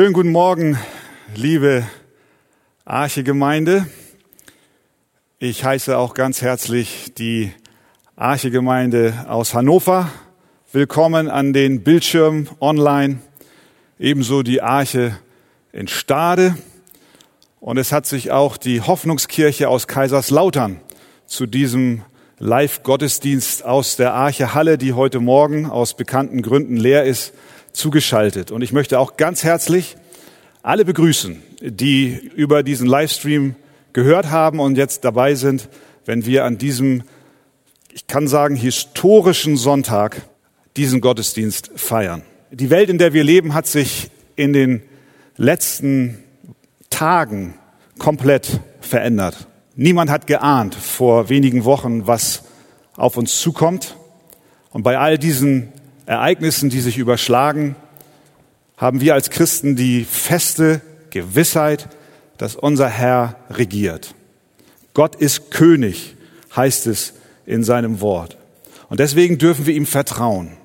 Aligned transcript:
Schönen 0.00 0.14
guten 0.14 0.32
Morgen, 0.32 0.78
liebe 1.34 1.86
Arche-Gemeinde. 2.86 3.84
Ich 5.38 5.62
heiße 5.62 5.98
auch 5.98 6.14
ganz 6.14 6.40
herzlich 6.40 7.12
die 7.18 7.52
Arche-Gemeinde 8.16 9.26
aus 9.28 9.52
Hannover. 9.52 10.10
Willkommen 10.72 11.28
an 11.28 11.52
den 11.52 11.82
Bildschirmen 11.82 12.48
online. 12.60 13.18
Ebenso 13.98 14.42
die 14.42 14.62
Arche 14.62 15.18
in 15.70 15.86
Stade. 15.86 16.56
Und 17.60 17.76
es 17.76 17.92
hat 17.92 18.06
sich 18.06 18.30
auch 18.30 18.56
die 18.56 18.80
Hoffnungskirche 18.80 19.68
aus 19.68 19.86
Kaiserslautern 19.86 20.80
zu 21.26 21.44
diesem 21.44 22.00
Live-Gottesdienst 22.38 23.66
aus 23.66 23.96
der 23.96 24.14
Arche 24.14 24.54
Halle, 24.54 24.78
die 24.78 24.94
heute 24.94 25.20
Morgen 25.20 25.66
aus 25.66 25.94
bekannten 25.94 26.40
Gründen 26.40 26.78
leer 26.78 27.04
ist, 27.04 27.34
zugeschaltet. 27.72 28.50
Und 28.50 28.62
ich 28.62 28.72
möchte 28.72 28.98
auch 28.98 29.16
ganz 29.16 29.44
herzlich 29.44 29.96
alle 30.62 30.84
begrüßen, 30.84 31.42
die 31.60 32.30
über 32.34 32.62
diesen 32.62 32.86
Livestream 32.86 33.54
gehört 33.92 34.30
haben 34.30 34.60
und 34.60 34.76
jetzt 34.76 35.04
dabei 35.04 35.34
sind, 35.34 35.68
wenn 36.04 36.26
wir 36.26 36.44
an 36.44 36.58
diesem, 36.58 37.02
ich 37.92 38.06
kann 38.06 38.28
sagen, 38.28 38.56
historischen 38.56 39.56
Sonntag 39.56 40.22
diesen 40.76 41.00
Gottesdienst 41.00 41.70
feiern. 41.74 42.22
Die 42.50 42.70
Welt, 42.70 42.90
in 42.90 42.98
der 42.98 43.12
wir 43.12 43.24
leben, 43.24 43.54
hat 43.54 43.66
sich 43.66 44.10
in 44.36 44.52
den 44.52 44.82
letzten 45.36 46.18
Tagen 46.90 47.54
komplett 47.98 48.60
verändert. 48.80 49.46
Niemand 49.76 50.10
hat 50.10 50.26
geahnt 50.26 50.74
vor 50.74 51.28
wenigen 51.28 51.64
Wochen, 51.64 52.06
was 52.06 52.42
auf 52.96 53.16
uns 53.16 53.40
zukommt. 53.40 53.96
Und 54.70 54.82
bei 54.82 54.98
all 54.98 55.18
diesen 55.18 55.72
Ereignissen, 56.10 56.70
die 56.70 56.80
sich 56.80 56.98
überschlagen, 56.98 57.76
haben 58.76 59.00
wir 59.00 59.14
als 59.14 59.30
Christen 59.30 59.76
die 59.76 60.02
feste 60.02 60.80
Gewissheit, 61.10 61.88
dass 62.36 62.56
unser 62.56 62.88
Herr 62.88 63.36
regiert. 63.48 64.16
Gott 64.92 65.14
ist 65.14 65.52
König, 65.52 66.16
heißt 66.56 66.88
es 66.88 67.12
in 67.46 67.62
seinem 67.62 68.00
Wort. 68.00 68.36
Und 68.88 68.98
deswegen 68.98 69.38
dürfen 69.38 69.66
wir 69.66 69.74
ihm 69.76 69.86
vertrauen. 69.86 70.56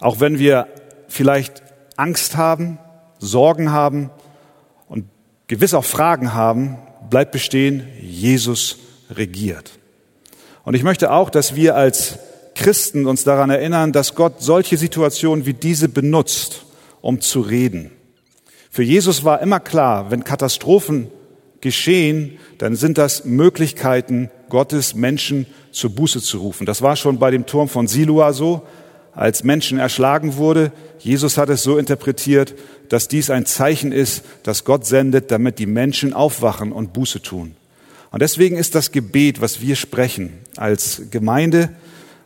Auch 0.00 0.18
wenn 0.18 0.40
wir 0.40 0.66
vielleicht 1.06 1.62
Angst 1.96 2.36
haben, 2.36 2.78
Sorgen 3.20 3.70
haben 3.70 4.10
und 4.88 5.04
gewiss 5.46 5.74
auch 5.74 5.84
Fragen 5.84 6.34
haben, 6.34 6.76
bleibt 7.08 7.30
bestehen, 7.30 7.86
Jesus 8.00 8.78
regiert. 9.10 9.78
Und 10.64 10.74
ich 10.74 10.82
möchte 10.82 11.12
auch, 11.12 11.30
dass 11.30 11.54
wir 11.54 11.76
als 11.76 12.18
Christen 12.62 13.06
uns 13.06 13.24
daran 13.24 13.50
erinnern, 13.50 13.90
dass 13.90 14.14
Gott 14.14 14.40
solche 14.40 14.76
Situationen 14.76 15.46
wie 15.46 15.52
diese 15.52 15.88
benutzt, 15.88 16.64
um 17.00 17.20
zu 17.20 17.40
reden. 17.40 17.90
Für 18.70 18.84
Jesus 18.84 19.24
war 19.24 19.42
immer 19.42 19.58
klar, 19.58 20.12
wenn 20.12 20.22
Katastrophen 20.22 21.08
geschehen, 21.60 22.38
dann 22.58 22.76
sind 22.76 22.98
das 22.98 23.24
Möglichkeiten 23.24 24.30
Gottes, 24.48 24.94
Menschen 24.94 25.46
zur 25.72 25.90
Buße 25.90 26.20
zu 26.22 26.38
rufen. 26.38 26.64
Das 26.64 26.82
war 26.82 26.94
schon 26.94 27.18
bei 27.18 27.32
dem 27.32 27.46
Turm 27.46 27.68
von 27.68 27.88
Siloa 27.88 28.32
so, 28.32 28.62
als 29.12 29.42
Menschen 29.42 29.80
erschlagen 29.80 30.36
wurde. 30.36 30.70
Jesus 31.00 31.38
hat 31.38 31.48
es 31.48 31.64
so 31.64 31.78
interpretiert, 31.78 32.54
dass 32.88 33.08
dies 33.08 33.28
ein 33.28 33.44
Zeichen 33.44 33.90
ist, 33.90 34.24
dass 34.44 34.64
Gott 34.64 34.86
sendet, 34.86 35.32
damit 35.32 35.58
die 35.58 35.66
Menschen 35.66 36.12
aufwachen 36.12 36.70
und 36.70 36.92
Buße 36.92 37.22
tun. 37.22 37.56
Und 38.12 38.22
deswegen 38.22 38.56
ist 38.56 38.76
das 38.76 38.92
Gebet, 38.92 39.40
was 39.40 39.60
wir 39.60 39.74
sprechen 39.74 40.38
als 40.56 41.02
Gemeinde, 41.10 41.70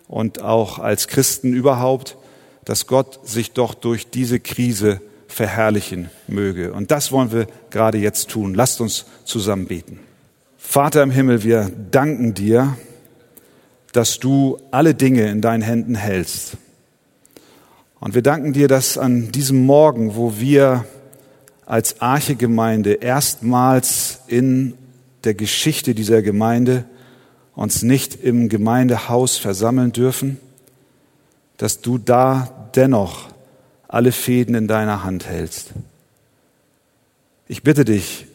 und 0.08 0.42
auch 0.42 0.78
als 0.78 1.08
Christen 1.08 1.52
überhaupt, 1.52 2.16
dass 2.64 2.86
Gott 2.86 3.20
sich 3.26 3.52
doch 3.52 3.74
durch 3.74 4.10
diese 4.10 4.40
Krise 4.40 5.00
verherrlichen 5.28 6.10
möge. 6.28 6.72
Und 6.72 6.90
das 6.90 7.12
wollen 7.12 7.32
wir 7.32 7.46
gerade 7.70 7.98
jetzt 7.98 8.28
tun. 8.30 8.54
Lasst 8.54 8.80
uns 8.80 9.06
zusammen 9.24 9.66
beten. 9.66 10.00
Vater 10.56 11.02
im 11.02 11.10
Himmel, 11.10 11.44
wir 11.44 11.70
danken 11.90 12.34
dir, 12.34 12.76
dass 13.92 14.18
du 14.18 14.58
alle 14.70 14.94
Dinge 14.94 15.28
in 15.28 15.40
deinen 15.40 15.62
Händen 15.62 15.94
hältst. 15.94 16.56
Und 18.00 18.14
wir 18.14 18.22
danken 18.22 18.52
dir, 18.52 18.68
dass 18.68 18.98
an 18.98 19.32
diesem 19.32 19.64
Morgen, 19.64 20.16
wo 20.16 20.38
wir 20.38 20.84
als 21.64 22.00
Archegemeinde 22.00 22.94
erstmals 22.94 24.20
in 24.26 24.74
der 25.24 25.34
Geschichte 25.34 25.94
dieser 25.94 26.22
Gemeinde 26.22 26.84
uns 27.56 27.82
nicht 27.82 28.22
im 28.22 28.48
Gemeindehaus 28.48 29.38
versammeln 29.38 29.90
dürfen, 29.90 30.38
dass 31.56 31.80
du 31.80 31.98
da 31.98 32.70
dennoch 32.76 33.30
alle 33.88 34.12
Fäden 34.12 34.54
in 34.54 34.68
deiner 34.68 35.02
Hand 35.02 35.26
hältst. 35.26 35.70
Ich 37.48 37.62
bitte 37.62 37.84
dich, 37.84 38.26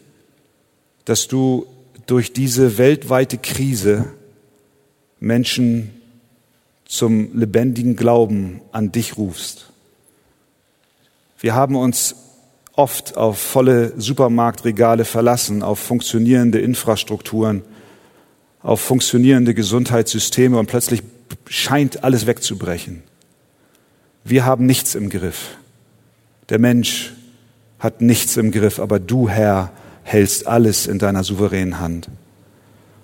dass 1.04 1.28
du 1.28 1.66
durch 2.06 2.32
diese 2.32 2.78
weltweite 2.78 3.38
Krise 3.38 4.06
Menschen 5.20 5.90
zum 6.84 7.38
lebendigen 7.38 7.94
Glauben 7.94 8.60
an 8.72 8.90
dich 8.90 9.16
rufst. 9.16 9.70
Wir 11.38 11.54
haben 11.54 11.76
uns 11.76 12.16
oft 12.74 13.16
auf 13.16 13.38
volle 13.38 13.92
Supermarktregale 14.00 15.04
verlassen, 15.04 15.62
auf 15.62 15.78
funktionierende 15.78 16.58
Infrastrukturen, 16.58 17.62
auf 18.62 18.80
funktionierende 18.80 19.54
Gesundheitssysteme 19.54 20.58
und 20.58 20.66
plötzlich 20.66 21.02
scheint 21.46 22.04
alles 22.04 22.26
wegzubrechen. 22.26 23.02
Wir 24.24 24.44
haben 24.44 24.66
nichts 24.66 24.94
im 24.94 25.08
Griff. 25.08 25.56
Der 26.48 26.58
Mensch 26.58 27.12
hat 27.78 28.00
nichts 28.00 28.36
im 28.36 28.52
Griff, 28.52 28.78
aber 28.78 29.00
du, 29.00 29.28
Herr, 29.28 29.72
hältst 30.04 30.46
alles 30.46 30.86
in 30.86 30.98
deiner 30.98 31.24
souveränen 31.24 31.80
Hand. 31.80 32.08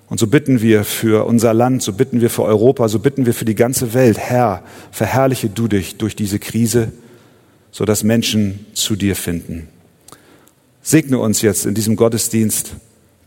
Und 0.09 0.19
so 0.19 0.27
bitten 0.27 0.63
wir 0.63 0.85
für 0.85 1.27
unser 1.27 1.53
Land, 1.53 1.83
so 1.83 1.93
bitten 1.93 2.21
wir 2.21 2.31
für 2.31 2.45
Europa, 2.45 2.89
so 2.89 2.99
bitten 2.99 3.27
wir 3.27 3.35
für 3.35 3.45
die 3.45 3.55
ganze 3.55 3.93
Welt, 3.93 4.19
Herr, 4.19 4.63
verherrliche 4.91 5.51
du 5.51 5.69
dich 5.69 5.99
durch 5.99 6.17
diese 6.17 6.39
Krise, 6.39 6.93
sodass 7.73 8.05
Menschen 8.05 8.67
zu 8.73 8.97
dir 8.97 9.17
finden. 9.17 9.69
Segne 10.81 11.19
uns 11.19 11.43
jetzt 11.43 11.67
in 11.67 11.75
diesem 11.75 11.97
Gottesdienst, 11.97 12.73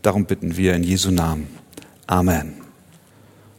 darum 0.00 0.24
bitten 0.24 0.56
wir 0.56 0.74
in 0.74 0.82
Jesu 0.82 1.10
Namen. 1.10 1.61
Amen. 2.06 2.54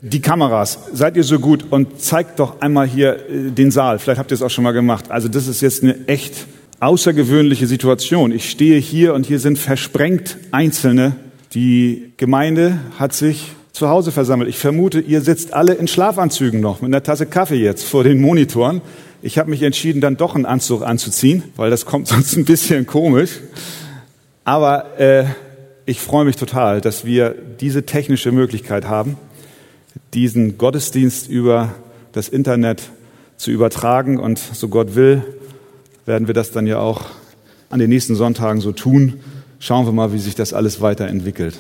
Die 0.01 0.19
Kameras, 0.19 0.79
seid 0.91 1.15
ihr 1.15 1.23
so 1.23 1.39
gut 1.39 1.65
und 1.69 2.01
zeigt 2.01 2.39
doch 2.39 2.59
einmal 2.59 2.85
hier 2.87 3.29
äh, 3.29 3.51
den 3.51 3.71
Saal. 3.71 3.99
Vielleicht 3.99 4.19
habt 4.19 4.31
ihr 4.31 4.35
es 4.35 4.41
auch 4.41 4.49
schon 4.49 4.65
mal 4.65 4.73
gemacht. 4.73 5.09
Also 5.09 5.29
das 5.29 5.47
ist 5.47 5.61
jetzt 5.61 5.81
eine 5.81 6.07
echt 6.07 6.45
außergewöhnliche 6.81 7.67
Situation. 7.67 8.33
Ich 8.33 8.49
stehe 8.49 8.77
hier 8.79 9.13
und 9.13 9.25
hier 9.25 9.39
sind 9.39 9.57
versprengt 9.57 10.37
Einzelne. 10.51 11.15
Die 11.53 12.11
Gemeinde 12.17 12.79
hat 12.99 13.13
sich 13.13 13.53
zu 13.71 13.87
Hause 13.87 14.11
versammelt. 14.11 14.49
Ich 14.49 14.57
vermute, 14.57 14.99
ihr 14.99 15.21
sitzt 15.21 15.53
alle 15.53 15.73
in 15.73 15.87
Schlafanzügen 15.87 16.59
noch 16.59 16.81
mit 16.81 16.89
einer 16.89 17.01
Tasse 17.01 17.25
Kaffee 17.25 17.55
jetzt 17.55 17.85
vor 17.85 18.03
den 18.03 18.19
Monitoren. 18.19 18.81
Ich 19.21 19.37
habe 19.37 19.49
mich 19.49 19.63
entschieden, 19.63 20.01
dann 20.01 20.17
doch 20.17 20.35
einen 20.35 20.45
Anzug 20.45 20.83
anzuziehen, 20.83 21.43
weil 21.55 21.69
das 21.69 21.85
kommt 21.85 22.07
sonst 22.09 22.35
ein 22.35 22.43
bisschen 22.43 22.85
komisch. 22.85 23.39
Aber 24.43 24.99
äh, 24.99 25.23
ich 25.85 25.99
freue 25.99 26.25
mich 26.25 26.37
total, 26.37 26.79
dass 26.81 27.03
wir 27.05 27.35
diese 27.59 27.85
technische 27.85 28.31
Möglichkeit 28.31 28.85
haben, 28.87 29.17
diesen 30.13 30.57
Gottesdienst 30.57 31.27
über 31.29 31.75
das 32.13 32.29
Internet 32.29 32.83
zu 33.37 33.51
übertragen. 33.51 34.17
Und 34.17 34.39
so 34.39 34.69
Gott 34.69 34.95
will, 34.95 35.23
werden 36.05 36.27
wir 36.27 36.33
das 36.33 36.51
dann 36.51 36.67
ja 36.67 36.79
auch 36.79 37.05
an 37.69 37.79
den 37.79 37.89
nächsten 37.89 38.15
Sonntagen 38.15 38.61
so 38.61 38.71
tun. 38.71 39.19
Schauen 39.59 39.85
wir 39.85 39.91
mal, 39.91 40.13
wie 40.13 40.19
sich 40.19 40.35
das 40.35 40.53
alles 40.53 40.79
weiterentwickelt. 40.79 41.59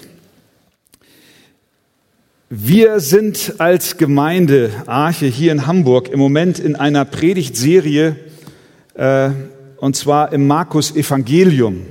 Wir 2.49 2.99
sind 2.99 3.55
als 3.57 3.97
Gemeinde 3.97 4.69
Arche 4.85 5.25
hier 5.25 5.51
in 5.51 5.65
Hamburg 5.65 6.09
im 6.09 6.19
Moment 6.19 6.59
in 6.59 6.75
einer 6.75 7.03
Predigtserie, 7.03 8.15
äh, 8.93 9.31
und 9.77 9.95
zwar 9.95 10.31
im 10.31 10.47
Markus 10.47 10.95
Evangelium. 10.95 11.81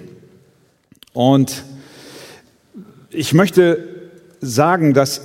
Und 1.12 1.64
ich 3.12 3.34
möchte 3.34 3.78
sagen, 4.40 4.94
dass 4.94 5.20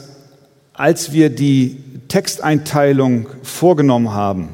als 0.73 1.11
wir 1.11 1.29
die 1.29 1.77
Texteinteilung 2.07 3.27
vorgenommen 3.43 4.13
haben, 4.13 4.49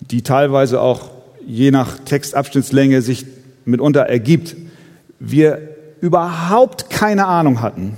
die 0.00 0.22
teilweise 0.22 0.80
auch 0.80 1.10
je 1.46 1.70
nach 1.70 1.98
Textabschnittslänge 1.98 3.02
sich 3.02 3.26
mitunter 3.64 4.02
ergibt, 4.02 4.56
wir 5.18 5.76
überhaupt 6.00 6.90
keine 6.90 7.26
Ahnung 7.26 7.60
hatten, 7.60 7.96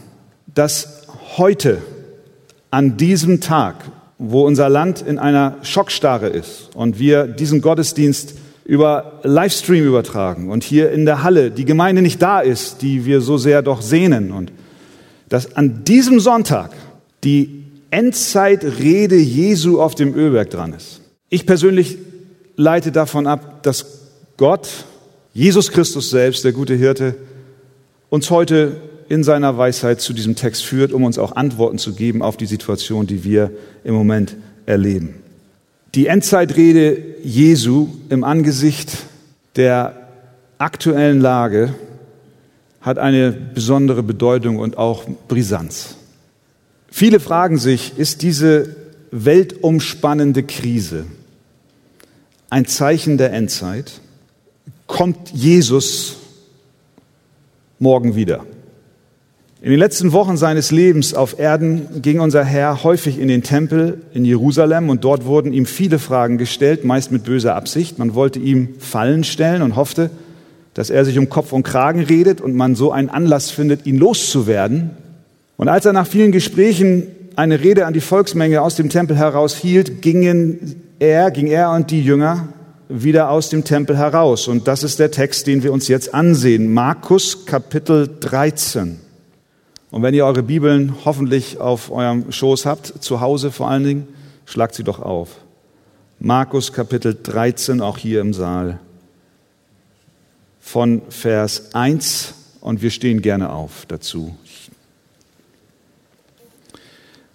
dass 0.55 1.07
heute 1.37 1.83
an 2.71 2.97
diesem 2.97 3.41
Tag, 3.41 3.77
wo 4.19 4.47
unser 4.47 4.69
Land 4.69 5.03
in 5.03 5.19
einer 5.19 5.57
Schockstarre 5.63 6.29
ist 6.29 6.71
und 6.75 6.99
wir 6.99 7.27
diesen 7.27 7.61
Gottesdienst 7.61 8.35
über 8.65 9.21
Livestream 9.23 9.85
übertragen 9.85 10.51
und 10.51 10.63
hier 10.65 10.93
in 10.93 11.05
der 11.05 11.23
Halle 11.23 11.51
die 11.51 11.65
Gemeinde 11.65 12.03
nicht 12.03 12.23
da 12.23 12.41
ist, 12.41 12.83
die 12.83 13.05
wir 13.05 13.21
so 13.21 13.37
sehr 13.37 13.63
doch 13.63 13.83
sehnen 13.83 14.31
und 14.31 14.53
dass 15.29 15.57
an 15.57 15.85
diesem 15.85 16.21
Sonntag 16.21 16.71
die 17.25 17.65
Endzeitrede 17.91 19.17
Jesu 19.17 19.81
auf 19.81 19.95
dem 19.95 20.15
Ölberg 20.15 20.51
dran 20.51 20.73
ist. 20.73 21.01
Ich 21.29 21.47
persönlich 21.47 21.99
leite 22.57 22.93
davon 22.93 23.27
ab, 23.27 23.63
dass 23.63 23.87
Gott 24.37 24.69
Jesus 25.35 25.71
Christus 25.71 26.11
selbst, 26.11 26.45
der 26.45 26.53
gute 26.53 26.75
Hirte, 26.75 27.15
uns 28.11 28.31
heute 28.31 28.77
in 29.09 29.25
seiner 29.25 29.57
Weisheit 29.57 30.01
zu 30.01 30.13
diesem 30.13 30.37
Text 30.37 30.65
führt, 30.65 30.93
um 30.93 31.05
uns 31.05 31.19
auch 31.19 31.37
Antworten 31.37 31.79
zu 31.79 31.95
geben 31.95 32.23
auf 32.23 32.37
die 32.37 32.47
Situation, 32.47 33.07
die 33.07 33.25
wir 33.25 33.51
im 33.85 33.95
Moment 33.95 34.37
erleben. 34.67 35.22
Die 35.95 36.07
Endzeitrede 36.07 37.17
Jesu 37.23 37.89
im 38.09 38.25
Angesicht 38.25 38.97
der 39.57 40.09
aktuellen 40.57 41.21
Lage 41.21 41.75
hat 42.81 42.99
eine 42.99 43.31
besondere 43.33 44.03
Bedeutung 44.03 44.57
und 44.59 44.79
auch 44.79 45.05
Brisanz. 45.29 45.97
Viele 46.89 47.21
fragen 47.21 47.59
sich, 47.59 47.99
ist 47.99 48.23
diese 48.23 48.75
weltumspannende 49.11 50.43
Krise 50.43 51.05
ein 52.49 52.67
Zeichen 52.67 53.19
der 53.19 53.33
Endzeit? 53.33 54.01
Kommt 54.87 55.31
Jesus 55.31 56.17
morgen 57.79 58.15
wieder? 58.15 58.45
In 59.65 59.71
den 59.71 59.79
letzten 59.79 60.11
Wochen 60.11 60.37
seines 60.37 60.73
Lebens 60.73 61.15
auf 61.15 61.39
Erden 61.39 62.03
ging 62.03 62.19
unser 62.19 62.45
Herr 62.45 62.83
häufig 62.83 63.21
in 63.21 63.29
den 63.29 63.45
Tempel 63.45 64.03
in 64.13 64.25
Jerusalem 64.25 64.89
und 64.89 65.05
dort 65.05 65.25
wurden 65.25 65.53
ihm 65.53 65.67
viele 65.67 66.01
Fragen 66.01 66.37
gestellt, 66.37 66.85
meist 66.85 67.13
mit 67.13 67.23
böser 67.23 67.55
Absicht. 67.55 67.97
Man 67.97 68.17
wollte 68.17 68.41
ihm 68.41 68.71
Fallen 68.81 69.23
stellen 69.23 69.63
und 69.63 69.77
hoffte, 69.77 70.11
dass 70.75 70.91
er 70.91 71.05
sich 71.05 71.17
um 71.17 71.29
Kopf 71.29 71.53
und 71.53 71.63
Kragen 71.63 72.01
redet 72.01 72.41
und 72.41 72.57
man 72.57 72.75
so 72.75 72.91
einen 72.91 73.09
Anlass 73.09 73.53
findet, 73.53 73.87
ihn 73.87 73.99
loszuwerden. 73.99 74.91
Und 75.57 75.69
als 75.69 75.87
er 75.87 75.93
nach 75.93 76.09
vielen 76.09 76.33
Gesprächen 76.33 77.07
eine 77.37 77.63
Rede 77.63 77.87
an 77.87 77.93
die 77.93 78.01
Volksmenge 78.01 78.63
aus 78.63 78.75
dem 78.75 78.89
Tempel 78.89 79.17
heraus 79.17 79.55
hielt, 79.55 80.03
gingen 80.03 80.75
er, 80.99 81.31
ging 81.31 81.47
er 81.47 81.71
und 81.71 81.93
die 81.93 82.03
Jünger 82.03 82.49
wieder 82.89 83.31
aus 83.31 83.49
dem 83.49 83.63
Tempel 83.63 83.97
heraus. 83.97 84.49
Und 84.49 84.67
das 84.67 84.83
ist 84.83 84.99
der 84.99 85.13
Text, 85.13 85.47
den 85.47 85.63
wir 85.63 85.73
uns 85.73 85.87
jetzt 85.87 86.13
ansehen. 86.13 86.75
Markus 86.75 87.47
Kapitel 87.47 88.11
13. 88.19 89.02
Und 89.93 90.03
wenn 90.03 90.15
ihr 90.15 90.25
eure 90.25 90.43
Bibeln 90.43 91.05
hoffentlich 91.05 91.59
auf 91.59 91.93
eurem 91.93 92.33
Schoß 92.33 92.65
habt, 92.65 93.05
zu 93.05 93.21
Hause 93.21 93.53
vor 93.53 93.69
allen 93.69 93.85
Dingen, 93.85 94.09
schlagt 94.47 94.75
sie 94.75 94.85
doch 94.85 95.01
auf. 95.01 95.37
Markus 96.19 96.73
Kapitel 96.73 97.17
13, 97.23 97.83
auch 97.83 97.99
hier 97.99 98.23
im 98.23 98.33
Saal, 98.33 98.81
von 100.61 101.03
Vers 101.11 101.75
1 101.75 102.33
und 102.63 102.81
wir 102.81 102.91
stehen 102.91 103.21
gerne 103.21 103.51
auf 103.51 103.85
dazu. 103.87 104.35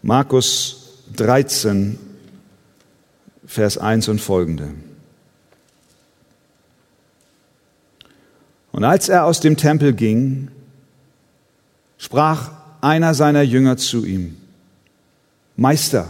Markus 0.01 1.03
13, 1.15 1.99
Vers 3.45 3.77
1 3.77 4.07
und 4.07 4.19
folgende. 4.19 4.69
Und 8.71 8.83
als 8.83 9.09
er 9.09 9.25
aus 9.25 9.41
dem 9.41 9.57
Tempel 9.57 9.93
ging, 9.93 10.49
sprach 11.97 12.51
einer 12.81 13.13
seiner 13.13 13.41
Jünger 13.41 13.77
zu 13.77 14.05
ihm, 14.05 14.37
Meister, 15.55 16.07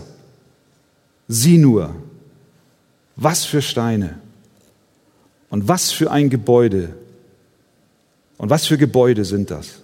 sieh 1.27 1.57
nur, 1.57 1.95
was 3.15 3.45
für 3.45 3.61
Steine 3.61 4.19
und 5.49 5.67
was 5.67 5.91
für 5.91 6.11
ein 6.11 6.29
Gebäude 6.29 6.95
und 8.37 8.49
was 8.49 8.67
für 8.67 8.77
Gebäude 8.77 9.25
sind 9.25 9.49
das? 9.49 9.79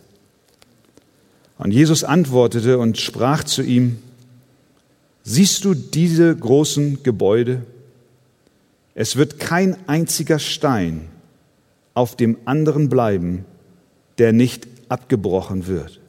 Und 1.58 1.72
Jesus 1.72 2.04
antwortete 2.04 2.78
und 2.78 2.98
sprach 2.98 3.44
zu 3.44 3.64
ihm, 3.64 4.00
siehst 5.24 5.64
du 5.64 5.74
diese 5.74 6.36
großen 6.36 7.04
Gebäude? 7.04 7.66
Es 8.96 9.16
wird 9.16 9.40
kein 9.40 9.78
einziger 9.88 10.40
Stein 10.40 11.08
auf 11.94 12.16
dem 12.16 12.38
anderen 12.46 12.90
bleiben, 12.90 13.46
der 14.18 14.34
nicht 14.34 14.68
abgebrochen 14.94 15.66
wird. 15.66 16.00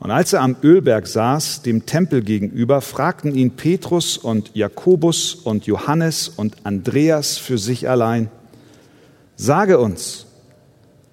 Und 0.00 0.10
als 0.12 0.32
er 0.32 0.42
am 0.42 0.56
Ölberg 0.62 1.06
saß, 1.06 1.62
dem 1.62 1.86
Tempel 1.86 2.22
gegenüber, 2.22 2.80
fragten 2.80 3.34
ihn 3.34 3.52
Petrus 3.52 4.16
und 4.16 4.54
Jakobus 4.54 5.34
und 5.34 5.66
Johannes 5.66 6.28
und 6.28 6.54
Andreas 6.64 7.36
für 7.36 7.58
sich 7.58 7.88
allein, 7.88 8.30
sage 9.36 9.78
uns, 9.78 10.26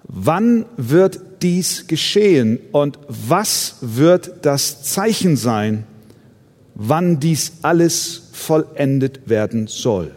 wann 0.04 0.66
wird 0.76 1.20
dies 1.42 1.88
geschehen 1.88 2.60
und 2.70 2.98
was 3.08 3.76
wird 3.80 4.32
das 4.42 4.84
Zeichen 4.84 5.36
sein, 5.36 5.84
wann 6.74 7.18
dies 7.18 7.54
alles 7.62 8.28
vollendet 8.32 9.28
werden 9.28 9.66
soll? 9.66 10.12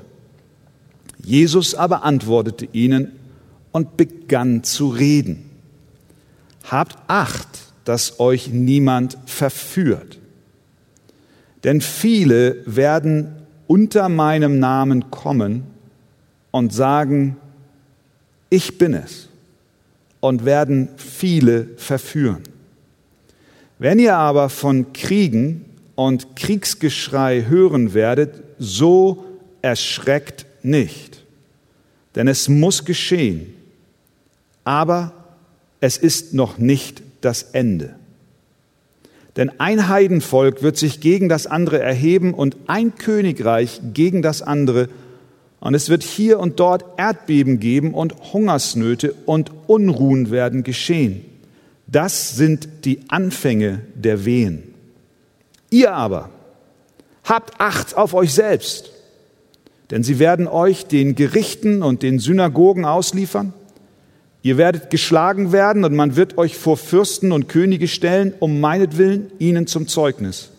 Jesus 1.24 1.74
aber 1.74 2.04
antwortete 2.04 2.68
ihnen 2.72 3.14
und 3.72 3.98
begann 3.98 4.64
zu 4.64 4.90
reden. 4.90 5.49
Habt 6.64 6.98
Acht, 7.08 7.48
dass 7.86 8.20
euch 8.20 8.50
niemand 8.50 9.18
verführt. 9.26 10.20
Denn 11.64 11.82
viele 11.82 12.64
werden 12.66 13.36
unter 13.68 14.10
meinem 14.10 14.60
Namen 14.60 15.12
kommen 15.12 15.64
und 16.52 16.74
sagen, 16.74 17.38
ich 18.50 18.78
bin 18.78 18.94
es, 18.94 19.30
und 20.20 20.46
werden 20.46 20.90
viele 20.98 21.68
verführen. 21.78 22.44
Wenn 23.78 24.00
ihr 24.00 24.16
aber 24.18 24.50
von 24.50 24.92
Kriegen 24.94 25.66
und 25.96 26.36
Kriegsgeschrei 26.36 27.46
hören 27.48 27.94
werdet, 27.94 28.44
so 28.58 29.26
erschreckt 29.62 30.46
nicht, 30.62 31.24
denn 32.16 32.28
es 32.28 32.50
muss 32.50 32.84
geschehen, 32.84 33.54
aber 34.64 35.14
es 35.82 35.98
ist 35.98 36.34
noch 36.34 36.58
nicht 36.58 37.02
das 37.22 37.44
Ende. 37.44 37.96
Denn 39.36 39.52
ein 39.60 39.88
Heidenvolk 39.88 40.64
wird 40.64 40.78
sich 40.78 41.00
gegen 41.00 41.30
das 41.30 41.48
andere 41.48 41.80
erheben 41.80 42.34
und 42.34 42.58
ein 42.68 42.96
Königreich 42.96 43.80
gegen 43.94 44.22
das 44.22 44.42
andere. 44.42 44.90
Und 45.60 45.76
es 45.76 45.90
wird 45.90 46.04
hier 46.04 46.40
und 46.40 46.60
dort 46.60 46.84
Erdbeben 46.98 47.60
geben 47.60 47.94
und 47.94 48.34
Hungersnöte 48.34 49.14
und 49.26 49.52
Unruhen 49.68 50.32
werden 50.32 50.64
geschehen. 50.64 51.24
Das 51.88 52.36
sind 52.36 52.68
die 52.86 53.00
Anfänge 53.08 53.82
der 53.96 54.26
Wehen. 54.26 54.64
Ihr 55.70 55.94
aber 55.94 56.30
habt 57.24 57.62
Acht 57.62 57.96
auf 57.96 58.14
euch 58.14 58.34
selbst, 58.34 58.92
denn 59.92 60.04
sie 60.04 60.20
werden 60.20 60.48
euch 60.48 60.86
den 60.86 61.16
Gerichten 61.16 61.84
und 61.84 62.04
den 62.04 62.20
Synagogen 62.20 62.86
ausliefern 62.86 63.54
Ihr 64.42 64.58
werdet 64.58 64.90
geschlagen 64.90 65.52
werden 65.52 65.84
und 65.84 65.96
man 65.96 66.16
wird 66.16 66.38
euch 66.38 66.58
vor 66.58 66.78
Fürsten 66.78 67.32
und 67.32 67.50
Könige 67.50 67.88
stellen, 67.88 68.34
um 68.40 68.62
meinetwillen 68.62 69.32
ihnen 69.38 69.68
zum 69.68 69.88
Zeugnis. 69.88 70.50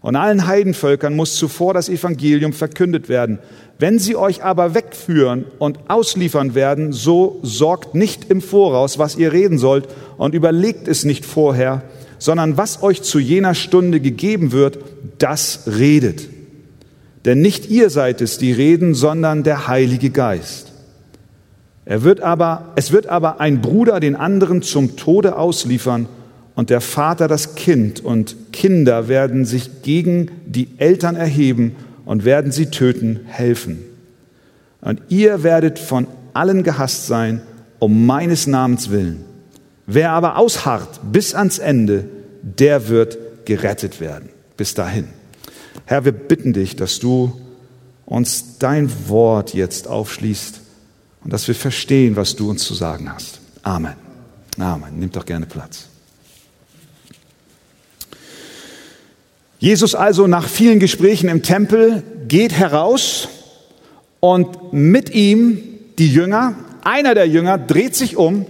Und 0.00 0.16
allen 0.16 0.46
Heidenvölkern 0.46 1.16
muss 1.16 1.34
zuvor 1.36 1.74
das 1.74 1.88
Evangelium 1.88 2.52
verkündet 2.52 3.08
werden. 3.08 3.38
Wenn 3.78 3.98
sie 3.98 4.16
euch 4.16 4.44
aber 4.44 4.74
wegführen 4.74 5.46
und 5.58 5.78
ausliefern 5.88 6.54
werden, 6.54 6.92
so 6.92 7.40
sorgt 7.42 7.94
nicht 7.94 8.30
im 8.30 8.40
Voraus, 8.40 8.98
was 8.98 9.16
ihr 9.16 9.32
reden 9.32 9.58
sollt, 9.58 9.88
und 10.18 10.34
überlegt 10.34 10.88
es 10.88 11.04
nicht 11.04 11.24
vorher, 11.24 11.82
sondern 12.18 12.56
was 12.56 12.82
euch 12.82 13.02
zu 13.02 13.18
jener 13.18 13.54
Stunde 13.54 13.98
gegeben 13.98 14.52
wird, 14.52 14.78
das 15.18 15.62
redet. 15.66 16.28
Denn 17.24 17.40
nicht 17.40 17.70
ihr 17.70 17.90
seid 17.90 18.20
es, 18.20 18.38
die 18.38 18.52
reden, 18.52 18.94
sondern 18.94 19.42
der 19.42 19.66
Heilige 19.68 20.10
Geist. 20.10 20.73
Er 21.86 22.02
wird 22.02 22.20
aber, 22.20 22.72
es 22.76 22.92
wird 22.92 23.06
aber 23.06 23.40
ein 23.40 23.60
Bruder 23.60 24.00
den 24.00 24.16
anderen 24.16 24.62
zum 24.62 24.96
Tode 24.96 25.36
ausliefern 25.36 26.08
und 26.54 26.70
der 26.70 26.80
Vater 26.80 27.28
das 27.28 27.56
Kind 27.56 28.02
und 28.02 28.36
Kinder 28.52 29.08
werden 29.08 29.44
sich 29.44 29.82
gegen 29.82 30.30
die 30.46 30.68
Eltern 30.78 31.16
erheben 31.16 31.76
und 32.04 32.24
werden 32.24 32.52
sie 32.52 32.66
töten, 32.66 33.20
helfen. 33.26 33.80
Und 34.80 35.00
ihr 35.08 35.42
werdet 35.42 35.78
von 35.78 36.06
allen 36.32 36.62
gehasst 36.62 37.06
sein, 37.06 37.42
um 37.78 38.06
meines 38.06 38.46
Namens 38.46 38.90
willen. 38.90 39.24
Wer 39.86 40.10
aber 40.10 40.38
ausharrt 40.38 41.00
bis 41.12 41.34
ans 41.34 41.58
Ende, 41.58 42.06
der 42.42 42.88
wird 42.88 43.18
gerettet 43.44 44.00
werden. 44.00 44.30
Bis 44.56 44.74
dahin. 44.74 45.08
Herr, 45.86 46.04
wir 46.04 46.12
bitten 46.12 46.52
dich, 46.52 46.76
dass 46.76 46.98
du 46.98 47.40
uns 48.06 48.58
dein 48.58 48.90
Wort 49.08 49.54
jetzt 49.54 49.88
aufschließt 49.88 50.60
und 51.24 51.32
dass 51.32 51.48
wir 51.48 51.54
verstehen, 51.54 52.16
was 52.16 52.36
du 52.36 52.50
uns 52.50 52.64
zu 52.64 52.74
sagen 52.74 53.12
hast. 53.12 53.40
Amen. 53.62 53.94
Amen. 54.58 54.98
Nimm 54.98 55.10
doch 55.10 55.24
gerne 55.24 55.46
Platz. 55.46 55.88
Jesus 59.58 59.94
also 59.94 60.26
nach 60.26 60.46
vielen 60.46 60.78
Gesprächen 60.78 61.28
im 61.30 61.42
Tempel 61.42 62.02
geht 62.28 62.52
heraus 62.52 63.28
und 64.20 64.72
mit 64.72 65.14
ihm 65.14 65.58
die 65.98 66.12
Jünger, 66.12 66.54
einer 66.82 67.14
der 67.14 67.26
Jünger 67.26 67.56
dreht 67.56 67.96
sich 67.96 68.16
um 68.16 68.44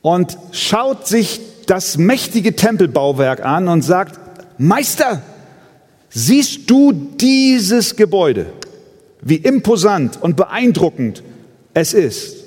und 0.00 0.38
schaut 0.52 1.06
sich 1.06 1.40
das 1.66 1.98
mächtige 1.98 2.56
Tempelbauwerk 2.56 3.44
an 3.44 3.68
und 3.68 3.82
sagt, 3.82 4.18
Meister, 4.58 5.22
siehst 6.08 6.70
du 6.70 6.92
dieses 6.92 7.96
Gebäude, 7.96 8.46
wie 9.20 9.36
imposant 9.36 10.20
und 10.22 10.36
beeindruckend 10.36 11.22
es 11.74 11.92
ist. 11.92 12.44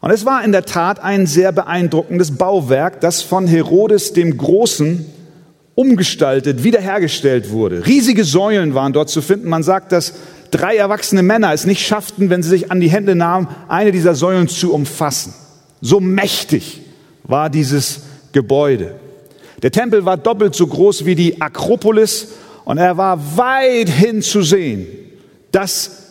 Und 0.00 0.10
es 0.10 0.26
war 0.26 0.44
in 0.44 0.52
der 0.52 0.64
Tat 0.64 1.00
ein 1.00 1.26
sehr 1.26 1.52
beeindruckendes 1.52 2.32
Bauwerk, 2.32 3.00
das 3.00 3.22
von 3.22 3.46
Herodes 3.46 4.12
dem 4.12 4.36
Großen 4.36 5.06
umgestaltet, 5.74 6.64
wiederhergestellt 6.64 7.50
wurde. 7.50 7.86
Riesige 7.86 8.24
Säulen 8.24 8.74
waren 8.74 8.92
dort 8.92 9.10
zu 9.10 9.22
finden. 9.22 9.48
Man 9.48 9.62
sagt, 9.62 9.92
dass 9.92 10.14
drei 10.50 10.76
erwachsene 10.76 11.22
Männer 11.22 11.52
es 11.52 11.66
nicht 11.66 11.86
schafften, 11.86 12.30
wenn 12.30 12.42
sie 12.42 12.50
sich 12.50 12.70
an 12.70 12.80
die 12.80 12.90
Hände 12.90 13.14
nahmen, 13.14 13.48
eine 13.68 13.92
dieser 13.92 14.14
Säulen 14.14 14.48
zu 14.48 14.74
umfassen. 14.74 15.34
So 15.80 16.00
mächtig 16.00 16.82
war 17.22 17.48
dieses 17.48 18.00
Gebäude. 18.32 18.96
Der 19.62 19.70
Tempel 19.70 20.04
war 20.04 20.16
doppelt 20.16 20.54
so 20.54 20.66
groß 20.66 21.04
wie 21.04 21.14
die 21.14 21.40
Akropolis 21.40 22.28
und 22.64 22.78
er 22.78 22.96
war 22.96 23.36
weithin 23.36 24.20
zu 24.20 24.42
sehen. 24.42 24.86
Das 25.52 26.01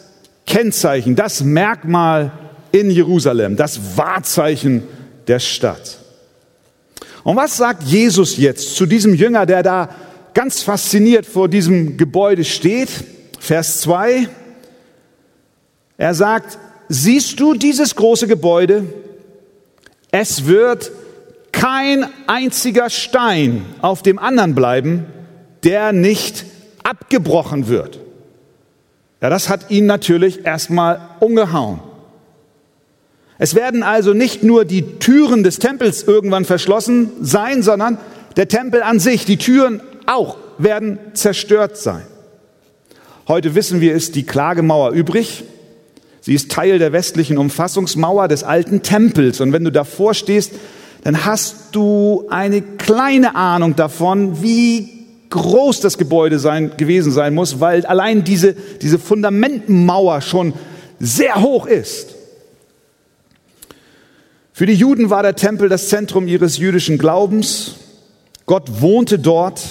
Kennzeichen, 0.45 1.15
das 1.15 1.43
Merkmal 1.43 2.31
in 2.71 2.89
Jerusalem, 2.89 3.55
das 3.55 3.97
Wahrzeichen 3.97 4.83
der 5.27 5.39
Stadt. 5.39 5.99
Und 7.23 7.35
was 7.35 7.57
sagt 7.57 7.83
Jesus 7.83 8.37
jetzt 8.37 8.75
zu 8.75 8.85
diesem 8.85 9.13
Jünger, 9.13 9.45
der 9.45 9.63
da 9.63 9.89
ganz 10.33 10.63
fasziniert 10.63 11.25
vor 11.25 11.47
diesem 11.47 11.97
Gebäude 11.97 12.43
steht? 12.43 12.89
Vers 13.39 13.81
2. 13.81 14.27
Er 15.97 16.13
sagt, 16.13 16.57
siehst 16.89 17.39
du 17.39 17.53
dieses 17.53 17.95
große 17.95 18.27
Gebäude? 18.27 18.85
Es 20.11 20.45
wird 20.45 20.91
kein 21.51 22.05
einziger 22.27 22.89
Stein 22.89 23.65
auf 23.81 24.01
dem 24.01 24.17
anderen 24.17 24.55
bleiben, 24.55 25.05
der 25.63 25.93
nicht 25.93 26.45
abgebrochen 26.83 27.67
wird. 27.67 27.99
Ja, 29.21 29.29
das 29.29 29.49
hat 29.49 29.69
ihn 29.69 29.85
natürlich 29.85 30.45
erstmal 30.45 30.99
umgehauen. 31.19 31.79
Es 33.37 33.55
werden 33.55 33.83
also 33.83 34.13
nicht 34.13 34.43
nur 34.43 34.65
die 34.65 34.99
Türen 34.99 35.43
des 35.43 35.59
Tempels 35.59 36.03
irgendwann 36.03 36.45
verschlossen 36.45 37.11
sein, 37.21 37.63
sondern 37.63 37.97
der 38.35 38.47
Tempel 38.47 38.83
an 38.83 38.99
sich, 38.99 39.25
die 39.25 39.37
Türen 39.37 39.81
auch, 40.05 40.37
werden 40.57 40.99
zerstört 41.13 41.77
sein. 41.77 42.03
Heute 43.27 43.55
wissen 43.55 43.81
wir, 43.81 43.93
ist 43.93 44.15
die 44.15 44.25
Klagemauer 44.25 44.91
übrig. 44.91 45.43
Sie 46.21 46.33
ist 46.33 46.51
Teil 46.51 46.79
der 46.79 46.91
westlichen 46.91 47.37
Umfassungsmauer 47.37 48.27
des 48.27 48.43
alten 48.43 48.83
Tempels. 48.83 49.39
Und 49.41 49.53
wenn 49.53 49.63
du 49.63 49.71
davor 49.71 50.13
stehst, 50.13 50.51
dann 51.03 51.25
hast 51.25 51.69
du 51.71 52.27
eine 52.29 52.61
kleine 52.61 53.35
Ahnung 53.35 53.75
davon, 53.75 54.43
wie 54.43 55.00
groß 55.31 55.79
das 55.79 55.97
Gebäude 55.97 56.37
sein, 56.37 56.71
gewesen 56.77 57.11
sein 57.11 57.33
muss, 57.33 57.59
weil 57.59 57.85
allein 57.85 58.23
diese, 58.23 58.53
diese 58.53 58.99
Fundamentmauer 58.99 60.21
schon 60.21 60.53
sehr 60.99 61.41
hoch 61.41 61.65
ist. 61.65 62.15
Für 64.53 64.67
die 64.67 64.75
Juden 64.75 65.09
war 65.09 65.23
der 65.23 65.35
Tempel 65.35 65.69
das 65.69 65.89
Zentrum 65.89 66.27
ihres 66.27 66.57
jüdischen 66.57 66.99
Glaubens. 66.99 67.75
Gott 68.45 68.81
wohnte 68.81 69.17
dort. 69.17 69.61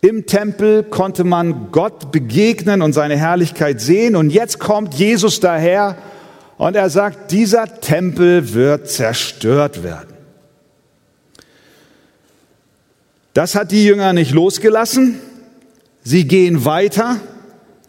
Im 0.00 0.26
Tempel 0.26 0.84
konnte 0.84 1.24
man 1.24 1.72
Gott 1.72 2.12
begegnen 2.12 2.82
und 2.82 2.92
seine 2.92 3.16
Herrlichkeit 3.16 3.80
sehen. 3.80 4.14
Und 4.14 4.30
jetzt 4.30 4.60
kommt 4.60 4.94
Jesus 4.94 5.40
daher 5.40 5.96
und 6.58 6.76
er 6.76 6.90
sagt, 6.90 7.32
dieser 7.32 7.80
Tempel 7.80 8.54
wird 8.54 8.88
zerstört 8.88 9.82
werden. 9.82 10.17
Das 13.38 13.54
hat 13.54 13.70
die 13.70 13.84
Jünger 13.84 14.14
nicht 14.14 14.32
losgelassen. 14.32 15.20
Sie 16.02 16.26
gehen 16.26 16.64
weiter, 16.64 17.20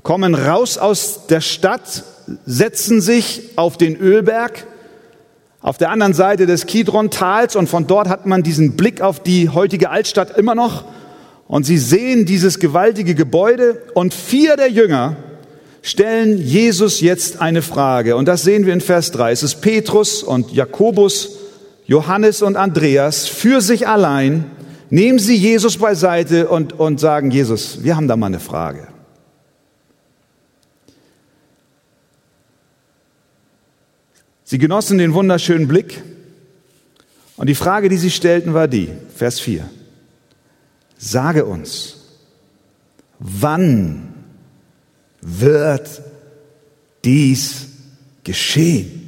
kommen 0.03 0.35
raus 0.35 0.77
aus 0.77 1.21
der 1.27 1.41
Stadt, 1.41 2.03
setzen 2.45 3.01
sich 3.01 3.49
auf 3.55 3.75
den 3.75 3.95
Ölberg 3.95 4.67
auf 5.61 5.79
der 5.79 5.89
anderen 5.89 6.13
Seite 6.13 6.45
des 6.45 6.67
Kidron-Tals 6.67 7.55
und 7.55 7.67
von 7.67 7.87
dort 7.87 8.09
hat 8.09 8.27
man 8.27 8.43
diesen 8.43 8.77
Blick 8.77 9.01
auf 9.01 9.23
die 9.23 9.49
heutige 9.49 9.89
Altstadt 9.89 10.37
immer 10.37 10.53
noch 10.53 10.85
und 11.47 11.65
sie 11.65 11.79
sehen 11.79 12.27
dieses 12.27 12.59
gewaltige 12.59 13.15
Gebäude 13.15 13.81
und 13.95 14.13
vier 14.13 14.55
der 14.55 14.69
Jünger 14.69 15.15
stellen 15.81 16.37
Jesus 16.37 17.01
jetzt 17.01 17.41
eine 17.41 17.63
Frage 17.63 18.15
und 18.17 18.27
das 18.27 18.43
sehen 18.43 18.67
wir 18.67 18.73
in 18.73 18.81
Vers 18.81 19.09
3. 19.13 19.31
Es 19.31 19.41
ist 19.41 19.61
Petrus 19.61 20.21
und 20.21 20.51
Jakobus, 20.53 21.37
Johannes 21.87 22.43
und 22.43 22.55
Andreas 22.55 23.25
für 23.25 23.61
sich 23.61 23.87
allein, 23.87 24.45
nehmen 24.89 25.19
sie 25.19 25.35
Jesus 25.35 25.77
beiseite 25.77 26.47
und, 26.49 26.73
und 26.73 26.99
sagen, 26.99 27.31
Jesus, 27.31 27.83
wir 27.83 27.95
haben 27.95 28.07
da 28.07 28.15
mal 28.15 28.27
eine 28.27 28.39
Frage. 28.39 28.87
Sie 34.43 34.57
genossen 34.57 34.97
den 34.97 35.13
wunderschönen 35.13 35.67
Blick 35.67 36.01
und 37.37 37.47
die 37.47 37.55
Frage, 37.55 37.87
die 37.87 37.97
sie 37.97 38.09
stellten, 38.09 38.53
war 38.53 38.67
die, 38.67 38.89
Vers 39.15 39.39
4. 39.39 39.69
Sage 40.97 41.45
uns, 41.45 41.97
wann 43.19 44.13
wird 45.21 46.01
dies 47.05 47.67
geschehen? 48.23 48.99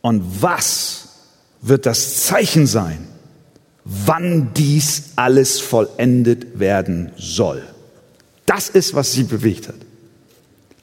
Und 0.00 0.42
was 0.42 1.08
wird 1.60 1.84
das 1.84 2.24
Zeichen 2.24 2.66
sein, 2.66 3.06
wann 3.84 4.52
dies 4.54 5.10
alles 5.16 5.60
vollendet 5.60 6.58
werden 6.58 7.12
soll? 7.16 7.62
Das 8.46 8.68
ist, 8.68 8.94
was 8.94 9.12
sie 9.12 9.24
bewegt 9.24 9.68
hat. 9.68 9.76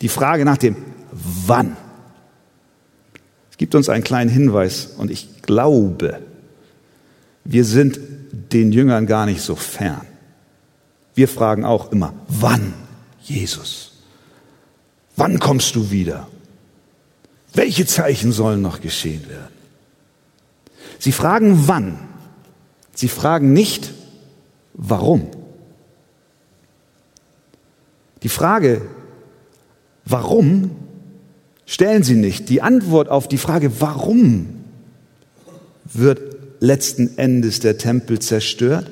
Die 0.01 0.09
Frage 0.09 0.45
nach 0.45 0.57
dem 0.57 0.75
Wann 1.11 1.75
gibt 3.57 3.75
uns 3.75 3.89
einen 3.89 4.03
kleinen 4.03 4.29
Hinweis 4.29 4.89
und 4.97 5.11
ich 5.11 5.41
glaube, 5.41 6.21
wir 7.43 7.65
sind 7.65 7.99
den 8.31 8.71
Jüngern 8.71 9.07
gar 9.07 9.25
nicht 9.25 9.41
so 9.41 9.55
fern. 9.55 10.05
Wir 11.15 11.27
fragen 11.27 11.65
auch 11.65 11.91
immer, 11.91 12.13
wann, 12.27 12.73
Jesus? 13.23 13.93
Wann 15.15 15.39
kommst 15.39 15.75
du 15.75 15.89
wieder? 15.89 16.27
Welche 17.53 17.87
Zeichen 17.87 18.31
sollen 18.31 18.61
noch 18.61 18.81
geschehen 18.81 19.27
werden? 19.27 19.53
Sie 20.99 21.11
fragen 21.11 21.67
wann. 21.67 21.97
Sie 22.97 23.09
fragen 23.09 23.53
nicht 23.53 23.93
warum. 24.73 25.27
Die 28.23 28.29
Frage, 28.29 28.81
warum, 30.03 30.71
stellen 31.67 32.01
sie 32.01 32.15
nicht. 32.15 32.49
Die 32.49 32.63
Antwort 32.63 33.07
auf 33.07 33.27
die 33.27 33.37
Frage, 33.37 33.79
warum 33.79 34.47
wird 35.85 36.37
letzten 36.59 37.19
Endes 37.19 37.59
der 37.59 37.77
Tempel 37.77 38.17
zerstört? 38.17 38.89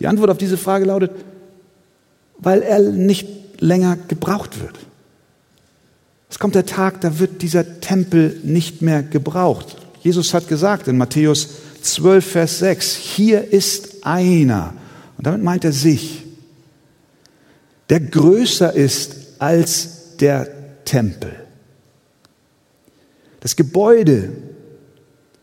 Die 0.00 0.08
Antwort 0.08 0.30
auf 0.30 0.38
diese 0.38 0.56
Frage 0.56 0.86
lautet, 0.86 1.12
weil 2.38 2.62
er 2.62 2.80
nicht 2.80 3.28
länger 3.60 3.96
gebraucht 4.08 4.60
wird. 4.60 4.76
Es 6.28 6.40
kommt 6.40 6.56
der 6.56 6.66
Tag, 6.66 7.00
da 7.00 7.20
wird 7.20 7.42
dieser 7.42 7.78
Tempel 7.78 8.40
nicht 8.42 8.82
mehr 8.82 9.04
gebraucht. 9.04 9.76
Jesus 10.00 10.34
hat 10.34 10.48
gesagt 10.48 10.88
in 10.88 10.98
Matthäus 10.98 11.50
12, 11.82 12.24
Vers 12.24 12.58
6, 12.60 12.94
hier 12.94 13.52
ist 13.52 14.04
einer, 14.04 14.74
und 15.16 15.26
damit 15.26 15.42
meint 15.42 15.64
er 15.64 15.72
sich, 15.72 16.24
der 17.88 18.00
größer 18.00 18.72
ist 18.72 19.16
als 19.38 20.16
der 20.18 20.84
Tempel. 20.84 21.34
Das 23.40 23.56
Gebäude 23.56 24.30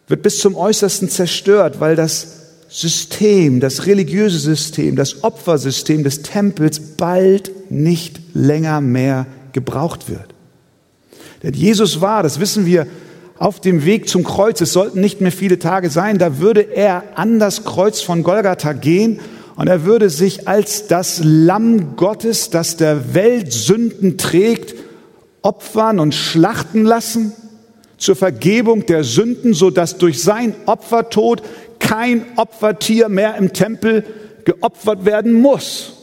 wird 0.07 0.21
bis 0.21 0.39
zum 0.39 0.55
Äußersten 0.55 1.09
zerstört, 1.09 1.79
weil 1.79 1.95
das 1.95 2.27
System, 2.69 3.59
das 3.59 3.85
religiöse 3.85 4.39
System, 4.39 4.95
das 4.95 5.23
Opfersystem 5.23 6.03
des 6.03 6.21
Tempels 6.21 6.79
bald 6.79 7.71
nicht 7.71 8.19
länger 8.33 8.81
mehr 8.81 9.25
gebraucht 9.53 10.09
wird. 10.09 10.33
Denn 11.43 11.53
Jesus 11.53 12.01
war, 12.01 12.23
das 12.23 12.39
wissen 12.39 12.65
wir, 12.65 12.87
auf 13.39 13.59
dem 13.59 13.85
Weg 13.85 14.09
zum 14.09 14.23
Kreuz. 14.23 14.61
Es 14.61 14.73
sollten 14.73 14.99
nicht 14.99 15.21
mehr 15.21 15.31
viele 15.31 15.59
Tage 15.59 15.89
sein. 15.89 16.17
Da 16.17 16.39
würde 16.39 16.61
er 16.61 17.03
an 17.15 17.39
das 17.39 17.63
Kreuz 17.63 18.01
von 18.01 18.23
Golgatha 18.23 18.73
gehen 18.73 19.19
und 19.55 19.67
er 19.67 19.85
würde 19.85 20.09
sich 20.09 20.47
als 20.47 20.87
das 20.87 21.21
Lamm 21.23 21.95
Gottes, 21.95 22.49
das 22.49 22.77
der 22.77 23.13
Welt 23.13 23.51
Sünden 23.51 24.17
trägt, 24.17 24.75
opfern 25.41 25.99
und 25.99 26.13
schlachten 26.13 26.83
lassen 26.83 27.31
zur 27.97 28.15
Vergebung 28.15 28.85
der 28.85 29.03
Sünden, 29.03 29.53
so 29.53 29.71
dass 29.71 29.97
durch 29.97 30.21
sein 30.21 30.53
Opfertod 30.65 31.41
kein 31.79 32.25
Opfertier 32.35 33.09
mehr 33.09 33.35
im 33.35 33.53
Tempel 33.53 34.03
geopfert 34.45 35.05
werden 35.05 35.33
muss. 35.33 35.93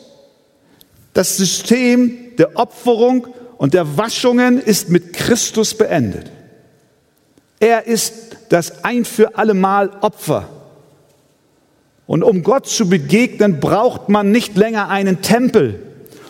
Das 1.13 1.37
System 1.37 2.17
der 2.39 2.57
Opferung 2.59 3.29
und 3.57 3.75
der 3.75 3.97
Waschungen 3.97 4.61
ist 4.61 4.89
mit 4.89 5.13
Christus 5.13 5.75
beendet. 5.75 6.34
Er 7.65 7.87
ist 7.87 8.37
das 8.51 8.85
ein 8.85 9.07
für 9.07 9.39
allemal 9.39 9.89
Opfer. 10.03 10.51
Und 12.07 12.23
um 12.23 12.43
Gott 12.43 12.67
zu 12.67 12.91
begegnen, 12.91 13.59
braucht 13.59 14.11
man 14.11 14.31
nicht 14.31 14.55
länger 14.55 14.91
einen 14.91 15.23
Tempel. 15.23 15.81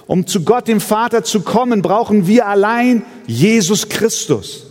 Um 0.07 0.29
zu 0.29 0.45
Gott, 0.45 0.69
dem 0.69 0.81
Vater, 0.81 1.25
zu 1.25 1.41
kommen, 1.41 1.83
brauchen 1.83 2.29
wir 2.29 2.47
allein 2.47 3.05
Jesus 3.27 3.89
Christus. 3.89 4.67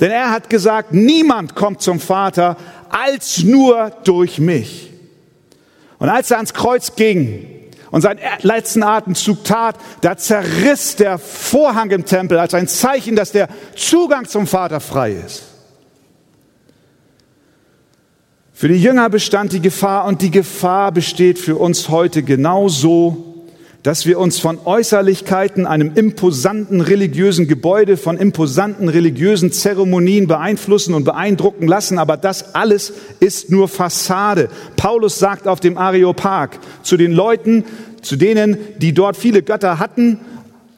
Denn 0.00 0.10
er 0.10 0.30
hat 0.30 0.50
gesagt, 0.50 0.92
niemand 0.92 1.54
kommt 1.54 1.80
zum 1.80 1.98
Vater 1.98 2.58
als 2.90 3.42
nur 3.42 3.90
durch 4.04 4.38
mich. 4.38 4.90
Und 5.98 6.10
als 6.10 6.30
er 6.30 6.36
ans 6.36 6.52
Kreuz 6.52 6.94
ging 6.94 7.70
und 7.90 8.02
seinen 8.02 8.20
letzten 8.42 8.82
Atemzug 8.82 9.44
tat, 9.44 9.76
da 10.02 10.18
zerriss 10.18 10.96
der 10.96 11.16
Vorhang 11.16 11.90
im 11.90 12.04
Tempel 12.04 12.38
als 12.38 12.52
ein 12.52 12.68
Zeichen, 12.68 13.16
dass 13.16 13.32
der 13.32 13.48
Zugang 13.76 14.28
zum 14.28 14.46
Vater 14.46 14.80
frei 14.80 15.12
ist. 15.12 15.49
Für 18.60 18.68
die 18.68 18.74
Jünger 18.74 19.08
bestand 19.08 19.54
die 19.54 19.62
Gefahr 19.62 20.04
und 20.04 20.20
die 20.20 20.30
Gefahr 20.30 20.92
besteht 20.92 21.38
für 21.38 21.56
uns 21.56 21.88
heute 21.88 22.22
genauso 22.22 23.24
dass 23.82 24.04
wir 24.04 24.18
uns 24.18 24.38
von 24.38 24.58
Äußerlichkeiten, 24.62 25.64
einem 25.64 25.92
imposanten 25.94 26.82
religiösen 26.82 27.48
Gebäude, 27.48 27.96
von 27.96 28.18
imposanten 28.18 28.90
religiösen 28.90 29.52
Zeremonien 29.52 30.26
beeinflussen 30.26 30.92
und 30.92 31.04
beeindrucken 31.04 31.66
lassen, 31.66 31.98
aber 31.98 32.18
das 32.18 32.54
alles 32.54 32.92
ist 33.20 33.50
nur 33.50 33.68
Fassade. 33.68 34.50
Paulus 34.76 35.18
sagt 35.18 35.48
auf 35.48 35.60
dem 35.60 35.78
Areopag 35.78 36.58
zu 36.82 36.98
den 36.98 37.12
Leuten, 37.12 37.64
zu 38.02 38.16
denen, 38.16 38.58
die 38.76 38.92
dort 38.92 39.16
viele 39.16 39.40
Götter 39.40 39.78
hatten, 39.78 40.20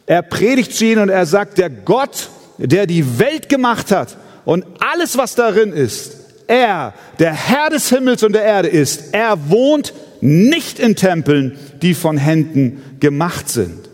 er 0.07 0.23
predigt 0.23 0.73
zu 0.73 0.85
ihnen 0.85 1.03
und 1.03 1.09
er 1.09 1.27
sagt, 1.27 1.59
der 1.59 1.71
Gott, 1.71 2.29
der 2.59 2.87
die 2.87 3.19
Welt 3.19 3.49
gemacht 3.49 3.91
hat 3.91 4.17
und 4.45 4.65
alles, 4.79 5.19
was 5.19 5.35
darin 5.35 5.73
ist, 5.73 6.22
er, 6.47 6.95
der 7.19 7.33
Herr 7.33 7.71
des 7.71 7.89
Himmels 7.89 8.23
und 8.23 8.33
der 8.33 8.45
Erde 8.45 8.69
ist, 8.69 9.13
er 9.13 9.51
wohnt 9.51 9.95
nicht 10.21 10.79
in 10.79 10.97
Tempeln, 10.97 11.59
die 11.83 11.95
von 11.95 12.17
Händen 12.17 12.83
gemacht 13.01 13.49
sind. 13.49 13.89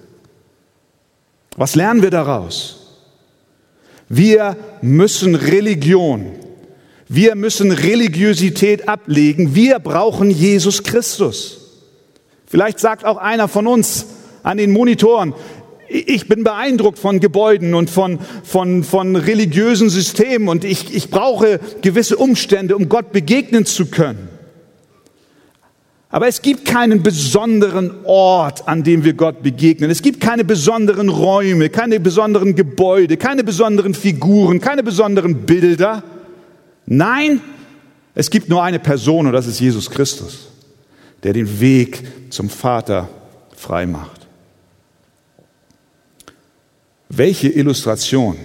Was 1.56 1.74
lernen 1.74 2.02
wir 2.02 2.10
daraus? 2.10 2.74
Wir 4.08 4.56
müssen 4.80 5.34
Religion, 5.34 6.32
wir 7.08 7.34
müssen 7.34 7.72
Religiosität 7.72 8.88
ablegen, 8.88 9.54
wir 9.54 9.78
brauchen 9.78 10.30
Jesus 10.30 10.82
Christus. 10.82 11.58
Vielleicht 12.46 12.78
sagt 12.78 13.04
auch 13.04 13.18
einer 13.18 13.48
von 13.48 13.66
uns 13.66 14.06
an 14.42 14.56
den 14.56 14.72
Monitoren, 14.72 15.34
ich 15.88 16.28
bin 16.28 16.44
beeindruckt 16.44 16.98
von 16.98 17.20
Gebäuden 17.20 17.74
und 17.74 17.88
von, 17.88 18.18
von, 18.44 18.84
von 18.84 19.16
religiösen 19.16 19.88
Systemen 19.88 20.48
und 20.48 20.64
ich, 20.64 20.94
ich 20.94 21.10
brauche 21.10 21.60
gewisse 21.80 22.16
Umstände, 22.16 22.76
um 22.76 22.88
Gott 22.88 23.12
begegnen 23.12 23.64
zu 23.64 23.86
können. 23.86 24.28
Aber 26.10 26.26
es 26.26 26.40
gibt 26.40 26.64
keinen 26.64 27.02
besonderen 27.02 27.92
Ort, 28.04 28.66
an 28.66 28.82
dem 28.82 29.04
wir 29.04 29.12
Gott 29.12 29.42
begegnen. 29.42 29.90
Es 29.90 30.00
gibt 30.00 30.20
keine 30.20 30.44
besonderen 30.44 31.10
Räume, 31.10 31.68
keine 31.68 32.00
besonderen 32.00 32.54
Gebäude, 32.54 33.18
keine 33.18 33.44
besonderen 33.44 33.92
Figuren, 33.92 34.60
keine 34.60 34.82
besonderen 34.82 35.44
Bilder. 35.44 36.02
Nein, 36.86 37.40
es 38.14 38.30
gibt 38.30 38.48
nur 38.48 38.62
eine 38.62 38.78
Person 38.78 39.26
und 39.26 39.32
das 39.32 39.46
ist 39.46 39.60
Jesus 39.60 39.90
Christus, 39.90 40.48
der 41.22 41.34
den 41.34 41.60
Weg 41.60 42.02
zum 42.30 42.48
Vater 42.48 43.08
frei 43.54 43.86
macht. 43.86 44.17
Welche 47.08 47.48
Illustration 47.48 48.36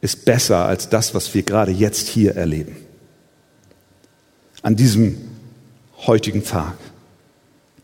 ist 0.00 0.24
besser 0.24 0.64
als 0.66 0.88
das, 0.88 1.14
was 1.14 1.32
wir 1.34 1.42
gerade 1.42 1.70
jetzt 1.70 2.08
hier 2.08 2.34
erleben? 2.34 2.76
An 4.62 4.76
diesem 4.76 5.16
heutigen 6.06 6.44
Tag. 6.44 6.76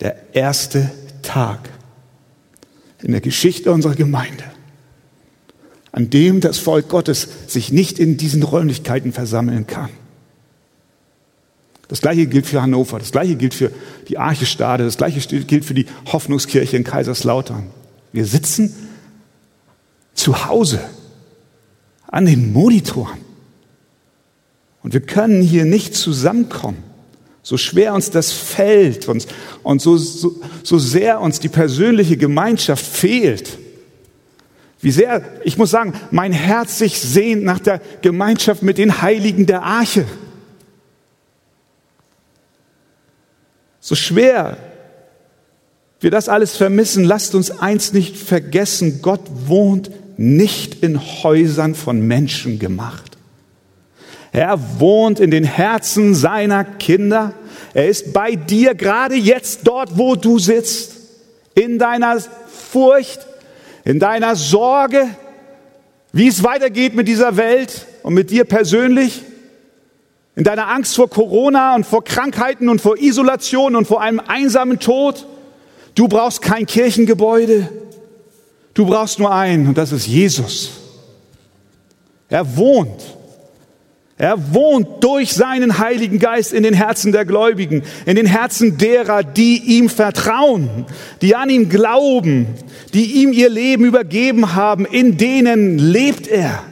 Der 0.00 0.34
erste 0.34 0.90
Tag 1.22 1.68
in 3.02 3.12
der 3.12 3.20
Geschichte 3.20 3.70
unserer 3.72 3.94
Gemeinde, 3.94 4.44
an 5.92 6.10
dem 6.10 6.40
das 6.40 6.58
Volk 6.58 6.88
Gottes 6.88 7.28
sich 7.46 7.70
nicht 7.70 7.98
in 7.98 8.16
diesen 8.16 8.42
Räumlichkeiten 8.42 9.12
versammeln 9.12 9.66
kann. 9.66 9.90
Das 11.88 12.00
gleiche 12.00 12.26
gilt 12.26 12.46
für 12.46 12.62
Hannover, 12.62 12.98
das 12.98 13.12
gleiche 13.12 13.36
gilt 13.36 13.54
für 13.54 13.70
die 14.08 14.18
Arche 14.18 14.46
Stade, 14.46 14.84
das 14.84 14.96
gleiche 14.96 15.20
gilt 15.44 15.64
für 15.64 15.74
die 15.74 15.86
Hoffnungskirche 16.12 16.76
in 16.76 16.84
Kaiserslautern. 16.84 17.70
Wir 18.12 18.26
sitzen 18.26 18.74
zu 20.18 20.46
Hause 20.46 20.80
an 22.06 22.26
den 22.26 22.52
Monitoren 22.52 23.18
und 24.82 24.92
wir 24.92 25.00
können 25.00 25.42
hier 25.42 25.64
nicht 25.64 25.94
zusammenkommen 25.94 26.82
so 27.48 27.56
schwer 27.56 27.94
uns 27.94 28.10
das 28.10 28.30
fällt 28.30 29.08
und, 29.08 29.26
und 29.62 29.80
so, 29.80 29.96
so, 29.96 30.38
so 30.62 30.78
sehr 30.78 31.18
uns 31.22 31.40
die 31.40 31.48
persönliche 31.48 32.18
Gemeinschaft 32.18 32.84
fehlt. 32.84 33.56
Wie 34.82 34.90
sehr, 34.90 35.24
ich 35.44 35.56
muss 35.56 35.70
sagen, 35.70 35.94
mein 36.10 36.32
Herz 36.34 36.76
sich 36.76 37.00
sehnt 37.00 37.44
nach 37.44 37.58
der 37.58 37.80
Gemeinschaft 38.02 38.62
mit 38.62 38.76
den 38.76 39.00
Heiligen 39.00 39.46
der 39.46 39.62
Arche. 39.62 40.04
So 43.80 43.94
schwer 43.94 44.58
wir 46.00 46.10
das 46.10 46.28
alles 46.28 46.54
vermissen, 46.54 47.02
lasst 47.02 47.34
uns 47.34 47.50
eins 47.50 47.94
nicht 47.94 48.14
vergessen, 48.14 49.00
Gott 49.00 49.22
wohnt 49.46 49.90
nicht 50.18 50.82
in 50.82 51.00
Häusern 51.00 51.74
von 51.76 52.00
Menschen 52.00 52.58
gemacht. 52.58 53.16
Er 54.32 54.58
wohnt 54.80 55.20
in 55.20 55.30
den 55.30 55.44
Herzen 55.44 56.14
seiner 56.14 56.64
Kinder. 56.64 57.32
Er 57.72 57.88
ist 57.88 58.12
bei 58.12 58.34
dir 58.34 58.74
gerade 58.74 59.14
jetzt 59.14 59.60
dort, 59.64 59.96
wo 59.96 60.16
du 60.16 60.38
sitzt. 60.38 60.96
In 61.54 61.78
deiner 61.78 62.20
Furcht, 62.20 63.26
in 63.84 64.00
deiner 64.00 64.36
Sorge, 64.36 65.08
wie 66.12 66.28
es 66.28 66.42
weitergeht 66.42 66.94
mit 66.94 67.08
dieser 67.08 67.36
Welt 67.36 67.86
und 68.02 68.14
mit 68.14 68.30
dir 68.30 68.44
persönlich. 68.44 69.22
In 70.34 70.44
deiner 70.44 70.68
Angst 70.68 70.96
vor 70.96 71.08
Corona 71.08 71.76
und 71.76 71.86
vor 71.86 72.02
Krankheiten 72.02 72.68
und 72.68 72.80
vor 72.80 72.98
Isolation 72.98 73.76
und 73.76 73.86
vor 73.86 74.02
einem 74.02 74.20
einsamen 74.20 74.80
Tod. 74.80 75.26
Du 75.94 76.08
brauchst 76.08 76.42
kein 76.42 76.66
Kirchengebäude. 76.66 77.68
Du 78.78 78.86
brauchst 78.86 79.18
nur 79.18 79.34
einen 79.34 79.66
und 79.66 79.76
das 79.76 79.90
ist 79.90 80.06
Jesus. 80.06 80.70
Er 82.28 82.56
wohnt 82.56 83.02
er 84.20 84.52
wohnt 84.52 85.02
durch 85.02 85.32
seinen 85.32 85.78
Heiligen 85.78 86.18
Geist 86.18 86.52
in 86.52 86.64
den 86.64 86.74
Herzen 86.74 87.12
der 87.12 87.24
Gläubigen, 87.24 87.84
in 88.04 88.16
den 88.16 88.26
Herzen 88.26 88.76
derer, 88.76 89.22
die 89.22 89.58
ihm 89.78 89.88
vertrauen, 89.88 90.86
die 91.22 91.36
an 91.36 91.50
ihn 91.50 91.68
glauben, 91.68 92.48
die 92.94 93.22
ihm 93.22 93.32
ihr 93.32 93.48
Leben 93.48 93.84
übergeben 93.84 94.56
haben, 94.56 94.86
in 94.86 95.16
denen 95.16 95.78
lebt 95.78 96.26
er. 96.26 96.64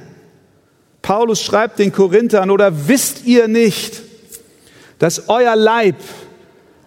Paulus 1.03 1.41
schreibt 1.41 1.79
den 1.79 1.93
Korinthern, 1.93 2.51
oder 2.51 2.89
wisst 2.89 3.25
ihr 3.27 3.47
nicht, 3.47 4.03
dass 4.99 5.29
euer 5.29 5.55
Leib 5.55 5.97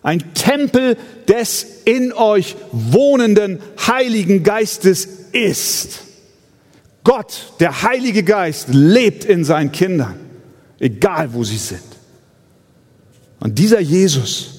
ein 0.02 0.34
Tempel 0.34 0.98
des 1.28 1.66
in 1.86 2.14
euch 2.14 2.56
wohnenden 2.72 3.60
Heiligen 3.88 4.44
Geistes 4.44 5.08
ist? 5.32 6.02
Gott, 7.04 7.54
der 7.60 7.84
Heilige 7.84 8.24
Geist, 8.24 8.68
lebt 8.70 9.26
in 9.26 9.44
seinen 9.44 9.72
Kindern 9.72 10.30
egal 10.80 11.34
wo 11.34 11.44
sie 11.44 11.58
sind. 11.58 11.82
Und 13.40 13.60
dieser 13.60 13.80
Jesus, 13.80 14.56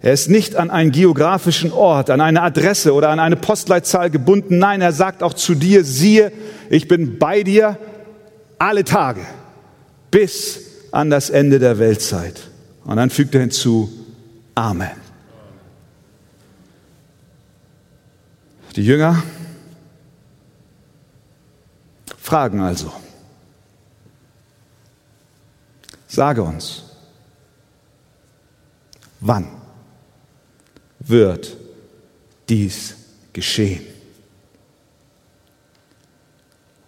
er 0.00 0.12
ist 0.12 0.28
nicht 0.28 0.56
an 0.56 0.70
einen 0.70 0.92
geografischen 0.92 1.72
Ort, 1.72 2.10
an 2.10 2.20
eine 2.20 2.42
Adresse 2.42 2.92
oder 2.92 3.08
an 3.08 3.18
eine 3.18 3.36
Postleitzahl 3.36 4.10
gebunden. 4.10 4.58
Nein, 4.58 4.80
er 4.80 4.92
sagt 4.92 5.22
auch 5.22 5.34
zu 5.34 5.54
dir, 5.54 5.84
siehe, 5.84 6.32
ich 6.70 6.86
bin 6.86 7.18
bei 7.18 7.42
dir 7.42 7.78
alle 8.58 8.84
Tage 8.84 9.22
bis 10.10 10.60
an 10.92 11.10
das 11.10 11.30
Ende 11.30 11.58
der 11.58 11.78
Weltzeit. 11.78 12.40
Und 12.84 12.96
dann 12.96 13.10
fügt 13.10 13.34
er 13.34 13.40
hinzu, 13.40 13.90
Amen. 14.56 15.00
Die 18.74 18.84
Jünger 18.84 19.22
fragen 22.16 22.60
also, 22.60 22.92
Sage 26.16 26.42
uns, 26.42 26.82
wann 29.20 29.48
wird 30.98 31.54
dies 32.48 32.94
geschehen? 33.34 33.84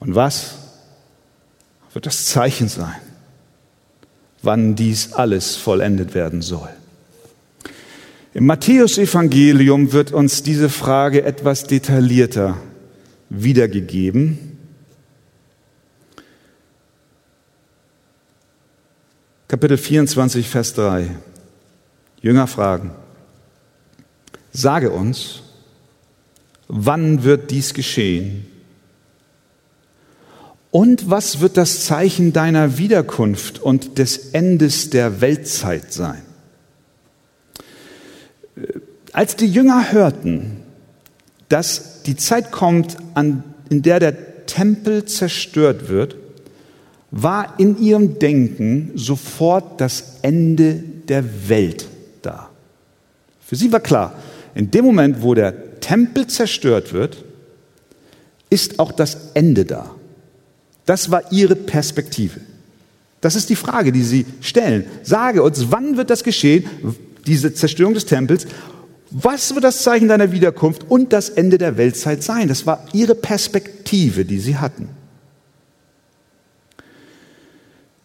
Und 0.00 0.14
was 0.14 0.54
wird 1.92 2.07
das 2.07 2.24
Zeichen 2.24 2.68
sein, 2.68 3.02
wann 4.40 4.76
dies 4.76 5.12
alles 5.12 5.57
vollendet 5.57 6.14
werden 6.14 6.40
soll? 6.40 6.78
Im 8.38 8.46
Matthäusevangelium 8.46 9.92
wird 9.92 10.12
uns 10.12 10.44
diese 10.44 10.68
Frage 10.68 11.24
etwas 11.24 11.64
detaillierter 11.64 12.57
wiedergegeben. 13.31 14.57
Kapitel 19.48 19.77
24, 19.77 20.48
Vers 20.48 20.74
3. 20.74 21.16
Jünger 22.22 22.46
fragen, 22.46 22.92
sage 24.53 24.92
uns, 24.92 25.42
wann 26.68 27.24
wird 27.24 27.51
dies 27.51 27.74
geschehen? 27.74 28.46
Und 30.70 31.11
was 31.11 31.40
wird 31.40 31.57
das 31.57 31.87
Zeichen 31.87 32.33
deiner 32.33 32.79
Wiederkunft 32.79 33.59
und 33.59 33.98
des 33.98 34.31
Endes 34.31 34.90
der 34.90 35.20
Weltzeit 35.20 35.92
sein? 35.92 36.28
Als 39.12 39.37
die 39.37 39.47
Jünger 39.47 39.92
hörten, 39.92 40.59
dass 41.49 42.03
die 42.03 42.16
Zeit 42.16 42.51
kommt, 42.51 42.97
an, 43.14 43.42
in 43.71 43.83
der 43.83 44.01
der 44.01 44.47
Tempel 44.47 45.05
zerstört 45.05 45.88
wird, 45.88 46.16
war 47.11 47.55
in 47.59 47.81
ihrem 47.81 48.18
Denken 48.18 48.92
sofort 48.94 49.81
das 49.81 50.18
Ende 50.23 50.75
der 51.09 51.49
Welt 51.49 51.88
da. 52.23 52.51
Für 53.40 53.57
sie 53.57 53.73
war 53.73 53.81
klar, 53.81 54.14
in 54.55 54.71
dem 54.71 54.85
Moment, 54.85 55.23
wo 55.23 55.35
der 55.35 55.81
Tempel 55.81 56.27
zerstört 56.27 56.92
wird, 56.92 57.25
ist 58.51 58.79
auch 58.79 58.92
das 58.92 59.33
Ende 59.35 59.64
da. 59.64 59.94
Das 60.85 61.11
war 61.11 61.33
ihre 61.33 61.55
Perspektive. 61.55 62.40
Das 63.21 63.37
ist 63.37 63.51
die 63.51 63.57
Frage, 63.57 63.92
die 63.92 64.03
sie 64.03 64.27
stellen. 64.40 64.85
Sage 65.03 65.42
uns, 65.42 65.71
wann 65.71 65.97
wird 65.97 66.11
das 66.11 66.25
geschehen, 66.25 66.64
diese 67.27 67.53
Zerstörung 67.53 67.94
des 67.94 68.07
Tempels? 68.07 68.47
Was 69.11 69.55
wird 69.55 69.64
das 69.64 69.83
Zeichen 69.83 70.09
deiner 70.09 70.33
Wiederkunft 70.33 70.90
und 70.90 71.12
das 71.12 71.31
Ende 71.31 71.57
der 71.57 71.77
Weltzeit 71.77 72.23
sein? 72.23 72.49
Das 72.49 72.66
war 72.66 72.87
ihre 72.92 73.14
Perspektive, 73.14 74.25
die 74.25 74.38
sie 74.38 74.57
hatten. 74.57 74.88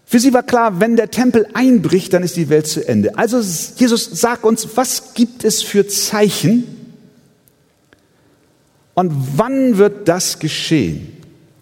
Für 0.05 0.19
sie 0.19 0.33
war 0.33 0.43
klar, 0.43 0.79
wenn 0.79 0.95
der 0.95 1.09
Tempel 1.09 1.47
einbricht, 1.53 2.13
dann 2.13 2.23
ist 2.23 2.37
die 2.37 2.47
Welt 2.49 2.67
zu 2.67 2.87
Ende. 2.87 3.17
Also 3.17 3.39
Jesus 3.77 4.09
sagt 4.11 4.43
uns, 4.43 4.67
was 4.75 5.15
gibt 5.15 5.43
es 5.43 5.63
für 5.63 5.87
Zeichen 5.87 6.65
und 8.93 9.11
wann 9.35 9.79
wird 9.79 10.07
das 10.07 10.37
geschehen? 10.37 11.17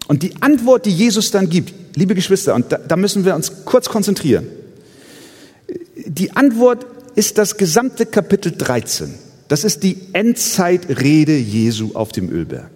Und 0.06 0.22
die 0.22 0.34
Antwort, 0.42 0.84
die 0.84 0.90
Jesus 0.90 1.30
dann 1.30 1.48
gibt, 1.48 1.96
liebe 1.96 2.14
Geschwister, 2.14 2.54
und 2.54 2.70
da, 2.70 2.76
da 2.76 2.96
müssen 2.96 3.24
wir 3.24 3.34
uns 3.34 3.64
kurz 3.64 3.88
konzentrieren. 3.88 4.46
Die 5.96 6.32
Antwort 6.32 6.84
ist 7.14 7.38
das 7.38 7.56
gesamte 7.56 8.04
Kapitel 8.04 8.52
13. 8.52 9.14
Das 9.52 9.64
ist 9.64 9.82
die 9.82 9.98
Endzeitrede 10.14 11.36
Jesu 11.36 11.90
auf 11.92 12.10
dem 12.10 12.30
Ölberg. 12.30 12.70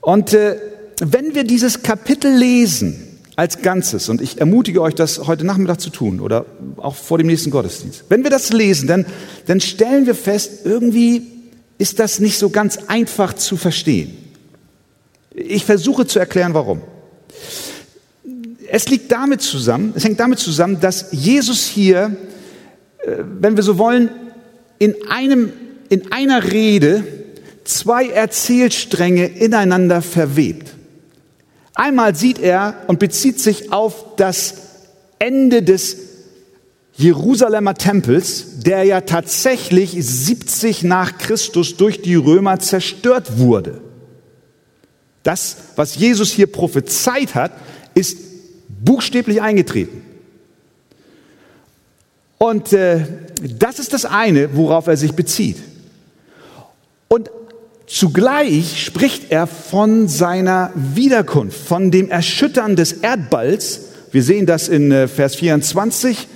Und 0.00 0.32
äh, 0.32 0.56
wenn 0.98 1.34
wir 1.34 1.44
dieses 1.44 1.82
Kapitel 1.82 2.34
lesen, 2.34 3.18
als 3.36 3.60
Ganzes. 3.60 4.08
Und 4.08 4.22
ich 4.22 4.40
ermutige 4.40 4.80
euch, 4.80 4.94
das 4.94 5.26
heute 5.26 5.44
Nachmittag 5.44 5.82
zu 5.82 5.90
tun 5.90 6.20
oder 6.20 6.46
auch 6.78 6.96
vor 6.96 7.18
dem 7.18 7.26
nächsten 7.26 7.50
Gottesdienst. 7.50 8.04
Wenn 8.08 8.22
wir 8.22 8.30
das 8.30 8.50
lesen, 8.50 8.88
dann, 8.88 9.04
dann 9.44 9.60
stellen 9.60 10.06
wir 10.06 10.14
fest, 10.14 10.64
irgendwie 10.64 11.26
ist 11.76 11.98
das 11.98 12.18
nicht 12.18 12.38
so 12.38 12.48
ganz 12.48 12.78
einfach 12.86 13.34
zu 13.34 13.58
verstehen. 13.58 14.16
Ich 15.34 15.66
versuche 15.66 16.06
zu 16.06 16.18
erklären, 16.18 16.54
warum. 16.54 16.80
Es 18.70 18.88
liegt 18.88 19.12
damit 19.12 19.42
zusammen, 19.42 19.92
es 19.96 20.02
hängt 20.02 20.18
damit 20.18 20.38
zusammen, 20.38 20.80
dass 20.80 21.08
Jesus 21.12 21.66
hier, 21.66 22.16
äh, 23.00 23.18
wenn 23.38 23.54
wir 23.56 23.62
so 23.62 23.76
wollen, 23.76 24.08
in 24.78 24.94
einem, 25.08 25.52
in 25.88 26.12
einer 26.12 26.52
Rede 26.52 27.04
zwei 27.64 28.08
Erzählstränge 28.08 29.26
ineinander 29.26 30.02
verwebt. 30.02 30.74
Einmal 31.74 32.14
sieht 32.14 32.38
er 32.38 32.84
und 32.86 32.98
bezieht 32.98 33.40
sich 33.40 33.72
auf 33.72 34.16
das 34.16 34.54
Ende 35.18 35.62
des 35.62 35.96
Jerusalemer 36.96 37.74
Tempels, 37.74 38.60
der 38.60 38.84
ja 38.84 39.00
tatsächlich 39.00 39.96
70 39.98 40.84
nach 40.84 41.18
Christus 41.18 41.76
durch 41.76 42.02
die 42.02 42.14
Römer 42.14 42.60
zerstört 42.60 43.38
wurde. 43.38 43.80
Das, 45.24 45.56
was 45.74 45.96
Jesus 45.96 46.30
hier 46.30 46.46
prophezeit 46.46 47.34
hat, 47.34 47.52
ist 47.94 48.18
buchstäblich 48.68 49.42
eingetreten. 49.42 50.03
Und 52.44 52.74
äh, 52.74 53.00
das 53.58 53.78
ist 53.78 53.94
das 53.94 54.04
eine, 54.04 54.54
worauf 54.54 54.86
er 54.86 54.98
sich 54.98 55.12
bezieht. 55.14 55.56
Und 57.08 57.30
Zugleich 57.86 58.82
spricht 58.82 59.30
er 59.30 59.46
von 59.46 60.08
seiner 60.08 60.72
Wiederkunft, 60.74 61.56
von 61.56 61.90
dem 61.90 62.08
Erschüttern 62.10 62.76
des 62.76 62.92
Erdballs. 62.92 63.82
Wir 64.10 64.22
sehen 64.22 64.46
das 64.46 64.68
in 64.68 64.90
äh, 64.90 65.06
Vers 65.06 65.36
24. 65.36 66.26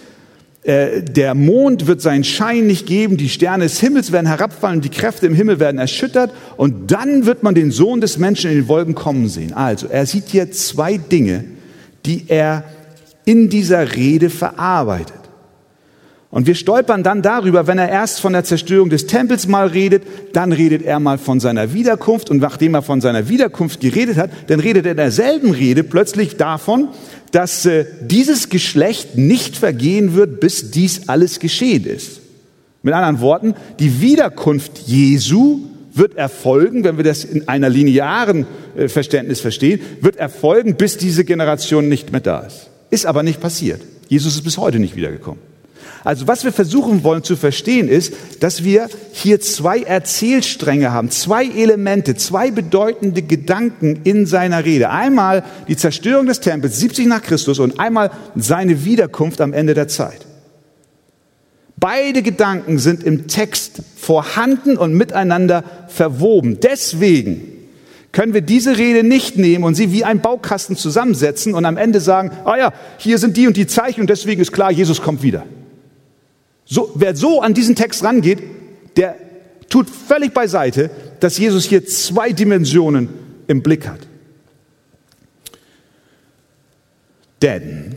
Äh, 0.62 1.03
der 1.03 1.35
Mond 1.35 1.87
wird 1.87 2.03
seinen 2.03 2.23
Schein 2.23 2.66
nicht 2.66 2.87
geben, 2.87 3.16
die 3.16 3.31
Sterne 3.31 3.64
des 3.64 3.81
Himmels 3.81 4.12
werden 4.12 4.27
herabfallen, 4.27 4.83
die 4.83 4.90
Kräfte 4.90 5.27
im 5.27 5.35
Himmel 5.35 5.59
werden 5.59 5.79
erschüttert 5.79 6.33
und 6.59 6.90
dann 6.90 7.25
wird 7.25 7.42
man 7.42 7.55
den 7.55 7.71
Sohn 7.71 8.03
des 8.03 8.18
Menschen 8.18 8.51
in 8.51 8.59
den 8.59 8.68
Wolken 8.68 8.94
kommen 8.94 9.29
sehen. 9.29 9.55
Also, 9.55 9.88
er 9.88 10.05
sieht 10.05 10.29
hier 10.29 10.53
zwei 10.53 10.99
Dinge, 10.99 11.44
die 12.05 12.27
er 12.29 12.64
in 13.25 13.49
dieser 13.49 13.97
Rede 13.97 14.29
verarbeitet. 14.29 15.28
Und 16.31 16.47
wir 16.47 16.55
stolpern 16.55 17.03
dann 17.03 17.23
darüber, 17.23 17.67
wenn 17.67 17.79
er 17.79 17.88
erst 17.88 18.21
von 18.21 18.35
der 18.35 18.45
Zerstörung 18.45 18.91
des 18.91 19.07
Tempels 19.07 19.49
mal 19.49 19.69
redet, 19.69 20.03
dann 20.35 20.53
redet 20.53 20.83
er 20.83 21.01
mal 21.01 21.17
von 21.17 21.41
seiner 21.41 21.73
Wiederkunft 21.73 22.29
und 22.31 22.38
nachdem 22.38 22.75
er 22.75 22.83
von 22.83 23.01
seiner 23.01 23.31
Wiederkunft 23.31 23.81
geredet 23.81 24.19
hat, 24.19 24.31
dann 24.49 24.61
redet 24.61 24.85
er 24.85 24.91
in 24.91 24.99
derselben 24.99 25.53
Rede 25.53 25.85
plötzlich 25.85 26.37
davon, 26.37 26.88
dass 27.33 27.64
äh, 27.64 27.87
dieses 28.03 28.51
Geschlecht 28.51 29.17
nicht 29.17 29.57
vergehen 29.57 30.14
wird, 30.14 30.41
bis 30.41 30.71
dies 30.71 31.09
alles 31.09 31.41
geschehen 31.41 31.87
ist. 31.87 32.21
Mit 32.83 32.93
anderen 32.93 33.21
Worten, 33.21 33.55
die 33.79 34.03
Wiederkunft 34.03 34.79
Jesu 34.87 35.61
wird 35.95 36.17
erfolgen, 36.17 36.85
wenn 36.85 36.99
wir 36.99 37.05
das 37.05 37.25
in 37.25 37.49
einer 37.49 37.71
linearen 37.71 38.47
äh, 38.77 38.88
Verständnis 38.88 39.41
verstehen, 39.41 39.81
wird 40.03 40.17
erfolgen, 40.17 40.77
bis 40.77 40.99
diese 40.99 41.25
Generation 41.25 41.88
nicht 41.88 42.12
mehr 42.12 42.21
da 42.21 42.41
ist. 42.41 42.69
Ist 42.91 43.07
aber 43.07 43.23
nicht 43.23 43.41
passiert. 43.41 43.81
Jesus 44.09 44.35
ist 44.35 44.43
bis 44.43 44.59
heute 44.59 44.79
nicht 44.79 44.95
wiedergekommen. 44.95 45.49
Also 46.09 46.27
was 46.27 46.42
wir 46.42 46.55
versuchen 46.55 47.05
wollen 47.05 47.23
zu 47.23 47.37
verstehen 47.37 47.87
ist, 47.87 48.14
dass 48.40 48.64
wir 48.64 48.88
hier 49.12 49.42
zwei 49.42 49.83
Erzählstränge 49.83 50.90
haben, 50.90 51.11
zwei 51.11 51.44
Elemente, 51.44 52.14
zwei 52.14 52.51
bedeutende 52.51 53.21
Gedanken 53.21 54.01
in 54.05 54.25
seiner 54.25 54.64
Rede. 54.64 54.88
Einmal 54.88 55.44
die 55.68 55.77
Zerstörung 55.77 56.25
des 56.25 56.40
Tempels 56.40 56.81
70 56.81 57.09
nach 57.09 57.21
Christus 57.21 57.59
und 57.59 57.79
einmal 57.79 58.11
seine 58.35 58.87
Wiederkunft 58.87 59.42
am 59.42 59.53
Ende 59.53 59.75
der 59.75 59.87
Zeit. 59.87 60.25
Beide 61.77 62.23
Gedanken 62.23 62.79
sind 62.79 63.05
im 63.05 63.29
Text 63.29 63.83
vorhanden 63.99 64.79
und 64.79 64.94
miteinander 64.94 65.62
verwoben. 65.88 66.59
Deswegen 66.62 67.42
können 68.12 68.33
wir 68.33 68.40
diese 68.40 68.79
Rede 68.79 69.07
nicht 69.07 69.37
nehmen 69.37 69.62
und 69.62 69.75
sie 69.75 69.92
wie 69.92 70.05
ein 70.05 70.23
Baukasten 70.23 70.75
zusammensetzen 70.75 71.53
und 71.53 71.66
am 71.66 71.77
Ende 71.77 72.01
sagen, 72.01 72.31
ah 72.47 72.57
ja, 72.57 72.73
hier 72.97 73.18
sind 73.18 73.37
die 73.37 73.47
und 73.47 73.59
die 73.59 73.66
Zeichen 73.66 74.01
und 74.01 74.09
deswegen 74.09 74.40
ist 74.40 74.53
klar, 74.53 74.73
Jesus 74.73 75.03
kommt 75.03 75.23
wieder. 75.23 75.44
So, 76.70 76.92
wer 76.94 77.16
so 77.16 77.40
an 77.40 77.54
diesen 77.54 77.74
Text 77.74 78.04
rangeht, 78.04 78.42
der 78.96 79.16
tut 79.70 79.88
völlig 79.88 80.35
beiseite, 80.35 80.90
dass 81.18 81.38
Jesus 81.38 81.64
hier 81.64 81.85
zwei 81.87 82.33
Dimensionen 82.33 83.09
im 83.46 83.62
Blick 83.62 83.88
hat. 83.88 84.00
Denn 87.40 87.96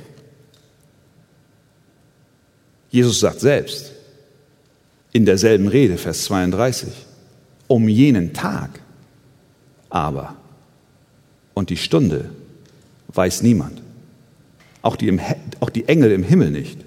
Jesus 2.89 3.19
sagt 3.19 3.41
selbst 3.41 3.91
in 5.11 5.25
derselben 5.25 5.67
Rede, 5.67 5.97
Vers 5.97 6.23
32, 6.23 6.89
um 7.67 7.89
jenen 7.89 8.33
Tag 8.33 8.79
aber 9.89 10.37
und 11.53 11.69
die 11.69 11.77
Stunde 11.77 12.29
weiß 13.09 13.43
niemand, 13.43 13.81
auch 14.81 14.95
die, 14.95 15.09
im, 15.09 15.19
auch 15.59 15.69
die 15.69 15.89
Engel 15.89 16.11
im 16.11 16.23
Himmel 16.23 16.51
nicht 16.51 16.79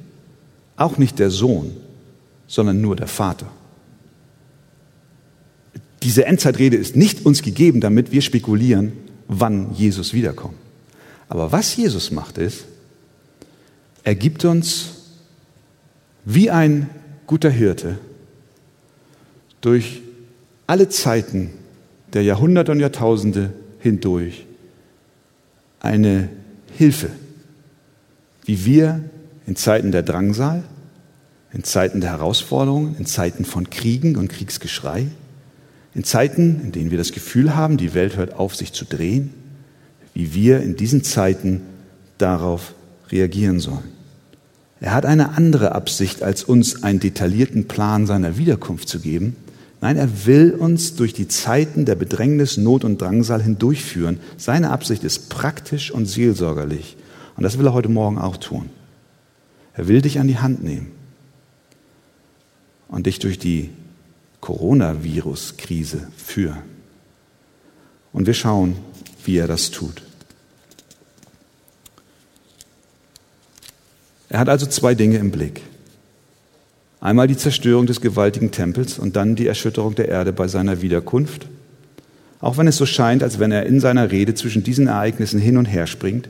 auch 0.76 0.98
nicht 0.98 1.18
der 1.18 1.30
Sohn, 1.30 1.72
sondern 2.46 2.80
nur 2.80 2.96
der 2.96 3.06
Vater. 3.06 3.46
Diese 6.02 6.26
Endzeitrede 6.26 6.76
ist 6.76 6.96
nicht 6.96 7.24
uns 7.24 7.42
gegeben, 7.42 7.80
damit 7.80 8.12
wir 8.12 8.20
spekulieren, 8.20 8.92
wann 9.28 9.74
Jesus 9.74 10.12
wiederkommt. 10.12 10.56
Aber 11.28 11.52
was 11.52 11.74
Jesus 11.76 12.10
macht 12.10 12.38
ist, 12.38 12.64
er 14.02 14.14
gibt 14.14 14.44
uns 14.44 14.90
wie 16.24 16.50
ein 16.50 16.90
guter 17.26 17.50
Hirte 17.50 17.98
durch 19.60 20.02
alle 20.66 20.88
Zeiten 20.90 21.50
der 22.12 22.22
Jahrhunderte 22.22 22.72
und 22.72 22.80
Jahrtausende 22.80 23.52
hindurch 23.80 24.46
eine 25.80 26.28
Hilfe, 26.76 27.10
wie 28.44 28.64
wir 28.64 29.08
in 29.46 29.56
Zeiten 29.56 29.92
der 29.92 30.02
Drangsal, 30.02 30.64
in 31.52 31.64
Zeiten 31.64 32.00
der 32.00 32.10
Herausforderungen, 32.10 32.96
in 32.98 33.06
Zeiten 33.06 33.44
von 33.44 33.70
Kriegen 33.70 34.16
und 34.16 34.28
Kriegsgeschrei, 34.28 35.06
in 35.94 36.04
Zeiten, 36.04 36.60
in 36.62 36.72
denen 36.72 36.90
wir 36.90 36.98
das 36.98 37.12
Gefühl 37.12 37.54
haben, 37.54 37.76
die 37.76 37.94
Welt 37.94 38.16
hört 38.16 38.34
auf, 38.34 38.56
sich 38.56 38.72
zu 38.72 38.84
drehen, 38.84 39.32
wie 40.12 40.34
wir 40.34 40.60
in 40.60 40.76
diesen 40.76 41.04
Zeiten 41.04 41.62
darauf 42.18 42.74
reagieren 43.10 43.60
sollen. 43.60 43.94
Er 44.80 44.92
hat 44.92 45.06
eine 45.06 45.36
andere 45.36 45.72
Absicht, 45.72 46.22
als 46.22 46.42
uns 46.42 46.82
einen 46.82 47.00
detaillierten 47.00 47.68
Plan 47.68 48.06
seiner 48.06 48.36
Wiederkunft 48.36 48.88
zu 48.88 48.98
geben. 48.98 49.36
Nein, 49.80 49.96
er 49.96 50.26
will 50.26 50.52
uns 50.52 50.96
durch 50.96 51.12
die 51.12 51.28
Zeiten 51.28 51.84
der 51.84 51.94
Bedrängnis, 51.94 52.56
Not 52.56 52.84
und 52.84 53.00
Drangsal 53.00 53.42
hindurchführen. 53.42 54.18
Seine 54.36 54.70
Absicht 54.70 55.04
ist 55.04 55.30
praktisch 55.30 55.90
und 55.90 56.06
seelsorgerlich. 56.06 56.96
Und 57.36 57.44
das 57.44 57.58
will 57.58 57.66
er 57.66 57.72
heute 57.72 57.88
Morgen 57.88 58.18
auch 58.18 58.36
tun. 58.36 58.70
Er 59.74 59.88
will 59.88 60.00
dich 60.00 60.18
an 60.18 60.28
die 60.28 60.38
Hand 60.38 60.62
nehmen 60.62 60.92
und 62.88 63.06
dich 63.06 63.18
durch 63.18 63.38
die 63.38 63.70
Coronavirus-Krise 64.40 66.08
führen. 66.16 66.62
Und 68.12 68.26
wir 68.26 68.34
schauen, 68.34 68.76
wie 69.24 69.36
er 69.36 69.48
das 69.48 69.70
tut. 69.70 70.02
Er 74.28 74.38
hat 74.38 74.48
also 74.48 74.66
zwei 74.66 74.94
Dinge 74.94 75.18
im 75.18 75.30
Blick. 75.30 75.62
Einmal 77.00 77.26
die 77.26 77.36
Zerstörung 77.36 77.86
des 77.86 78.00
gewaltigen 78.00 78.50
Tempels 78.50 78.98
und 78.98 79.16
dann 79.16 79.36
die 79.36 79.46
Erschütterung 79.46 79.94
der 79.94 80.08
Erde 80.08 80.32
bei 80.32 80.48
seiner 80.48 80.80
Wiederkunft. 80.80 81.46
Auch 82.40 82.56
wenn 82.56 82.66
es 82.66 82.76
so 82.76 82.86
scheint, 82.86 83.22
als 83.22 83.38
wenn 83.38 83.52
er 83.52 83.66
in 83.66 83.80
seiner 83.80 84.10
Rede 84.10 84.34
zwischen 84.34 84.62
diesen 84.62 84.86
Ereignissen 84.86 85.40
hin 85.40 85.56
und 85.56 85.66
her 85.66 85.86
springt, 85.86 86.28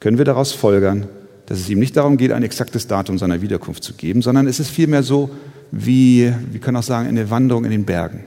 können 0.00 0.18
wir 0.18 0.24
daraus 0.24 0.52
folgern, 0.52 1.08
dass 1.46 1.58
es 1.58 1.68
ihm 1.68 1.78
nicht 1.78 1.96
darum 1.96 2.16
geht, 2.16 2.32
ein 2.32 2.42
exaktes 2.42 2.86
Datum 2.86 3.18
seiner 3.18 3.42
Wiederkunft 3.42 3.82
zu 3.82 3.94
geben, 3.94 4.22
sondern 4.22 4.46
es 4.46 4.60
ist 4.60 4.70
vielmehr 4.70 5.02
so, 5.02 5.30
wie, 5.70 6.32
wir 6.50 6.60
können 6.60 6.76
auch 6.76 6.82
sagen, 6.82 7.08
eine 7.08 7.30
Wanderung 7.30 7.64
in 7.64 7.70
den 7.70 7.84
Bergen. 7.84 8.24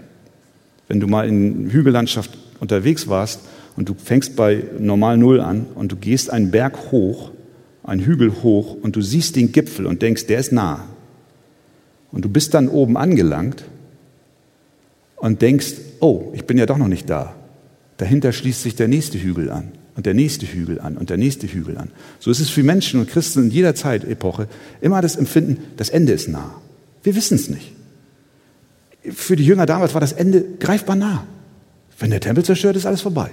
Wenn 0.88 1.00
du 1.00 1.08
mal 1.08 1.28
in 1.28 1.70
Hügellandschaft 1.70 2.32
unterwegs 2.60 3.08
warst 3.08 3.42
und 3.76 3.90
du 3.90 3.94
fängst 3.94 4.36
bei 4.36 4.64
normal 4.80 5.18
Null 5.18 5.40
an 5.40 5.66
und 5.76 5.92
du 5.92 5.96
gehst 5.96 6.30
einen 6.30 6.52
Berg 6.52 6.92
hoch, 6.92 7.32
einen 7.84 8.02
Hügel 8.02 8.44
hoch 8.44 8.78
und 8.82 8.96
du 8.96 9.02
siehst 9.02 9.36
den 9.36 9.52
Gipfel 9.52 9.86
und 9.86 10.02
denkst, 10.02 10.28
der 10.28 10.40
ist 10.40 10.52
nah. 10.52 10.86
Und 12.12 12.26
du 12.26 12.30
bist 12.30 12.54
dann 12.54 12.68
oben 12.68 12.98
angelangt 12.98 13.64
und 15.18 15.42
denkst, 15.42 15.74
oh, 16.00 16.32
ich 16.34 16.46
bin 16.46 16.58
ja 16.58 16.66
doch 16.66 16.78
noch 16.78 16.88
nicht 16.88 17.10
da. 17.10 17.36
Dahinter 17.98 18.32
schließt 18.32 18.64
sich 18.64 18.76
der 18.76 18.88
nächste 18.88 19.22
Hügel 19.22 19.52
an 19.52 19.72
und 19.96 20.06
der 20.06 20.14
nächste 20.14 20.46
Hügel 20.46 20.80
an 20.80 20.98
und 20.98 21.10
der 21.10 21.18
nächste 21.18 21.48
Hügel 21.48 21.78
an. 21.78 21.90
So 22.20 22.30
ist 22.30 22.40
es 22.40 22.50
für 22.50 22.64
Menschen 22.64 23.00
und 23.00 23.10
Christen 23.10 23.46
in 23.46 23.52
jeder 23.52 23.76
Zeitepoche 23.76 24.48
immer 24.82 25.02
das 25.02 25.16
Empfinden, 25.16 25.58
das 25.78 25.90
Ende 25.90 26.14
ist 26.14 26.28
nah. 26.28 26.56
Wir 27.04 27.16
wissen 27.16 27.36
es 27.36 27.50
nicht. 27.50 27.72
Für 29.12 29.36
die 29.36 29.46
Jünger 29.46 29.66
damals 29.66 29.94
war 29.94 30.02
das 30.02 30.12
Ende 30.12 30.44
greifbar 30.60 30.96
nah. 30.96 31.26
Wenn 31.98 32.10
der 32.10 32.20
Tempel 32.20 32.44
zerstört 32.44 32.76
ist, 32.76 32.86
alles 32.86 33.02
vorbei. 33.02 33.32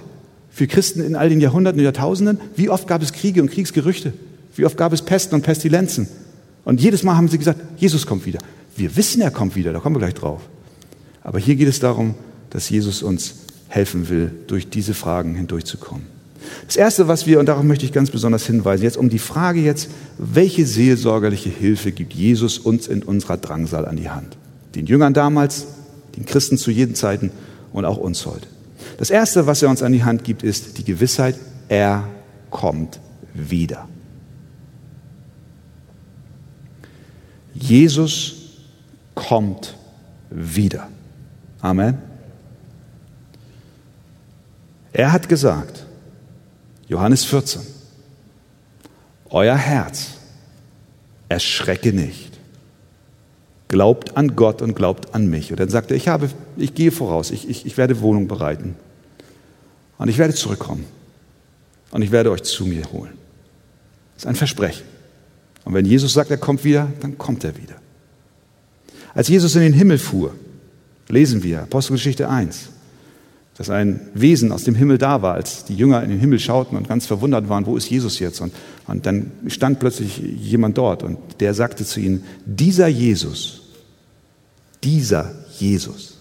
Für 0.49 0.67
Christen 0.67 1.03
in 1.03 1.15
all 1.15 1.29
den 1.29 1.41
Jahrhunderten 1.41 1.79
und 1.79 1.83
Jahrtausenden, 1.83 2.39
wie 2.55 2.69
oft 2.69 2.87
gab 2.87 3.01
es 3.01 3.11
Kriege 3.11 3.41
und 3.41 3.51
Kriegsgerüchte? 3.51 4.13
Wie 4.55 4.65
oft 4.65 4.77
gab 4.77 4.93
es 4.93 5.01
Pesten 5.01 5.35
und 5.35 5.41
Pestilenzen? 5.41 6.07
Und 6.63 6.79
jedes 6.79 7.03
Mal 7.03 7.17
haben 7.17 7.27
sie 7.27 7.39
gesagt, 7.39 7.59
Jesus 7.77 8.05
kommt 8.05 8.25
wieder. 8.25 8.39
Wir 8.77 8.95
wissen, 8.95 9.21
er 9.21 9.31
kommt 9.31 9.55
wieder, 9.55 9.73
da 9.73 9.79
kommen 9.79 9.95
wir 9.95 9.99
gleich 9.99 10.13
drauf. 10.13 10.41
Aber 11.23 11.39
hier 11.39 11.55
geht 11.55 11.67
es 11.67 11.79
darum, 11.79 12.15
dass 12.51 12.69
Jesus 12.69 13.01
uns 13.01 13.35
helfen 13.67 14.09
will, 14.09 14.31
durch 14.47 14.69
diese 14.69 14.93
Fragen 14.93 15.35
hindurchzukommen. 15.35 16.12
Das 16.67 16.75
Erste, 16.75 17.07
was 17.07 17.25
wir, 17.25 17.39
und 17.39 17.47
darauf 17.47 17.63
möchte 17.63 17.85
ich 17.85 17.93
ganz 17.93 18.09
besonders 18.09 18.45
hinweisen, 18.45 18.83
jetzt 18.83 18.97
um 18.97 19.09
die 19.09 19.19
Frage 19.19 19.59
jetzt, 19.59 19.89
welche 20.17 20.65
seelsorgerliche 20.65 21.49
Hilfe 21.49 21.91
gibt 21.91 22.13
Jesus 22.13 22.57
uns 22.57 22.87
in 22.87 23.03
unserer 23.03 23.37
Drangsal 23.37 23.85
an 23.85 23.95
die 23.95 24.09
Hand? 24.09 24.37
Den 24.75 24.85
Jüngern 24.85 25.13
damals, 25.13 25.67
den 26.15 26.25
Christen 26.25 26.57
zu 26.57 26.71
jeden 26.71 26.95
Zeiten 26.95 27.31
und 27.71 27.85
auch 27.85 27.97
uns 27.97 28.25
heute. 28.25 28.47
Das 28.97 29.09
Erste, 29.09 29.47
was 29.47 29.61
er 29.61 29.69
uns 29.69 29.81
an 29.81 29.91
die 29.91 30.03
Hand 30.03 30.23
gibt, 30.23 30.43
ist 30.43 30.77
die 30.77 30.83
Gewissheit, 30.83 31.35
er 31.67 32.07
kommt 32.49 32.99
wieder. 33.33 33.87
Jesus 37.53 38.35
kommt 39.15 39.75
wieder. 40.29 40.87
Amen. 41.61 41.97
Er 44.91 45.11
hat 45.11 45.29
gesagt, 45.29 45.85
Johannes 46.87 47.25
14, 47.25 47.61
euer 49.29 49.55
Herz 49.55 50.11
erschrecke 51.29 51.93
nicht. 51.93 52.31
Glaubt 53.67 54.17
an 54.17 54.35
Gott 54.35 54.61
und 54.61 54.75
glaubt 54.75 55.15
an 55.15 55.27
mich. 55.27 55.51
Und 55.51 55.59
dann 55.59 55.69
sagt 55.69 55.89
er, 55.89 55.97
ich, 55.97 56.07
habe, 56.07 56.29
ich 56.57 56.75
gehe 56.75 56.91
voraus, 56.91 57.31
ich, 57.31 57.49
ich, 57.49 57.65
ich 57.65 57.77
werde 57.77 58.01
Wohnung 58.01 58.27
bereiten. 58.27 58.75
Und 59.97 60.09
ich 60.09 60.17
werde 60.17 60.35
zurückkommen. 60.35 60.85
Und 61.89 62.01
ich 62.01 62.11
werde 62.11 62.29
euch 62.29 62.43
zu 62.43 62.65
mir 62.65 62.83
holen. 62.91 63.17
Das 64.13 64.23
ist 64.23 64.27
ein 64.27 64.35
Versprechen. 64.35 64.83
Und 65.65 65.73
wenn 65.73 65.85
Jesus 65.85 66.13
sagt, 66.13 66.29
er 66.29 66.37
kommt 66.37 66.63
wieder, 66.63 66.91
dann 66.99 67.17
kommt 67.17 67.43
er 67.43 67.57
wieder. 67.57 67.75
Als 69.15 69.27
Jesus 69.27 69.55
in 69.55 69.61
den 69.61 69.73
Himmel 69.73 69.97
fuhr, 69.97 70.35
lesen 71.07 71.43
wir 71.43 71.63
Apostelgeschichte 71.63 72.29
1, 72.29 72.69
dass 73.57 73.69
ein 73.69 73.99
Wesen 74.13 74.51
aus 74.51 74.63
dem 74.63 74.75
Himmel 74.75 74.97
da 74.97 75.21
war, 75.21 75.35
als 75.35 75.65
die 75.65 75.75
Jünger 75.75 76.03
in 76.03 76.09
den 76.09 76.19
Himmel 76.19 76.39
schauten 76.39 76.75
und 76.75 76.87
ganz 76.87 77.05
verwundert 77.05 77.49
waren, 77.49 77.65
wo 77.65 77.77
ist 77.77 77.89
Jesus 77.89 78.19
jetzt? 78.19 78.41
Und, 78.41 78.53
und 78.87 79.05
dann 79.05 79.31
stand 79.47 79.79
plötzlich 79.79 80.17
jemand 80.17 80.77
dort 80.77 81.03
und 81.03 81.17
der 81.39 81.53
sagte 81.53 81.85
zu 81.85 81.99
ihnen, 81.99 82.23
dieser 82.45 82.87
Jesus, 82.87 83.61
dieser 84.83 85.33
Jesus, 85.59 86.17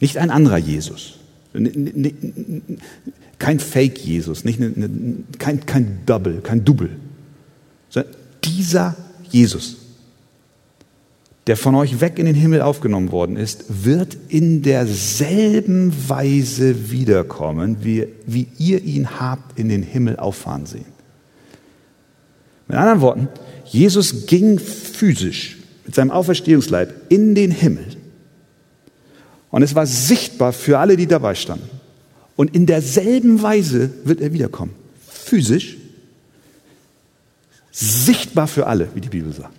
nicht 0.00 0.18
ein 0.18 0.30
anderer 0.30 0.58
Jesus, 0.58 1.14
kein 3.38 3.58
Fake-Jesus, 3.58 4.44
nicht 4.44 4.60
kein, 5.38 5.66
kein 5.66 5.98
Double, 6.06 6.40
kein 6.42 6.64
Double, 6.64 6.90
sondern 7.88 8.12
dieser 8.44 8.96
Jesus, 9.30 9.76
der 11.48 11.56
von 11.56 11.74
euch 11.74 12.00
weg 12.00 12.18
in 12.18 12.26
den 12.26 12.34
Himmel 12.34 12.62
aufgenommen 12.62 13.10
worden 13.10 13.36
ist, 13.36 13.64
wird 13.84 14.16
in 14.28 14.62
derselben 14.62 15.92
Weise 16.08 16.90
wiederkommen, 16.90 17.78
wie, 17.82 18.06
wie 18.26 18.46
ihr 18.58 18.82
ihn 18.84 19.18
habt 19.18 19.58
in 19.58 19.68
den 19.68 19.82
Himmel 19.82 20.16
auffahren 20.16 20.66
sehen. 20.66 20.84
Mit 22.68 22.76
anderen 22.76 23.00
Worten, 23.00 23.28
Jesus 23.64 24.26
ging 24.26 24.58
physisch 24.58 25.56
mit 25.84 25.94
seinem 25.94 26.10
Auferstehungsleib 26.10 26.94
in 27.08 27.34
den 27.34 27.50
Himmel. 27.50 27.86
Und 29.50 29.62
es 29.62 29.74
war 29.74 29.86
sichtbar 29.86 30.52
für 30.52 30.78
alle, 30.78 30.96
die 30.96 31.06
dabei 31.06 31.34
standen. 31.34 31.68
Und 32.36 32.54
in 32.54 32.66
derselben 32.66 33.42
Weise 33.42 33.90
wird 34.04 34.20
er 34.20 34.32
wiederkommen. 34.32 34.74
Physisch 35.08 35.78
Sichtbar 37.80 38.48
für 38.48 38.66
alle, 38.66 38.88
wie 38.94 39.00
die 39.00 39.08
Bibel 39.08 39.32
sagt. 39.32 39.54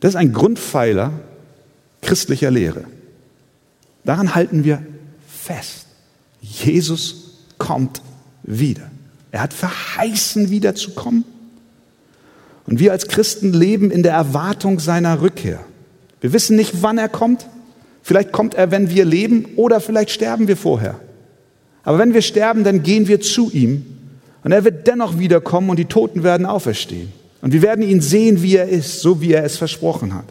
Das 0.00 0.10
ist 0.10 0.16
ein 0.16 0.32
Grundpfeiler 0.32 1.12
christlicher 2.02 2.50
Lehre. 2.50 2.84
Daran 4.04 4.34
halten 4.34 4.64
wir 4.64 4.82
fest. 5.28 5.86
Jesus 6.40 7.38
kommt 7.58 8.00
wieder. 8.42 8.90
Er 9.30 9.42
hat 9.42 9.52
verheißen, 9.52 10.50
wiederzukommen. 10.50 11.24
Und 12.66 12.78
wir 12.78 12.92
als 12.92 13.08
Christen 13.08 13.52
leben 13.52 13.90
in 13.90 14.02
der 14.02 14.12
Erwartung 14.12 14.80
seiner 14.80 15.20
Rückkehr. 15.20 15.60
Wir 16.20 16.32
wissen 16.32 16.56
nicht, 16.56 16.82
wann 16.82 16.98
er 16.98 17.08
kommt. 17.08 17.46
Vielleicht 18.02 18.32
kommt 18.32 18.54
er, 18.54 18.70
wenn 18.70 18.90
wir 18.90 19.04
leben, 19.04 19.46
oder 19.56 19.80
vielleicht 19.80 20.10
sterben 20.10 20.48
wir 20.48 20.56
vorher. 20.56 20.98
Aber 21.82 21.98
wenn 21.98 22.14
wir 22.14 22.22
sterben, 22.22 22.64
dann 22.64 22.82
gehen 22.82 23.08
wir 23.08 23.20
zu 23.20 23.50
ihm 23.50 23.86
und 24.42 24.52
er 24.52 24.64
wird 24.64 24.86
dennoch 24.86 25.18
wiederkommen 25.18 25.70
und 25.70 25.78
die 25.78 25.84
Toten 25.84 26.22
werden 26.22 26.46
auferstehen. 26.46 27.12
Und 27.40 27.52
wir 27.52 27.62
werden 27.62 27.82
ihn 27.82 28.00
sehen, 28.00 28.42
wie 28.42 28.56
er 28.56 28.68
ist, 28.68 29.00
so 29.00 29.20
wie 29.20 29.32
er 29.32 29.44
es 29.44 29.56
versprochen 29.56 30.14
hat. 30.14 30.26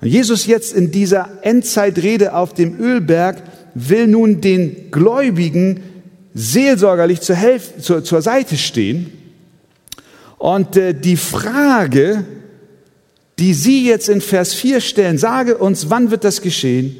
Und 0.00 0.08
Jesus 0.08 0.46
jetzt 0.46 0.72
in 0.72 0.90
dieser 0.90 1.28
Endzeitrede 1.42 2.34
auf 2.34 2.54
dem 2.54 2.78
Ölberg 2.80 3.42
will 3.74 4.06
nun 4.06 4.40
den 4.40 4.90
Gläubigen 4.90 5.80
seelsorgerlich 6.34 7.20
zur, 7.20 7.36
Helf 7.36 7.80
zur, 7.80 8.04
zur 8.04 8.22
Seite 8.22 8.56
stehen. 8.56 9.12
Und 10.38 10.76
äh, 10.76 10.94
die 10.94 11.16
Frage, 11.16 12.24
die 13.38 13.54
Sie 13.54 13.86
jetzt 13.86 14.08
in 14.08 14.20
Vers 14.20 14.54
4 14.54 14.80
stellen, 14.80 15.18
sage 15.18 15.58
uns, 15.58 15.90
wann 15.90 16.10
wird 16.10 16.24
das 16.24 16.40
geschehen, 16.40 16.96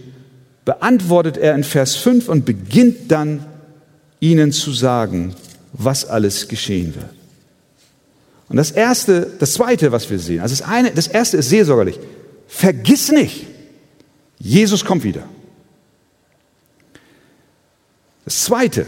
beantwortet 0.65 1.37
er 1.37 1.55
in 1.55 1.65
Vers 1.65 1.97
5 1.97 2.29
und 2.29 2.45
beginnt 2.45 3.11
dann 3.11 3.47
ihnen 4.21 4.53
zu 4.53 4.73
sagen, 4.73 5.35
was 5.73 6.05
alles 6.05 6.49
geschehen 6.49 6.95
wird. 6.95 7.20
Und 8.51 8.57
das 8.57 8.73
erste, 8.73 9.33
das 9.39 9.53
zweite, 9.55 9.93
was 9.93 10.11
wir 10.11 10.19
sehen, 10.19 10.41
also 10.41 10.53
das 10.53 10.67
eine, 10.67 10.91
das 10.91 11.07
erste 11.07 11.37
ist 11.37 11.49
seelsorgerlich. 11.49 12.01
Vergiss 12.49 13.13
nicht, 13.13 13.47
Jesus 14.39 14.85
kommt 14.85 15.05
wieder. 15.05 15.23
Das 18.25 18.45
zweite 18.45 18.87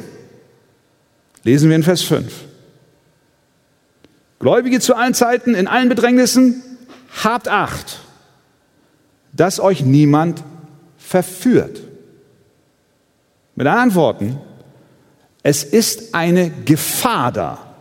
lesen 1.44 1.68
wir 1.68 1.77
in 1.77 1.85
Vers 1.85 2.03
5. 2.03 2.33
Gläubige 4.40 4.81
zu 4.81 4.96
allen 4.96 5.14
Zeiten, 5.14 5.55
in 5.55 5.68
allen 5.68 5.88
Bedrängnissen, 5.88 6.61
habt 7.22 7.46
Acht, 7.46 8.01
dass 9.33 9.61
euch 9.61 9.85
niemand 9.85 10.42
verführt. 10.98 11.83
Mit 13.55 13.68
anderen 13.68 13.94
Worten, 13.94 14.40
es 15.44 15.62
ist 15.62 16.16
eine 16.16 16.51
Gefahr 16.51 17.31
da, 17.31 17.71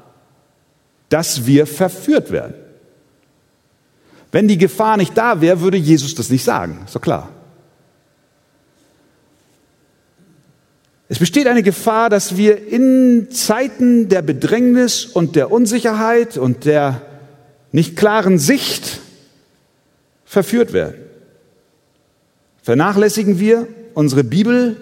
dass 1.12 1.46
wir 1.46 1.68
verführt 1.68 2.32
werden. 2.32 2.56
Wenn 4.32 4.48
die 4.48 4.58
Gefahr 4.58 4.96
nicht 4.96 5.16
da 5.18 5.42
wäre, 5.42 5.60
würde 5.60 5.78
Jesus 5.78 6.16
das 6.16 6.30
nicht 6.30 6.44
sagen. 6.44 6.82
Ist 6.86 6.96
doch 6.96 7.02
klar. 7.02 7.30
Es 11.10 11.20
besteht 11.20 11.48
eine 11.48 11.64
Gefahr, 11.64 12.10
dass 12.10 12.38
wir 12.38 12.66
in 12.66 13.28
Zeiten 13.30 14.08
der 14.08 14.22
Bedrängnis 14.22 15.06
und 15.06 15.36
der 15.36 15.52
Unsicherheit 15.52 16.38
und 16.38 16.64
der 16.64 17.02
nicht 17.74 17.98
klaren 17.98 18.40
Sicht 18.40 19.02
verführt 20.24 20.72
werden. 20.72 20.96
Vernachlässigen 22.64 23.38
wir 23.38 23.68
unsere 23.96 24.24
Bibel, 24.24 24.78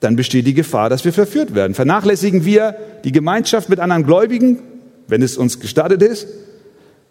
dann 0.00 0.16
besteht 0.16 0.46
die 0.46 0.54
Gefahr, 0.54 0.88
dass 0.88 1.04
wir 1.04 1.12
verführt 1.12 1.54
werden. 1.54 1.74
Vernachlässigen 1.74 2.46
wir 2.46 2.74
die 3.04 3.12
Gemeinschaft 3.12 3.68
mit 3.68 3.80
anderen 3.80 4.04
Gläubigen, 4.06 4.62
wenn 5.10 5.22
es 5.22 5.36
uns 5.36 5.60
gestattet 5.60 6.02
ist, 6.02 6.26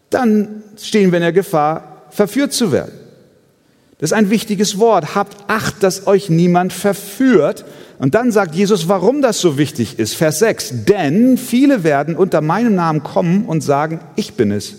dann 0.10 0.64
stehen 0.78 1.12
wir 1.12 1.18
in 1.18 1.24
der 1.24 1.34
Gefahr, 1.34 2.06
verführt 2.10 2.54
zu 2.54 2.72
werden. 2.72 2.94
Das 4.00 4.12
ist 4.12 4.18
ein 4.18 4.30
wichtiges 4.30 4.80
Wort. 4.80 5.14
Habt 5.14 5.50
Acht, 5.50 5.84
dass 5.84 6.08
euch 6.08 6.30
niemand 6.30 6.72
verführt. 6.72 7.66
Und 8.00 8.16
dann 8.16 8.32
sagt 8.32 8.56
Jesus, 8.56 8.88
warum 8.88 9.22
das 9.22 9.42
so 9.42 9.58
wichtig 9.58 10.00
ist. 10.00 10.16
Vers 10.16 10.40
6. 10.40 10.86
Denn 10.86 11.38
viele 11.38 11.84
werden 11.84 12.16
unter 12.16 12.40
meinem 12.40 12.76
Namen 12.76 13.04
kommen 13.04 13.46
und 13.46 13.62
sagen, 13.62 14.00
ich 14.16 14.36
bin 14.36 14.52
es. 14.52 14.76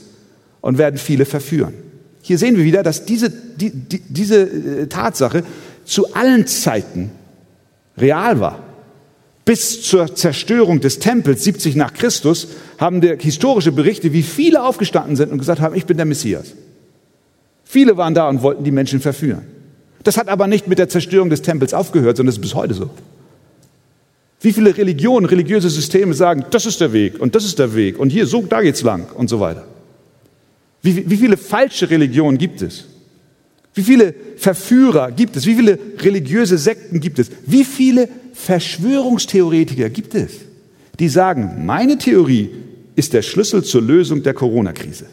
Und 0.62 0.78
werden 0.78 0.98
viele 0.98 1.26
verführen. 1.26 1.74
Hier 2.22 2.38
sehen 2.38 2.56
wir 2.56 2.64
wieder, 2.64 2.82
dass 2.82 3.04
diese, 3.04 3.30
die, 3.30 3.70
die, 3.70 4.00
diese 4.08 4.42
äh, 4.42 4.86
Tatsache 4.86 5.42
zu 5.84 6.14
allen 6.14 6.46
Zeiten 6.46 7.10
real 7.96 8.40
war. 8.40 8.62
Bis 9.44 9.82
zur 9.82 10.14
Zerstörung 10.14 10.80
des 10.80 10.98
Tempels 10.98 11.44
70 11.44 11.74
nach 11.76 11.94
Christus 11.94 12.48
haben 12.78 13.00
der 13.00 13.18
historische 13.18 13.72
Berichte, 13.72 14.12
wie 14.12 14.22
viele 14.22 14.62
aufgestanden 14.62 15.16
sind 15.16 15.32
und 15.32 15.38
gesagt 15.38 15.60
haben, 15.60 15.74
ich 15.74 15.86
bin 15.86 15.96
der 15.96 16.06
Messias. 16.06 16.52
Viele 17.64 17.96
waren 17.96 18.14
da 18.14 18.28
und 18.28 18.42
wollten 18.42 18.64
die 18.64 18.70
Menschen 18.70 19.00
verführen. 19.00 19.42
Das 20.02 20.16
hat 20.16 20.28
aber 20.28 20.46
nicht 20.46 20.66
mit 20.66 20.78
der 20.78 20.88
Zerstörung 20.88 21.30
des 21.30 21.42
Tempels 21.42 21.74
aufgehört, 21.74 22.16
sondern 22.16 22.34
ist 22.34 22.40
bis 22.40 22.54
heute 22.54 22.74
so. 22.74 22.90
Wie 24.40 24.52
viele 24.52 24.76
Religionen, 24.76 25.26
religiöse 25.26 25.68
Systeme 25.68 26.14
sagen, 26.14 26.46
das 26.50 26.64
ist 26.64 26.80
der 26.80 26.92
Weg 26.92 27.20
und 27.20 27.34
das 27.34 27.44
ist 27.44 27.58
der 27.58 27.74
Weg 27.74 27.98
und 27.98 28.10
hier, 28.10 28.26
so, 28.26 28.42
da 28.42 28.62
geht's 28.62 28.82
lang 28.82 29.06
und 29.14 29.28
so 29.28 29.38
weiter. 29.40 29.66
Wie, 30.82 31.08
wie 31.10 31.16
viele 31.16 31.36
falsche 31.36 31.90
Religionen 31.90 32.38
gibt 32.38 32.62
es? 32.62 32.86
Wie 33.74 33.82
viele 33.82 34.14
Verführer 34.36 35.12
gibt 35.12 35.36
es? 35.36 35.46
Wie 35.46 35.54
viele 35.54 35.78
religiöse 35.98 36.58
Sekten 36.58 37.00
gibt 37.00 37.18
es? 37.18 37.30
Wie 37.46 37.64
viele 37.64 38.08
Verschwörungstheoretiker 38.34 39.90
gibt 39.90 40.14
es, 40.14 40.32
die 40.98 41.08
sagen, 41.08 41.64
meine 41.66 41.98
Theorie 41.98 42.50
ist 42.96 43.12
der 43.12 43.22
Schlüssel 43.22 43.62
zur 43.62 43.82
Lösung 43.82 44.22
der 44.22 44.34
Corona-Krise? 44.34 45.06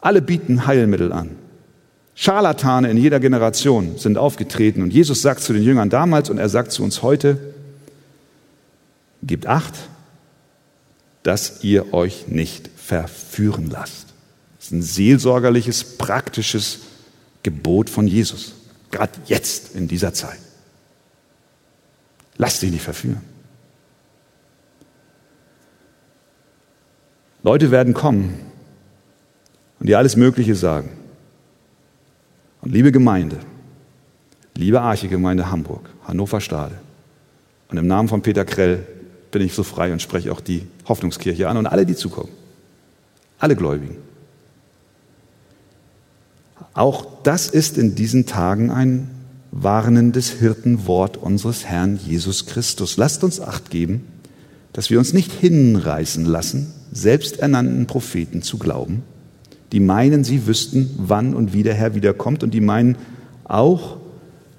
Alle 0.00 0.22
bieten 0.22 0.66
Heilmittel 0.66 1.12
an. 1.12 1.36
Scharlatane 2.14 2.90
in 2.90 2.96
jeder 2.96 3.20
Generation 3.20 3.98
sind 3.98 4.16
aufgetreten 4.16 4.82
und 4.82 4.92
Jesus 4.92 5.20
sagt 5.20 5.42
zu 5.42 5.52
den 5.52 5.62
Jüngern 5.62 5.90
damals 5.90 6.30
und 6.30 6.38
er 6.38 6.48
sagt 6.48 6.72
zu 6.72 6.82
uns 6.82 7.02
heute, 7.02 7.38
gebt 9.22 9.46
acht, 9.46 9.74
dass 11.22 11.62
ihr 11.64 11.92
euch 11.92 12.28
nicht 12.28 12.70
verführen 12.76 13.68
lasst. 13.68 14.05
Ist 14.66 14.72
ein 14.72 14.82
seelsorgerliches, 14.82 15.96
praktisches 15.96 16.80
Gebot 17.44 17.88
von 17.88 18.08
Jesus. 18.08 18.52
Gerade 18.90 19.12
jetzt, 19.26 19.76
in 19.76 19.86
dieser 19.86 20.12
Zeit. 20.12 20.40
Lasst 22.36 22.62
dich 22.62 22.72
nicht 22.72 22.82
verführen. 22.82 23.20
Leute 27.44 27.70
werden 27.70 27.94
kommen 27.94 28.40
und 29.78 29.88
dir 29.88 29.98
alles 29.98 30.16
Mögliche 30.16 30.56
sagen. 30.56 30.90
Und 32.60 32.72
liebe 32.72 32.90
Gemeinde, 32.90 33.38
liebe 34.56 34.80
Archegemeinde 34.80 35.48
Hamburg, 35.48 35.88
Hannover 36.08 36.40
Stade, 36.40 36.74
und 37.68 37.78
im 37.78 37.86
Namen 37.86 38.08
von 38.08 38.20
Peter 38.20 38.44
Krell 38.44 38.84
bin 39.30 39.42
ich 39.42 39.54
so 39.54 39.62
frei 39.62 39.92
und 39.92 40.02
spreche 40.02 40.32
auch 40.32 40.40
die 40.40 40.66
Hoffnungskirche 40.88 41.48
an 41.48 41.56
und 41.56 41.66
alle, 41.66 41.86
die 41.86 41.94
zukommen. 41.94 42.30
Alle 43.38 43.54
Gläubigen. 43.54 44.15
Auch 46.76 47.06
das 47.22 47.48
ist 47.48 47.78
in 47.78 47.94
diesen 47.94 48.26
Tagen 48.26 48.70
ein 48.70 49.08
warnendes 49.50 50.28
Hirtenwort 50.28 51.16
unseres 51.16 51.64
Herrn 51.64 51.98
Jesus 52.06 52.44
Christus. 52.44 52.98
Lasst 52.98 53.24
uns 53.24 53.40
acht 53.40 53.70
geben, 53.70 54.04
dass 54.74 54.90
wir 54.90 54.98
uns 54.98 55.14
nicht 55.14 55.32
hinreißen 55.32 56.26
lassen, 56.26 56.66
selbsternannten 56.92 57.86
Propheten 57.86 58.42
zu 58.42 58.58
glauben, 58.58 59.02
die 59.72 59.80
meinen, 59.80 60.22
sie 60.22 60.46
wüssten, 60.46 60.90
wann 60.98 61.34
und 61.34 61.54
wie 61.54 61.62
der 61.62 61.72
Herr 61.72 61.94
wiederkommt 61.94 62.42
und 62.42 62.52
die 62.52 62.60
meinen 62.60 62.96
auch, 63.44 63.96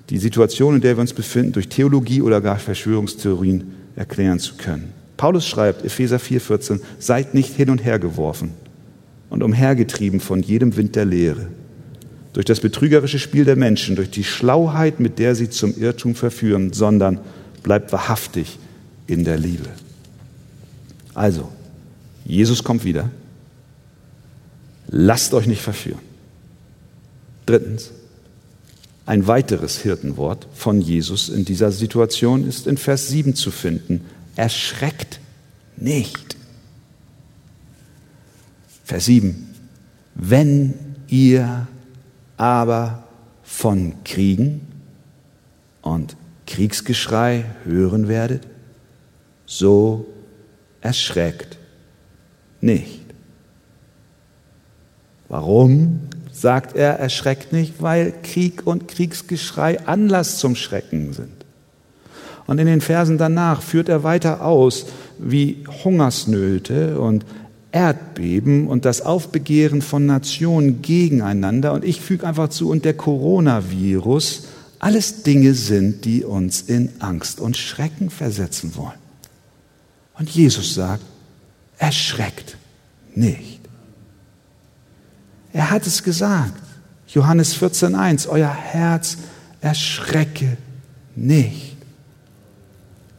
die 0.09 0.17
Situation, 0.17 0.73
in 0.73 0.81
der 0.81 0.97
wir 0.97 1.01
uns 1.01 1.13
befinden, 1.13 1.51
durch 1.51 1.69
Theologie 1.69 2.23
oder 2.23 2.41
gar 2.41 2.57
Verschwörungstheorien 2.57 3.75
erklären 3.95 4.39
zu 4.39 4.55
können. 4.55 4.91
Paulus 5.17 5.45
schreibt, 5.45 5.85
Epheser 5.85 6.17
4,14, 6.17 6.79
seid 6.97 7.35
nicht 7.35 7.53
hin 7.55 7.69
und 7.69 7.85
her 7.85 7.99
geworfen 7.99 8.53
und 9.29 9.43
umhergetrieben 9.43 10.19
von 10.19 10.41
jedem 10.41 10.75
Wind 10.77 10.95
der 10.95 11.05
Lehre, 11.05 11.47
durch 12.37 12.45
das 12.45 12.59
betrügerische 12.59 13.17
Spiel 13.17 13.45
der 13.45 13.55
Menschen, 13.55 13.95
durch 13.95 14.11
die 14.11 14.23
Schlauheit, 14.23 14.99
mit 14.99 15.17
der 15.17 15.33
sie 15.33 15.49
zum 15.49 15.75
Irrtum 15.75 16.13
verführen, 16.13 16.71
sondern 16.71 17.19
bleibt 17.63 17.91
wahrhaftig 17.91 18.59
in 19.07 19.23
der 19.23 19.39
Liebe. 19.39 19.69
Also, 21.15 21.51
Jesus 22.25 22.63
kommt 22.63 22.83
wieder. 22.83 23.09
Lasst 24.85 25.33
euch 25.33 25.47
nicht 25.47 25.63
verführen. 25.63 25.97
Drittens, 27.47 27.89
ein 29.07 29.25
weiteres 29.25 29.79
Hirtenwort 29.79 30.47
von 30.53 30.79
Jesus 30.79 31.29
in 31.29 31.43
dieser 31.43 31.71
Situation 31.71 32.47
ist 32.47 32.67
in 32.67 32.77
Vers 32.77 33.07
7 33.07 33.33
zu 33.33 33.49
finden. 33.49 34.01
Erschreckt 34.35 35.19
nicht. 35.75 36.37
Vers 38.83 39.05
7. 39.05 39.55
Wenn 40.13 40.75
ihr 41.07 41.67
aber 42.37 43.03
von 43.43 44.03
Kriegen 44.03 44.61
und 45.81 46.15
Kriegsgeschrei 46.45 47.45
hören 47.65 48.07
werdet, 48.07 48.47
so 49.45 50.05
erschreckt 50.81 51.57
nicht. 52.61 53.01
Warum? 55.27 56.01
sagt 56.37 56.75
er, 56.75 56.99
erschreckt 56.99 57.51
nicht, 57.51 57.81
weil 57.81 58.13
Krieg 58.21 58.65
und 58.65 58.87
Kriegsgeschrei 58.87 59.85
Anlass 59.87 60.37
zum 60.37 60.55
Schrecken 60.55 61.11
sind. 61.13 61.45
Und 62.45 62.59
in 62.59 62.67
den 62.67 62.81
Versen 62.81 63.17
danach 63.17 63.61
führt 63.63 63.89
er 63.89 64.03
weiter 64.03 64.45
aus, 64.45 64.85
wie 65.17 65.63
Hungersnöte 65.83 66.99
und 66.99 67.25
Erdbeben 67.77 68.67
und 68.67 68.85
das 68.85 69.01
Aufbegehren 69.01 69.83
von 69.83 70.07
Nationen 70.07 70.81
gegeneinander. 70.81 71.73
Und 71.73 71.85
ich 71.85 72.01
füge 72.01 72.25
einfach 72.25 72.49
zu, 72.49 72.71
und 72.71 72.85
der 72.85 72.95
Coronavirus, 72.95 74.47
alles 74.79 75.21
Dinge 75.21 75.53
sind, 75.53 76.03
die 76.03 76.23
uns 76.23 76.61
in 76.61 76.89
Angst 76.97 77.39
und 77.39 77.55
Schrecken 77.55 78.09
versetzen 78.09 78.75
wollen. 78.75 78.97
Und 80.17 80.27
Jesus 80.27 80.73
sagt, 80.73 81.03
erschreckt 81.77 82.57
nicht. 83.13 83.59
Er 85.53 85.69
hat 85.69 85.85
es 85.85 86.01
gesagt. 86.01 86.59
Johannes 87.09 87.55
14.1, 87.61 88.27
euer 88.27 88.51
Herz 88.51 89.17
erschrecke 89.61 90.57
nicht. 91.15 91.77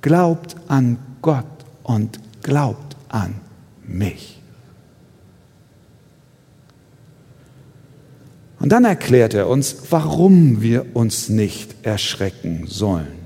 Glaubt 0.02 0.56
an 0.66 0.98
Gott 1.22 1.46
und 1.84 2.18
glaubt 2.42 2.96
an 3.08 3.34
mich. 3.86 4.37
Und 8.60 8.70
dann 8.70 8.84
erklärt 8.84 9.34
er 9.34 9.48
uns, 9.48 9.76
warum 9.90 10.62
wir 10.62 10.96
uns 10.96 11.28
nicht 11.28 11.74
erschrecken 11.82 12.66
sollen. 12.66 13.18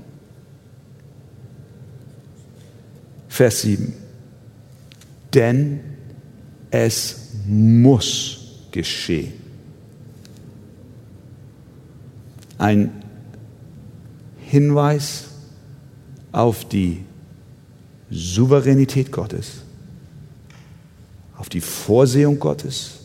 Vers 3.27 3.61
7. 3.61 3.93
Denn 5.33 5.79
es 6.69 7.31
muss 7.47 8.67
geschehen. 8.71 9.33
Ein 12.59 12.91
Hinweis 14.37 15.25
auf 16.31 16.65
die 16.65 17.03
Souveränität 18.11 19.11
Gottes, 19.11 19.63
auf 21.35 21.49
die 21.49 21.61
Vorsehung 21.61 22.37
Gottes, 22.37 22.99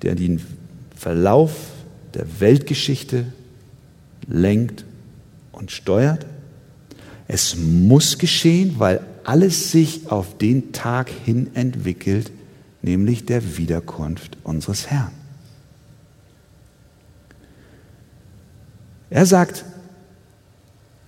der 0.00 0.14
den 0.14 0.40
Verlauf 1.02 1.50
der 2.14 2.38
Weltgeschichte 2.38 3.26
lenkt 4.28 4.84
und 5.50 5.72
steuert. 5.72 6.26
Es 7.26 7.56
muss 7.56 8.18
geschehen, 8.18 8.76
weil 8.78 9.00
alles 9.24 9.72
sich 9.72 10.12
auf 10.12 10.38
den 10.38 10.70
Tag 10.70 11.10
hin 11.10 11.50
entwickelt, 11.54 12.30
nämlich 12.82 13.26
der 13.26 13.56
Wiederkunft 13.58 14.38
unseres 14.44 14.90
Herrn. 14.90 15.10
Er 19.10 19.26
sagt, 19.26 19.64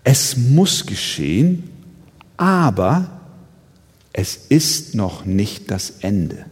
es 0.02 0.36
muss 0.36 0.86
geschehen, 0.86 1.70
aber 2.36 3.20
es 4.12 4.34
ist 4.48 4.96
noch 4.96 5.24
nicht 5.24 5.70
das 5.70 5.90
Ende. 6.00 6.46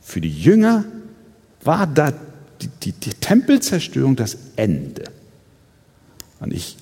Für 0.00 0.22
die 0.22 0.32
Jünger 0.32 0.86
war 1.62 1.86
da 1.86 2.12
die, 2.60 2.68
die, 2.68 2.92
die 2.92 3.14
Tempelzerstörung 3.14 4.16
das 4.16 4.36
Ende. 4.56 5.04
Und 6.40 6.52
ich 6.52 6.76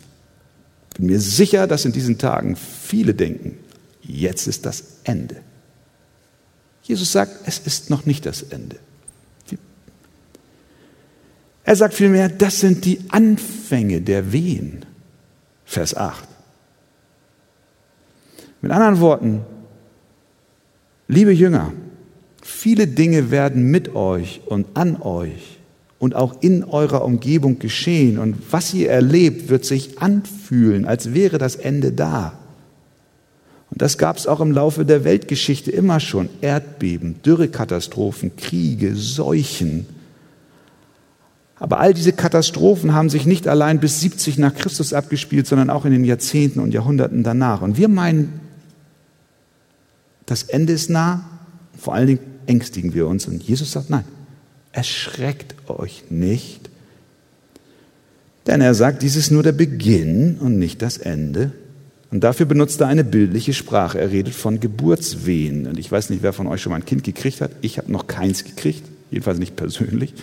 bin 0.97 1.07
mir 1.07 1.21
sicher, 1.21 1.67
dass 1.67 1.85
in 1.85 1.93
diesen 1.93 2.19
Tagen 2.19 2.57
viele 2.57 3.15
denken, 3.15 3.59
jetzt 4.03 4.47
ist 4.47 4.67
das 4.67 4.85
Ende. 5.05 5.37
Jesus 6.83 7.13
sagt, 7.13 7.47
es 7.47 7.59
ist 7.59 7.91
noch 7.91 8.07
nicht 8.07 8.27
das 8.27 8.43
Ende. 8.43 8.77
Er 11.69 11.77
sagt 11.77 11.93
vielmehr, 11.93 12.31
das 12.31 12.61
sind 12.61 12.87
die 12.87 12.99
Anfänge 13.11 14.01
der 14.01 14.33
Wehen. 14.33 14.87
Vers 15.67 15.95
8. 15.95 16.27
Mit 18.63 18.73
anderen 18.73 19.01
Worten, 19.01 19.45
liebe 21.09 21.31
Jünger, 21.31 21.75
viele 22.59 22.89
Dinge 22.89 23.31
werden 23.31 23.71
mit 23.71 23.95
euch 23.95 24.41
und 24.47 24.67
an 24.75 25.01
euch 25.01 25.59
und 26.01 26.17
auch 26.17 26.43
in 26.43 26.65
eurer 26.65 27.05
Umgebung 27.05 27.61
geschehen 27.61 28.19
und 28.19 28.37
was 28.51 28.75
ihr 28.75 28.91
erlebt, 28.91 29.49
wird 29.49 29.65
sich 29.65 30.03
anfühlen, 30.03 30.85
als 30.85 31.15
wäre 31.15 31.39
das 31.39 31.55
Ende 31.55 31.93
da. 31.93 32.33
Und 33.71 33.81
das 33.81 33.97
gab 33.97 34.17
es 34.17 34.27
auch 34.27 34.41
im 34.41 34.51
Laufe 34.51 34.85
der 34.85 35.05
Weltgeschichte 35.05 35.71
immer 35.71 36.01
schon. 36.01 36.29
Erdbeben, 36.41 37.23
Dürrekatastrophen, 37.25 38.35
Kriege, 38.35 38.97
Seuchen. 38.97 39.87
Aber 41.61 41.79
all 41.79 41.95
diese 41.95 42.13
Katastrophen 42.13 42.93
haben 42.93 43.11
sich 43.11 43.25
nicht 43.25 43.47
allein 43.47 43.79
bis 43.79 44.01
70 44.01 44.37
nach 44.39 44.55
Christus 44.55 44.93
abgespielt, 44.93 45.47
sondern 45.47 45.71
auch 45.71 45.85
in 45.85 45.93
den 45.93 46.05
Jahrzehnten 46.05 46.59
und 46.59 46.75
Jahrhunderten 46.75 47.23
danach. 47.23 47.63
Und 47.63 47.77
wir 47.77 47.89
meinen, 47.89 48.41
das 50.27 50.43
Ende 50.43 50.73
ist 50.73 50.91
nah, 50.91 51.25
vor 51.79 51.95
allen 51.95 52.09
Dingen 52.09 52.38
ängstigen 52.49 52.95
wir 52.95 53.07
uns. 53.07 53.27
Und 53.27 53.43
Jesus 53.43 53.73
sagt, 53.73 53.91
nein, 53.91 54.05
erschreckt 54.73 55.55
euch 55.69 56.05
nicht, 56.11 56.69
denn 58.49 58.63
er 58.63 58.73
sagt, 58.73 59.03
dies 59.03 59.15
ist 59.15 59.31
nur 59.31 59.43
der 59.43 59.53
Beginn 59.53 60.39
und 60.39 60.59
nicht 60.59 60.81
das 60.81 60.97
Ende. 60.97 61.53
Und 62.11 62.25
dafür 62.25 62.47
benutzt 62.47 62.81
er 62.81 62.87
eine 62.87 63.05
bildliche 63.05 63.53
Sprache. 63.53 64.01
Er 64.01 64.11
redet 64.11 64.35
von 64.35 64.59
Geburtswehen. 64.59 65.67
Und 65.67 65.79
ich 65.79 65.93
weiß 65.93 66.09
nicht, 66.09 66.23
wer 66.23 66.33
von 66.33 66.47
euch 66.47 66.63
schon 66.63 66.71
mal 66.71 66.77
ein 66.77 66.87
Kind 66.87 67.05
gekriegt 67.05 67.43
hat. 67.43 67.51
Ich 67.61 67.77
habe 67.77 67.93
noch 67.93 68.07
keins 68.07 68.45
gekriegt, 68.45 68.85
jedenfalls 69.11 69.39
nicht 69.39 69.55
persönlich. 69.55 70.15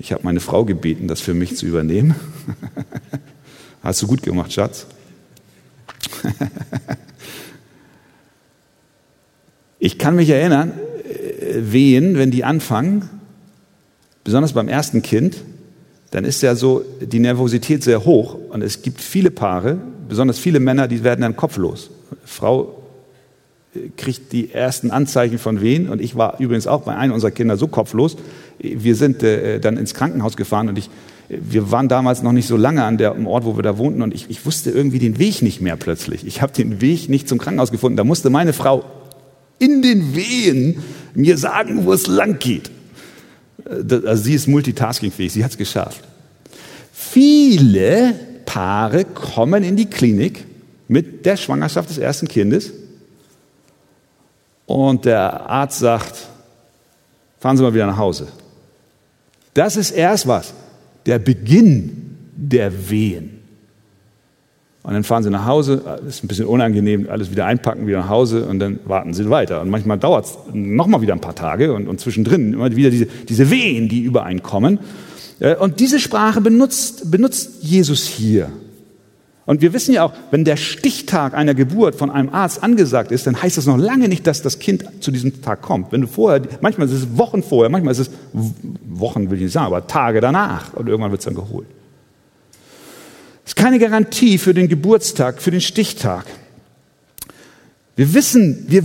Ich 0.00 0.12
habe 0.12 0.24
meine 0.24 0.40
Frau 0.40 0.64
gebeten, 0.64 1.06
das 1.06 1.20
für 1.20 1.34
mich 1.34 1.56
zu 1.56 1.66
übernehmen. 1.66 2.16
Hast 3.84 4.02
du 4.02 4.08
gut 4.08 4.24
gemacht, 4.24 4.52
Schatz? 4.52 4.86
ich 9.78 9.98
kann 9.98 10.16
mich 10.16 10.30
erinnern, 10.30 10.72
Wehen, 11.54 12.16
wenn 12.16 12.30
die 12.30 12.44
anfangen, 12.44 13.08
besonders 14.24 14.52
beim 14.52 14.68
ersten 14.68 15.02
Kind, 15.02 15.36
dann 16.10 16.24
ist 16.24 16.42
ja 16.42 16.54
so 16.54 16.84
die 17.00 17.18
Nervosität 17.18 17.82
sehr 17.82 18.04
hoch 18.04 18.36
und 18.50 18.62
es 18.62 18.82
gibt 18.82 19.00
viele 19.00 19.30
Paare, 19.30 19.78
besonders 20.08 20.38
viele 20.38 20.60
Männer, 20.60 20.86
die 20.86 21.02
werden 21.04 21.22
dann 21.22 21.36
kopflos. 21.36 21.90
Frau 22.24 22.82
äh, 23.74 23.88
kriegt 23.96 24.32
die 24.32 24.52
ersten 24.52 24.90
Anzeichen 24.90 25.38
von 25.38 25.62
Wehen 25.62 25.88
und 25.88 26.02
ich 26.02 26.14
war 26.14 26.38
übrigens 26.38 26.66
auch 26.66 26.82
bei 26.82 26.94
einem 26.94 27.14
unserer 27.14 27.30
Kinder 27.30 27.56
so 27.56 27.66
kopflos. 27.66 28.16
Wir 28.58 28.94
sind 28.94 29.22
äh, 29.22 29.58
dann 29.58 29.78
ins 29.78 29.94
Krankenhaus 29.94 30.36
gefahren 30.36 30.68
und 30.68 30.76
ich, 30.76 30.90
wir 31.30 31.70
waren 31.70 31.88
damals 31.88 32.22
noch 32.22 32.32
nicht 32.32 32.46
so 32.46 32.58
lange 32.58 32.84
an 32.84 32.98
dem 32.98 33.26
Ort, 33.26 33.46
wo 33.46 33.56
wir 33.56 33.62
da 33.62 33.78
wohnten 33.78 34.02
und 34.02 34.12
ich, 34.12 34.28
ich 34.28 34.44
wusste 34.44 34.70
irgendwie 34.70 34.98
den 34.98 35.18
Weg 35.18 35.40
nicht 35.40 35.62
mehr 35.62 35.76
plötzlich. 35.76 36.26
Ich 36.26 36.42
habe 36.42 36.52
den 36.52 36.82
Weg 36.82 37.08
nicht 37.08 37.26
zum 37.26 37.38
Krankenhaus 37.38 37.70
gefunden. 37.70 37.96
Da 37.96 38.04
musste 38.04 38.28
meine 38.28 38.52
Frau 38.52 38.84
in 39.62 39.80
den 39.82 40.14
Wehen 40.14 40.82
mir 41.14 41.38
sagen, 41.38 41.84
wo 41.84 41.92
es 41.92 42.06
lang 42.06 42.38
geht. 42.38 42.70
Äh, 43.64 44.06
also 44.06 44.24
sie 44.24 44.34
ist 44.34 44.48
multitaskingfähig, 44.48 45.32
sie 45.32 45.44
hat 45.44 45.52
es 45.52 45.58
geschafft. 45.58 46.02
Viele 46.92 48.14
Paare 48.44 49.04
kommen 49.04 49.62
in 49.62 49.76
die 49.76 49.86
Klinik 49.86 50.44
mit 50.88 51.24
der 51.24 51.36
Schwangerschaft 51.36 51.90
des 51.90 51.98
ersten 51.98 52.26
Kindes 52.26 52.72
und 54.66 55.04
der 55.04 55.48
Arzt 55.48 55.78
sagt, 55.78 56.26
fahren 57.38 57.56
Sie 57.56 57.62
mal 57.62 57.74
wieder 57.74 57.86
nach 57.86 57.98
Hause. 57.98 58.28
Das 59.54 59.76
ist 59.76 59.90
erst 59.90 60.26
was, 60.26 60.52
der 61.06 61.18
Beginn 61.18 62.16
der 62.34 62.90
Wehen. 62.90 63.41
Und 64.84 64.94
dann 64.94 65.04
fahren 65.04 65.22
sie 65.22 65.30
nach 65.30 65.46
Hause, 65.46 65.82
das 65.84 66.16
ist 66.16 66.24
ein 66.24 66.28
bisschen 66.28 66.46
unangenehm, 66.46 67.06
alles 67.08 67.30
wieder 67.30 67.46
einpacken, 67.46 67.86
wieder 67.86 68.00
nach 68.00 68.08
Hause 68.08 68.46
und 68.46 68.58
dann 68.58 68.80
warten 68.84 69.14
sie 69.14 69.30
weiter. 69.30 69.60
Und 69.60 69.70
manchmal 69.70 69.96
dauert 69.96 70.24
es 70.24 70.38
nochmal 70.52 71.00
wieder 71.02 71.12
ein 71.12 71.20
paar 71.20 71.36
Tage 71.36 71.72
und, 71.72 71.86
und, 71.86 72.00
zwischendrin 72.00 72.52
immer 72.52 72.74
wieder 72.74 72.90
diese, 72.90 73.06
diese 73.06 73.48
Wehen, 73.50 73.88
die 73.88 74.00
übereinkommen. 74.00 74.80
Äh, 75.38 75.54
und 75.54 75.78
diese 75.78 76.00
Sprache 76.00 76.40
benutzt, 76.40 77.12
benutzt 77.12 77.62
Jesus 77.62 78.06
hier. 78.06 78.50
Und 79.44 79.60
wir 79.60 79.72
wissen 79.72 79.94
ja 79.94 80.04
auch, 80.04 80.12
wenn 80.32 80.44
der 80.44 80.56
Stichtag 80.56 81.34
einer 81.34 81.54
Geburt 81.54 81.94
von 81.94 82.10
einem 82.10 82.30
Arzt 82.30 82.62
angesagt 82.62 83.12
ist, 83.12 83.26
dann 83.26 83.40
heißt 83.40 83.58
das 83.58 83.66
noch 83.66 83.76
lange 83.76 84.08
nicht, 84.08 84.26
dass 84.26 84.42
das 84.42 84.58
Kind 84.58 84.84
zu 85.00 85.12
diesem 85.12 85.42
Tag 85.42 85.62
kommt. 85.62 85.92
Wenn 85.92 86.00
du 86.00 86.06
vorher, 86.08 86.42
manchmal 86.60 86.88
ist 86.88 86.94
es 86.94 87.18
Wochen 87.18 87.42
vorher, 87.42 87.70
manchmal 87.70 87.92
ist 87.92 88.00
es 88.00 88.10
Wochen, 88.32 89.30
will 89.30 89.38
ich 89.38 89.44
nicht 89.44 89.52
sagen, 89.52 89.66
aber 89.66 89.86
Tage 89.86 90.20
danach 90.20 90.74
und 90.74 90.88
irgendwann 90.88 91.12
wird 91.12 91.20
es 91.20 91.24
dann 91.24 91.34
geholt. 91.34 91.66
Das 93.44 93.52
ist 93.52 93.56
keine 93.56 93.78
Garantie 93.78 94.38
für 94.38 94.54
den 94.54 94.68
Geburtstag, 94.68 95.42
für 95.42 95.50
den 95.50 95.60
Stichtag. 95.60 96.26
Wir 97.96 98.14
wissen, 98.14 98.64
wir 98.68 98.82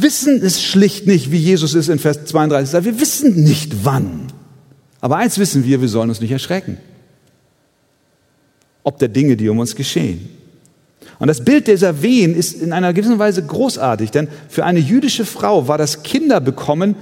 wissen 0.00 0.42
es 0.42 0.62
schlicht 0.62 1.06
nicht, 1.06 1.30
wie 1.30 1.38
Jesus 1.38 1.74
ist 1.74 1.88
in 1.88 1.98
Vers 1.98 2.24
32 2.24 2.70
sagt. 2.70 2.84
Wir 2.84 3.00
wissen 3.00 3.44
nicht 3.44 3.84
wann. 3.84 4.32
Aber 5.00 5.16
eins 5.16 5.38
wissen 5.38 5.64
wir, 5.64 5.80
wir 5.80 5.88
sollen 5.88 6.08
uns 6.08 6.20
nicht 6.20 6.32
erschrecken. 6.32 6.78
Ob 8.82 8.98
der 8.98 9.08
Dinge, 9.08 9.36
die 9.36 9.48
um 9.48 9.58
uns 9.58 9.76
geschehen. 9.76 10.28
Und 11.20 11.28
das 11.28 11.44
Bild 11.44 11.66
dieser 11.66 12.02
Wehen 12.02 12.34
ist 12.34 12.60
in 12.60 12.72
einer 12.72 12.92
gewissen 12.92 13.18
Weise 13.18 13.44
großartig, 13.44 14.10
denn 14.10 14.28
für 14.48 14.64
eine 14.64 14.78
jüdische 14.78 15.24
Frau 15.24 15.66
war 15.68 15.78
das 15.78 16.02
Kinderbekommen 16.02 16.94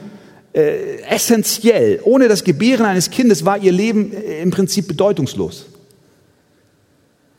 äh, 0.53 1.01
essentiell. 1.09 2.01
Ohne 2.03 2.29
das 2.29 2.45
Gebären 2.45 2.87
eines 2.87 3.11
Kindes 3.11 3.45
war 3.45 3.59
ihr 3.59 3.73
Leben 3.73 4.13
äh, 4.13 4.43
im 4.43 4.51
Prinzip 4.51 4.89
bedeutungslos. 4.89 5.67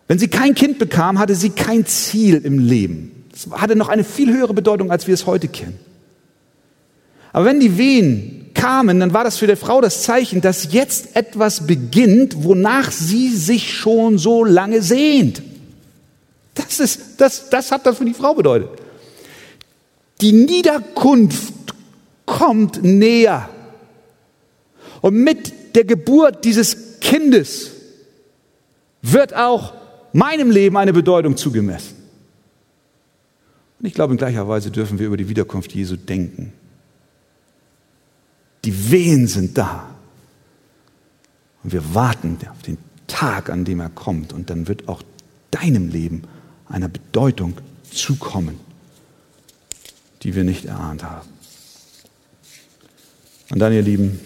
Wenn 0.07 0.19
sie 0.19 0.27
kein 0.29 0.55
Kind 0.55 0.79
bekam, 0.79 1.19
hatte 1.19 1.35
sie 1.35 1.49
kein 1.49 1.85
Ziel 1.85 2.41
im 2.43 2.59
Leben. 2.59 3.25
Es 3.33 3.49
hatte 3.51 3.75
noch 3.75 3.89
eine 3.89 4.03
viel 4.03 4.33
höhere 4.33 4.53
Bedeutung, 4.53 4.89
als 4.89 5.07
wir 5.07 5.13
es 5.13 5.25
heute 5.25 5.47
kennen. 5.47 5.77
Aber 7.33 7.45
wenn 7.45 7.59
die 7.59 7.77
Wehen 7.77 8.51
kamen, 8.53 8.99
dann 8.99 9.13
war 9.13 9.23
das 9.23 9.37
für 9.37 9.47
die 9.47 9.55
Frau 9.55 9.81
das 9.81 10.01
Zeichen, 10.03 10.41
dass 10.41 10.71
jetzt 10.71 11.15
etwas 11.15 11.67
beginnt, 11.67 12.43
wonach 12.43 12.91
sie 12.91 13.29
sich 13.29 13.73
schon 13.73 14.17
so 14.17 14.43
lange 14.43 14.81
sehnt. 14.81 15.43
Das, 16.55 16.79
ist, 16.79 17.01
das, 17.17 17.49
das 17.49 17.71
hat 17.71 17.85
das 17.85 17.97
für 17.97 18.05
die 18.05 18.13
Frau 18.13 18.33
bedeutet. 18.33 18.69
Die 20.21 20.31
Niederkunft 20.31 21.53
kommt 22.25 22.83
näher. 22.83 23.49
Und 25.01 25.15
mit 25.15 25.75
der 25.75 25.83
Geburt 25.83 26.43
dieses 26.43 26.99
Kindes 26.99 27.71
wird 29.03 29.35
auch 29.35 29.73
meinem 30.17 30.49
Leben 30.49 30.77
eine 30.77 30.93
Bedeutung 30.93 31.37
zugemessen. 31.37 31.95
Und 33.79 33.85
ich 33.85 33.93
glaube, 33.93 34.13
in 34.13 34.17
gleicher 34.17 34.47
Weise 34.47 34.71
dürfen 34.71 34.97
wir 34.97 35.05
über 35.05 35.17
die 35.17 35.29
Wiederkunft 35.29 35.73
Jesu 35.73 35.95
denken. 35.95 36.53
Die 38.65 38.91
Wehen 38.91 39.27
sind 39.27 39.57
da. 39.57 39.87
Und 41.63 41.71
wir 41.71 41.93
warten 41.93 42.37
auf 42.49 42.63
den 42.63 42.79
Tag, 43.05 43.49
an 43.51 43.63
dem 43.63 43.79
er 43.79 43.89
kommt. 43.89 44.33
Und 44.33 44.49
dann 44.49 44.67
wird 44.67 44.87
auch 44.87 45.03
deinem 45.51 45.89
Leben 45.89 46.23
eine 46.67 46.89
Bedeutung 46.89 47.53
zukommen, 47.91 48.59
die 50.23 50.33
wir 50.33 50.43
nicht 50.43 50.65
erahnt 50.65 51.03
haben. 51.03 51.29
Und 53.51 53.59
dann, 53.59 53.71
ihr 53.71 53.83
Lieben, 53.83 54.19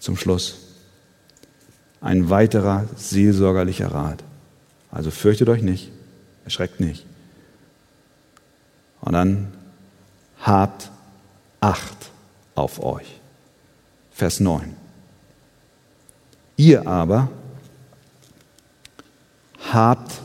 zum 0.00 0.16
Schluss 0.16 0.58
ein 2.00 2.28
weiterer 2.28 2.88
seelsorgerlicher 2.96 3.92
Rat. 3.92 4.24
Also 4.90 5.10
fürchtet 5.10 5.48
euch 5.48 5.62
nicht, 5.62 5.90
erschreckt 6.44 6.80
nicht. 6.80 7.06
Und 9.00 9.12
dann 9.12 9.52
habt 10.40 10.90
Acht 11.60 12.10
auf 12.54 12.82
euch. 12.82 13.20
Vers 14.10 14.40
9. 14.40 14.74
Ihr 16.56 16.86
aber 16.86 17.30
habt 19.72 20.20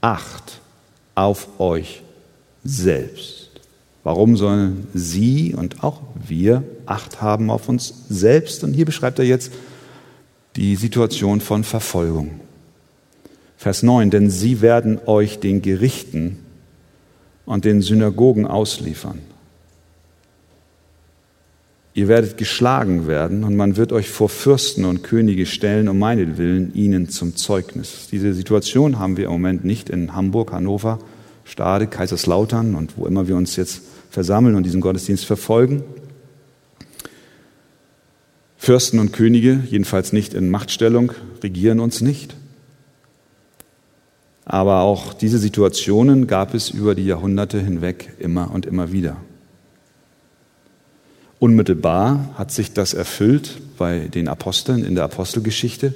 Acht 0.00 0.60
auf 1.14 1.58
euch 1.58 2.02
selbst. 2.62 3.50
Warum 4.04 4.36
sollen 4.36 4.86
Sie 4.94 5.54
und 5.54 5.82
auch 5.82 6.02
wir 6.14 6.62
Acht 6.84 7.20
haben 7.22 7.50
auf 7.50 7.68
uns 7.68 8.04
selbst? 8.08 8.62
Und 8.62 8.74
hier 8.74 8.84
beschreibt 8.84 9.18
er 9.18 9.24
jetzt 9.24 9.52
die 10.54 10.76
Situation 10.76 11.40
von 11.40 11.64
Verfolgung. 11.64 12.40
Vers 13.56 13.82
9, 13.82 14.10
denn 14.10 14.30
sie 14.30 14.60
werden 14.60 15.00
euch 15.06 15.40
den 15.40 15.62
Gerichten 15.62 16.38
und 17.46 17.64
den 17.64 17.80
Synagogen 17.80 18.46
ausliefern. 18.46 19.20
Ihr 21.94 22.08
werdet 22.08 22.36
geschlagen 22.36 23.06
werden 23.06 23.42
und 23.42 23.56
man 23.56 23.78
wird 23.78 23.90
euch 23.90 24.10
vor 24.10 24.28
Fürsten 24.28 24.84
und 24.84 25.02
Könige 25.02 25.46
stellen, 25.46 25.88
um 25.88 25.98
meinetwillen 25.98 26.74
ihnen 26.74 27.08
zum 27.08 27.36
Zeugnis. 27.36 28.08
Diese 28.12 28.34
Situation 28.34 28.98
haben 28.98 29.16
wir 29.16 29.24
im 29.24 29.32
Moment 29.32 29.64
nicht 29.64 29.88
in 29.88 30.14
Hamburg, 30.14 30.52
Hannover, 30.52 30.98
Stade, 31.44 31.86
Kaiserslautern 31.86 32.74
und 32.74 32.98
wo 32.98 33.06
immer 33.06 33.28
wir 33.28 33.36
uns 33.36 33.56
jetzt 33.56 33.80
versammeln 34.10 34.56
und 34.56 34.64
diesen 34.64 34.82
Gottesdienst 34.82 35.24
verfolgen. 35.24 35.84
Fürsten 38.58 38.98
und 38.98 39.14
Könige, 39.14 39.62
jedenfalls 39.70 40.12
nicht 40.12 40.34
in 40.34 40.50
Machtstellung, 40.50 41.12
regieren 41.42 41.80
uns 41.80 42.02
nicht. 42.02 42.36
Aber 44.46 44.82
auch 44.82 45.12
diese 45.12 45.38
Situationen 45.38 46.28
gab 46.28 46.54
es 46.54 46.70
über 46.70 46.94
die 46.94 47.04
Jahrhunderte 47.04 47.60
hinweg 47.60 48.14
immer 48.20 48.52
und 48.52 48.64
immer 48.64 48.92
wieder. 48.92 49.16
Unmittelbar 51.40 52.30
hat 52.34 52.52
sich 52.52 52.72
das 52.72 52.94
erfüllt 52.94 53.60
bei 53.76 54.06
den 54.06 54.28
Aposteln 54.28 54.84
in 54.84 54.94
der 54.94 55.04
Apostelgeschichte. 55.04 55.94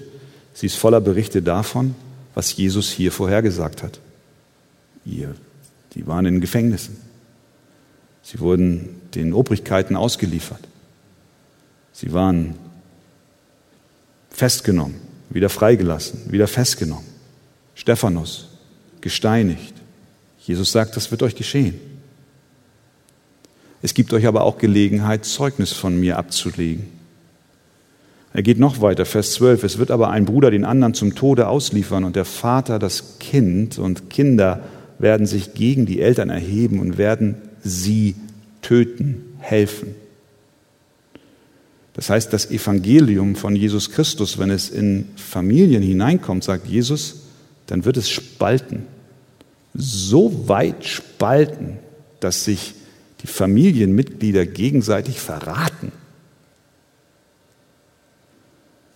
Sie 0.53 0.67
ist 0.67 0.75
voller 0.75 1.01
Berichte 1.01 1.43
davon, 1.43 1.95
was 2.35 2.55
Jesus 2.57 2.91
hier 2.91 3.13
vorhergesagt 3.13 3.85
hat. 3.85 4.01
Ihr, 5.07 5.35
die 5.95 6.09
waren 6.09 6.27
in 6.27 6.41
Gefängnissen. 6.41 6.97
Sie 8.23 8.41
wurden 8.41 9.01
den 9.15 9.33
Obrigkeiten 9.33 9.95
ausgeliefert. 9.95 10.61
Sie 11.93 12.13
waren 12.13 12.57
festgenommen, 14.29 14.97
wieder 15.31 15.49
freigelassen, 15.49 16.33
wieder 16.33 16.49
festgenommen. 16.49 17.10
Stephanus 17.81 18.47
gesteinigt. 19.01 19.73
Jesus 20.39 20.71
sagt, 20.71 20.97
das 20.97 21.11
wird 21.11 21.23
euch 21.23 21.35
geschehen. 21.35 21.81
Es 23.81 23.95
gibt 23.95 24.13
euch 24.13 24.27
aber 24.27 24.43
auch 24.43 24.59
Gelegenheit, 24.59 25.25
Zeugnis 25.25 25.73
von 25.73 25.99
mir 25.99 26.19
abzulegen. 26.19 26.89
Er 28.35 28.43
geht 28.43 28.59
noch 28.59 28.83
weiter, 28.83 29.07
Vers 29.07 29.33
12. 29.33 29.65
Es 29.65 29.79
wird 29.79 29.91
aber 29.91 30.11
ein 30.11 30.27
Bruder 30.27 30.51
den 30.51 30.67
anderen 30.67 30.93
zum 30.93 31.15
Tode 31.15 31.49
ausliefern 31.49 32.05
und 32.05 32.17
der 32.17 32.27
Vater 32.27 32.79
das 32.79 33.19
Kind 33.19 33.79
und 33.79 34.11
Kinder 34.11 34.63
werden 34.99 35.27
sich 35.27 35.55
gegen 35.55 35.87
die 35.87 36.03
Eltern 36.03 36.29
erheben 36.29 36.81
und 36.81 36.99
werden 36.99 37.37
sie 37.63 38.15
töten, 38.61 39.25
helfen. 39.39 39.95
Das 41.95 42.11
heißt, 42.11 42.31
das 42.31 42.51
Evangelium 42.51 43.37
von 43.37 43.57
Jesus 43.57 43.91
Christus, 43.91 44.39
wenn 44.39 44.51
es 44.51 44.69
in 44.69 45.09
Familien 45.17 45.83
hineinkommt, 45.83 46.45
sagt 46.45 46.67
Jesus, 46.67 47.30
dann 47.71 47.85
wird 47.85 47.97
es 47.97 48.11
spalten. 48.11 48.87
So 49.75 50.49
weit 50.49 50.85
spalten, 50.85 51.79
dass 52.19 52.45
sich 52.45 52.75
die 53.23 53.29
Familienmitglieder 53.29 54.45
gegenseitig 54.45 55.21
verraten. 55.21 55.93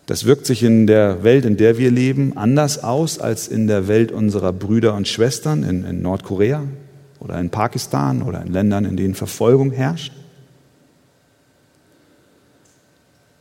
Das 0.07 0.25
wirkt 0.25 0.45
sich 0.45 0.65
in 0.65 0.89
der 0.89 1.23
Welt, 1.23 1.45
in 1.45 1.57
der 1.57 1.79
wir 1.79 1.91
leben, 1.91 2.37
anders 2.37 2.83
aus 2.83 3.21
als 3.21 3.47
in 3.47 3.69
der 3.69 3.87
Welt 3.87 4.11
unserer 4.11 4.53
Brüder 4.53 4.95
und 4.95 5.07
Schwestern 5.07 5.63
in, 5.63 5.85
in 5.85 6.03
Nordkorea 6.03 6.65
oder 7.21 7.39
in 7.39 7.51
Pakistan 7.51 8.23
oder 8.23 8.43
in 8.43 8.53
Ländern, 8.53 8.85
in 8.85 8.97
denen 8.97 9.15
Verfolgung 9.15 9.71
herrscht. 9.71 10.13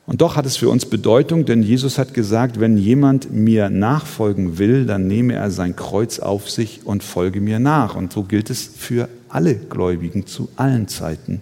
Und 0.05 0.19
doch 0.19 0.35
hat 0.35 0.45
es 0.45 0.57
für 0.57 0.69
uns 0.69 0.85
Bedeutung, 0.85 1.45
denn 1.45 1.63
Jesus 1.63 1.97
hat 1.97 2.13
gesagt, 2.13 2.59
wenn 2.59 2.77
jemand 2.77 3.31
mir 3.31 3.69
nachfolgen 3.69 4.57
will, 4.57 4.85
dann 4.85 5.07
nehme 5.07 5.33
er 5.33 5.49
sein 5.49 5.77
Kreuz 5.77 6.19
auf 6.19 6.49
sich 6.49 6.85
und 6.85 7.03
folge 7.03 7.39
mir 7.39 7.59
nach. 7.59 7.95
Und 7.95 8.11
so 8.11 8.23
gilt 8.23 8.49
es 8.49 8.63
für 8.63 9.07
alle 9.29 9.55
Gläubigen 9.55 10.27
zu 10.27 10.49
allen 10.57 10.89
Zeiten. 10.89 11.39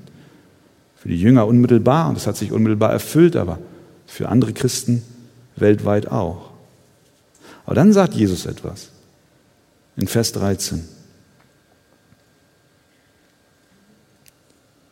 Für 0.96 1.10
die 1.10 1.20
Jünger 1.20 1.48
unmittelbar, 1.48 2.08
und 2.08 2.16
das 2.16 2.28
hat 2.28 2.38
sich 2.38 2.52
unmittelbar 2.52 2.92
erfüllt, 2.92 3.36
aber 3.36 3.58
für 4.06 4.30
andere 4.30 4.54
Christen 4.54 5.02
weltweit 5.56 6.12
auch. 6.12 6.52
Aber 7.66 7.74
dann 7.74 7.94
sagt 7.94 8.14
Jesus 8.14 8.46
etwas 8.46 8.90
in 9.98 10.08
Vers 10.08 10.34
13. 10.34 10.84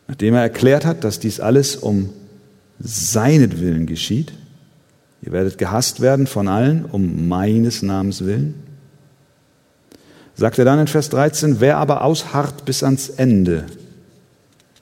Nachdem 0.08 0.34
er 0.34 0.42
erklärt 0.42 0.84
hat, 0.84 1.04
dass 1.04 1.20
dies 1.20 1.38
alles 1.38 1.76
um 1.76 2.10
seinetwillen 2.80 3.86
geschieht. 3.86 4.32
Ihr 5.22 5.32
werdet 5.32 5.58
gehasst 5.58 6.00
werden 6.00 6.26
von 6.26 6.48
allen 6.48 6.86
um 6.86 7.28
meines 7.28 7.82
Namens 7.82 8.24
willen. 8.24 8.54
Sagt 10.34 10.58
er 10.58 10.64
dann 10.64 10.78
in 10.78 10.86
Vers 10.86 11.10
13, 11.10 11.60
wer 11.60 11.76
aber 11.76 12.02
ausharrt 12.02 12.64
bis 12.64 12.82
ans 12.82 13.10
Ende, 13.10 13.66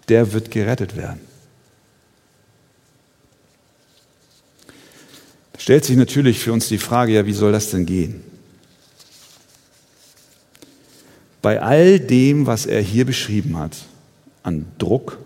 der 0.08 0.32
wird 0.32 0.52
gerettet 0.52 0.96
werden. 0.96 1.20
Da 5.52 5.58
stellt 5.58 5.84
sich 5.84 5.96
natürlich 5.96 6.38
für 6.38 6.52
uns 6.52 6.68
die 6.68 6.78
Frage, 6.78 7.12
ja, 7.12 7.26
wie 7.26 7.32
soll 7.32 7.50
das 7.50 7.70
denn 7.70 7.84
gehen? 7.84 8.22
Bei 11.42 11.60
all 11.60 11.98
dem, 11.98 12.46
was 12.46 12.66
er 12.66 12.80
hier 12.80 13.04
beschrieben 13.04 13.58
hat, 13.58 13.76
an 14.44 14.66
Druck, 14.78 15.18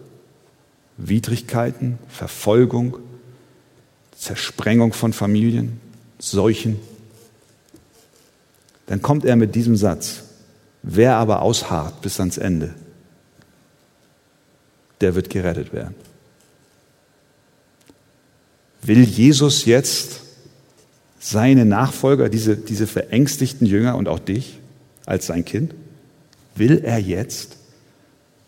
Widrigkeiten, 0.96 1.98
Verfolgung, 2.08 2.98
Zersprengung 4.16 4.92
von 4.92 5.12
Familien, 5.12 5.80
Seuchen. 6.18 6.78
Dann 8.86 9.02
kommt 9.02 9.24
er 9.24 9.36
mit 9.36 9.54
diesem 9.54 9.76
Satz, 9.76 10.24
wer 10.82 11.16
aber 11.16 11.42
ausharrt 11.42 12.02
bis 12.02 12.20
ans 12.20 12.38
Ende, 12.38 12.74
der 15.00 15.14
wird 15.14 15.30
gerettet 15.30 15.72
werden. 15.72 15.94
Will 18.82 19.02
Jesus 19.02 19.64
jetzt 19.64 20.20
seine 21.18 21.64
Nachfolger, 21.64 22.28
diese, 22.28 22.56
diese 22.56 22.86
verängstigten 22.86 23.66
Jünger 23.66 23.96
und 23.96 24.08
auch 24.08 24.18
dich 24.18 24.58
als 25.06 25.26
sein 25.26 25.44
Kind, 25.44 25.74
will 26.56 26.82
er 26.84 26.98
jetzt 26.98 27.56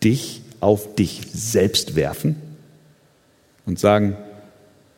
dich 0.03 0.41
auf 0.65 0.95
dich 0.95 1.21
selbst 1.31 1.95
werfen 1.95 2.35
und 3.67 3.77
sagen, 3.77 4.17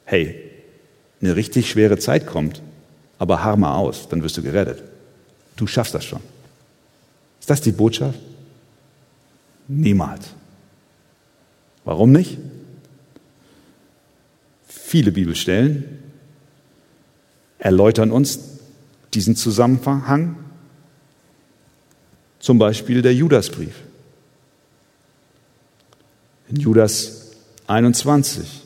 hey, 0.05 0.41
eine 1.21 1.35
richtig 1.35 1.69
schwere 1.69 1.97
Zeit 1.97 2.25
kommt, 2.25 2.61
aber 3.19 3.43
harr 3.43 3.57
mal 3.57 3.75
aus, 3.75 4.07
dann 4.07 4.23
wirst 4.23 4.37
du 4.37 4.41
gerettet. 4.41 4.81
Du 5.57 5.67
schaffst 5.67 5.93
das 5.93 6.05
schon. 6.05 6.21
Ist 7.41 7.49
das 7.49 7.59
die 7.59 7.73
Botschaft? 7.73 8.17
Niemals. 9.67 10.27
Warum 11.83 12.13
nicht? 12.13 12.37
Viele 14.69 15.11
Bibelstellen 15.11 15.99
erläutern 17.59 18.11
uns 18.11 18.39
diesen 19.13 19.35
Zusammenhang. 19.35 20.37
Zum 22.39 22.57
Beispiel 22.57 23.01
der 23.01 23.13
Judasbrief. 23.13 23.75
In 26.49 26.57
Judas 26.57 27.31
21 27.67 28.63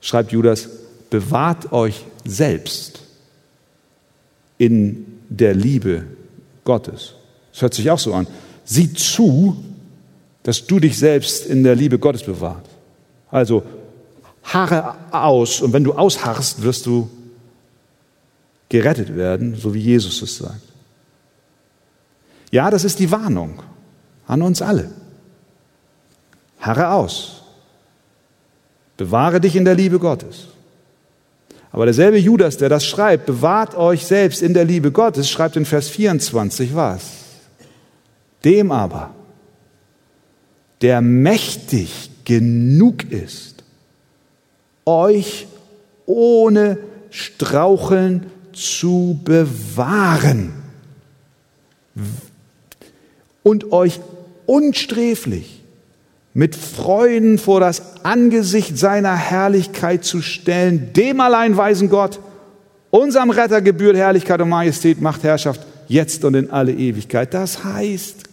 schreibt 0.00 0.32
Judas, 0.32 0.68
bewahrt 1.08 1.72
euch 1.72 2.04
selbst 2.24 3.00
in 4.58 5.06
der 5.28 5.54
Liebe 5.54 6.04
Gottes. 6.64 7.14
Das 7.52 7.62
hört 7.62 7.74
sich 7.74 7.90
auch 7.90 7.98
so 7.98 8.14
an. 8.14 8.26
Sieh 8.64 8.92
zu, 8.92 9.56
dass 10.42 10.66
du 10.66 10.78
dich 10.78 10.98
selbst 10.98 11.46
in 11.46 11.64
der 11.64 11.74
Liebe 11.74 11.98
Gottes 11.98 12.22
bewahrst. 12.22 12.66
Also 13.30 13.62
harre 14.42 14.96
aus 15.10 15.60
und 15.60 15.72
wenn 15.72 15.84
du 15.84 15.92
ausharrst, 15.92 16.62
wirst 16.62 16.86
du 16.86 17.10
gerettet 18.68 19.16
werden, 19.16 19.56
so 19.56 19.74
wie 19.74 19.80
Jesus 19.80 20.22
es 20.22 20.36
sagt. 20.36 20.62
Ja, 22.50 22.70
das 22.70 22.84
ist 22.84 22.98
die 22.98 23.10
Warnung 23.10 23.62
an 24.26 24.42
uns 24.42 24.62
alle. 24.62 24.90
Harre 26.60 26.90
aus. 26.90 27.42
Bewahre 28.96 29.40
dich 29.40 29.56
in 29.56 29.64
der 29.64 29.74
Liebe 29.74 29.98
Gottes. 29.98 30.48
Aber 31.72 31.84
derselbe 31.84 32.18
Judas, 32.18 32.56
der 32.56 32.68
das 32.68 32.84
schreibt, 32.84 33.26
bewahrt 33.26 33.74
euch 33.74 34.04
selbst 34.04 34.42
in 34.42 34.54
der 34.54 34.64
Liebe 34.64 34.92
Gottes, 34.92 35.30
schreibt 35.30 35.56
in 35.56 35.64
Vers 35.64 35.88
24 35.88 36.74
was? 36.74 37.02
Dem 38.44 38.72
aber, 38.72 39.14
der 40.82 41.00
mächtig 41.00 42.10
genug 42.24 43.10
ist, 43.10 43.64
euch 44.84 45.46
ohne 46.06 46.78
Straucheln 47.10 48.26
zu 48.52 49.20
bewahren. 49.24 50.54
und 53.42 53.72
euch 53.72 54.00
unsträflich 54.46 55.59
mit 56.32 56.54
Freuden 56.54 57.38
vor 57.38 57.60
das 57.60 58.04
Angesicht 58.04 58.78
seiner 58.78 59.16
Herrlichkeit 59.16 60.04
zu 60.04 60.22
stellen, 60.22 60.92
dem 60.92 61.20
allein 61.20 61.56
weisen 61.56 61.90
Gott, 61.90 62.20
unserem 62.90 63.30
Retter 63.30 63.60
gebührt 63.62 63.96
Herrlichkeit 63.96 64.40
und 64.40 64.48
Majestät, 64.48 65.00
Macht, 65.00 65.22
Herrschaft, 65.22 65.60
jetzt 65.88 66.24
und 66.24 66.34
in 66.34 66.50
alle 66.50 66.72
Ewigkeit. 66.72 67.34
Das 67.34 67.64
heißt, 67.64 68.24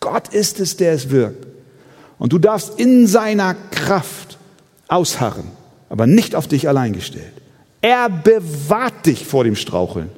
Gott 0.00 0.28
ist 0.28 0.60
es, 0.60 0.76
der 0.76 0.92
es 0.92 1.10
wirkt. 1.10 1.46
Und 2.18 2.32
du 2.32 2.38
darfst 2.38 2.78
in 2.78 3.06
seiner 3.06 3.54
Kraft 3.70 4.38
ausharren, 4.88 5.48
aber 5.88 6.06
nicht 6.06 6.34
auf 6.34 6.46
dich 6.46 6.68
allein 6.68 6.92
gestellt. 6.92 7.32
Er 7.80 8.08
bewahrt 8.08 9.06
dich 9.06 9.26
vor 9.26 9.44
dem 9.44 9.56
Straucheln. 9.56 10.10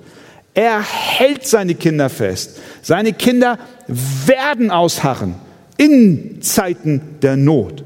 Er 0.54 0.80
hält 0.80 1.46
seine 1.46 1.74
Kinder 1.74 2.08
fest. 2.08 2.60
Seine 2.82 3.12
Kinder 3.12 3.58
werden 3.88 4.70
ausharren 4.70 5.34
in 5.76 6.42
Zeiten 6.42 7.00
der 7.22 7.36
Not 7.36 7.84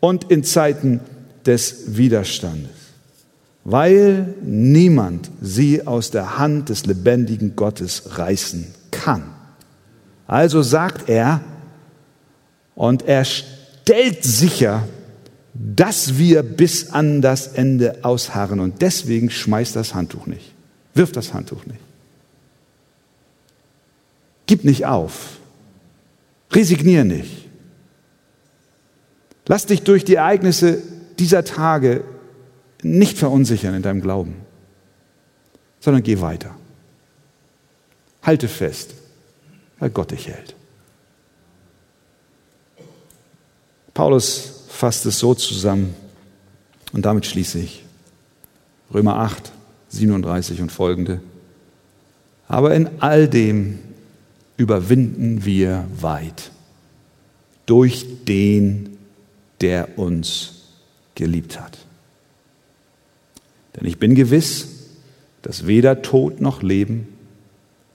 und 0.00 0.30
in 0.30 0.44
Zeiten 0.44 1.00
des 1.46 1.96
Widerstandes, 1.96 2.70
weil 3.64 4.34
niemand 4.42 5.30
sie 5.40 5.86
aus 5.86 6.10
der 6.10 6.38
Hand 6.38 6.68
des 6.68 6.86
lebendigen 6.86 7.56
Gottes 7.56 8.18
reißen 8.18 8.66
kann. 8.90 9.24
Also 10.26 10.62
sagt 10.62 11.08
er, 11.08 11.40
und 12.74 13.02
er 13.02 13.24
stellt 13.24 14.22
sicher, 14.22 14.86
dass 15.54 16.18
wir 16.18 16.42
bis 16.44 16.90
an 16.90 17.20
das 17.20 17.48
Ende 17.48 18.04
ausharren. 18.04 18.60
Und 18.60 18.82
deswegen 18.82 19.30
schmeißt 19.30 19.74
das 19.74 19.94
Handtuch 19.94 20.26
nicht. 20.26 20.54
Wirft 20.94 21.16
das 21.16 21.34
Handtuch 21.34 21.66
nicht. 21.66 21.80
Gib 24.46 24.64
nicht 24.64 24.86
auf. 24.86 25.37
Resignier 26.50 27.04
nicht. 27.04 27.48
Lass 29.46 29.66
dich 29.66 29.82
durch 29.82 30.04
die 30.04 30.16
Ereignisse 30.16 30.82
dieser 31.18 31.44
Tage 31.44 32.04
nicht 32.82 33.18
verunsichern 33.18 33.74
in 33.74 33.82
deinem 33.82 34.00
Glauben, 34.00 34.36
sondern 35.80 36.02
geh 36.02 36.20
weiter. 36.20 36.54
Halte 38.22 38.48
fest, 38.48 38.94
weil 39.78 39.90
Gott 39.90 40.10
dich 40.10 40.28
hält. 40.28 40.54
Paulus 43.94 44.64
fasst 44.68 45.06
es 45.06 45.18
so 45.18 45.34
zusammen 45.34 45.94
und 46.92 47.04
damit 47.04 47.26
schließe 47.26 47.58
ich. 47.58 47.84
Römer 48.92 49.16
8, 49.16 49.50
37 49.88 50.60
und 50.60 50.70
folgende. 50.70 51.20
Aber 52.46 52.74
in 52.74 52.88
all 53.00 53.28
dem 53.28 53.80
überwinden 54.58 55.46
wir 55.46 55.86
weit 55.98 56.50
durch 57.64 58.04
den, 58.26 58.98
der 59.62 59.98
uns 59.98 60.64
geliebt 61.14 61.58
hat. 61.58 61.78
Denn 63.76 63.86
ich 63.86 63.98
bin 63.98 64.14
gewiss, 64.14 64.68
dass 65.42 65.66
weder 65.66 66.02
Tod 66.02 66.40
noch 66.40 66.62
Leben, 66.62 67.08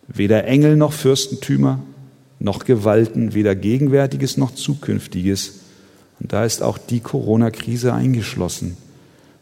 weder 0.07 0.45
Engel 0.45 0.75
noch 0.75 0.93
Fürstentümer, 0.93 1.79
noch 2.39 2.65
Gewalten, 2.65 3.33
weder 3.33 3.55
Gegenwärtiges 3.55 4.37
noch 4.37 4.55
Zukünftiges, 4.55 5.59
und 6.19 6.31
da 6.31 6.45
ist 6.45 6.63
auch 6.63 6.77
die 6.77 7.01
Corona-Krise 7.01 7.93
eingeschlossen. 7.93 8.77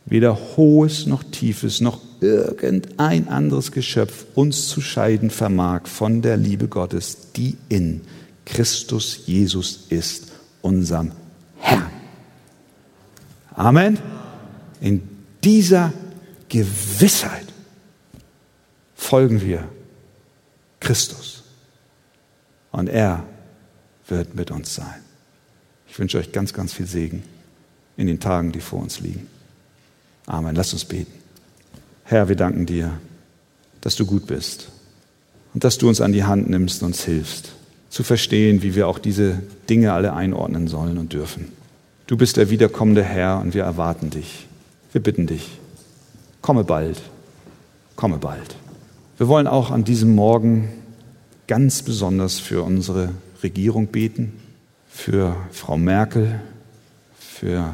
Weder 0.06 0.36
hohes 0.58 1.06
noch 1.06 1.24
tiefes 1.24 1.80
noch 1.80 2.00
irgendein 2.22 3.28
anderes 3.28 3.72
Geschöpf 3.72 4.26
uns 4.36 4.68
zu 4.68 4.80
scheiden 4.80 5.30
vermag 5.30 5.88
von 5.88 6.22
der 6.22 6.38
Liebe 6.38 6.68
Gottes, 6.68 7.32
die 7.36 7.58
in 7.68 8.02
Christus 8.46 9.22
Jesus 9.26 9.88
ist, 9.90 10.32
unserem 10.62 11.12
Herrn. 11.58 11.92
Amen. 13.56 13.98
In 14.80 15.02
dieser 15.44 15.92
Gewissheit 16.48 17.48
folgen 18.96 19.42
wir 19.42 19.68
Christus. 20.80 21.44
Und 22.72 22.88
er 22.88 23.24
wird 24.08 24.36
mit 24.36 24.52
uns 24.52 24.76
sein. 24.76 25.02
Ich 25.88 25.98
wünsche 26.00 26.18
euch 26.18 26.32
ganz, 26.32 26.54
ganz 26.54 26.74
viel 26.74 26.88
Segen 26.88 27.24
in 27.98 28.08
den 28.08 28.20
Tagen, 28.20 28.52
die 28.52 28.62
vor 28.62 28.80
uns 28.82 29.00
liegen. 29.00 29.28
Amen. 30.26 30.56
Lasst 30.56 30.74
uns 30.74 30.86
beten. 30.86 31.21
Herr, 32.12 32.28
wir 32.28 32.36
danken 32.36 32.66
dir, 32.66 32.92
dass 33.80 33.96
du 33.96 34.06
gut 34.06 34.28
bist 34.28 34.68
und 35.54 35.64
dass 35.64 35.78
du 35.78 35.88
uns 35.88 36.02
an 36.02 36.12
die 36.12 36.26
Hand 36.26 36.50
nimmst 36.50 36.82
und 36.82 36.88
uns 36.88 37.06
hilfst, 37.06 37.54
zu 37.90 38.04
verstehen, 38.04 38.64
wie 38.64 38.76
wir 38.76 38.90
auch 38.90 39.00
diese 39.00 39.42
Dinge 39.70 39.94
alle 39.94 40.12
einordnen 40.12 40.68
sollen 40.68 40.98
und 40.98 41.14
dürfen. 41.14 41.54
Du 42.08 42.18
bist 42.18 42.36
der 42.36 42.50
wiederkommende 42.50 43.02
Herr 43.02 43.40
und 43.40 43.54
wir 43.54 43.64
erwarten 43.64 44.10
dich. 44.10 44.46
Wir 44.92 45.02
bitten 45.02 45.26
dich, 45.26 45.52
komme 46.42 46.66
bald, 46.66 47.02
komme 47.96 48.18
bald. 48.18 48.58
Wir 49.18 49.30
wollen 49.30 49.48
auch 49.48 49.72
an 49.72 49.86
diesem 49.86 50.14
Morgen 50.14 50.68
ganz 51.48 51.82
besonders 51.82 52.40
für 52.40 52.64
unsere 52.64 53.12
Regierung 53.42 53.88
beten 53.88 54.34
für 54.90 55.38
Frau 55.54 55.78
Merkel, 55.78 56.42
für 57.18 57.74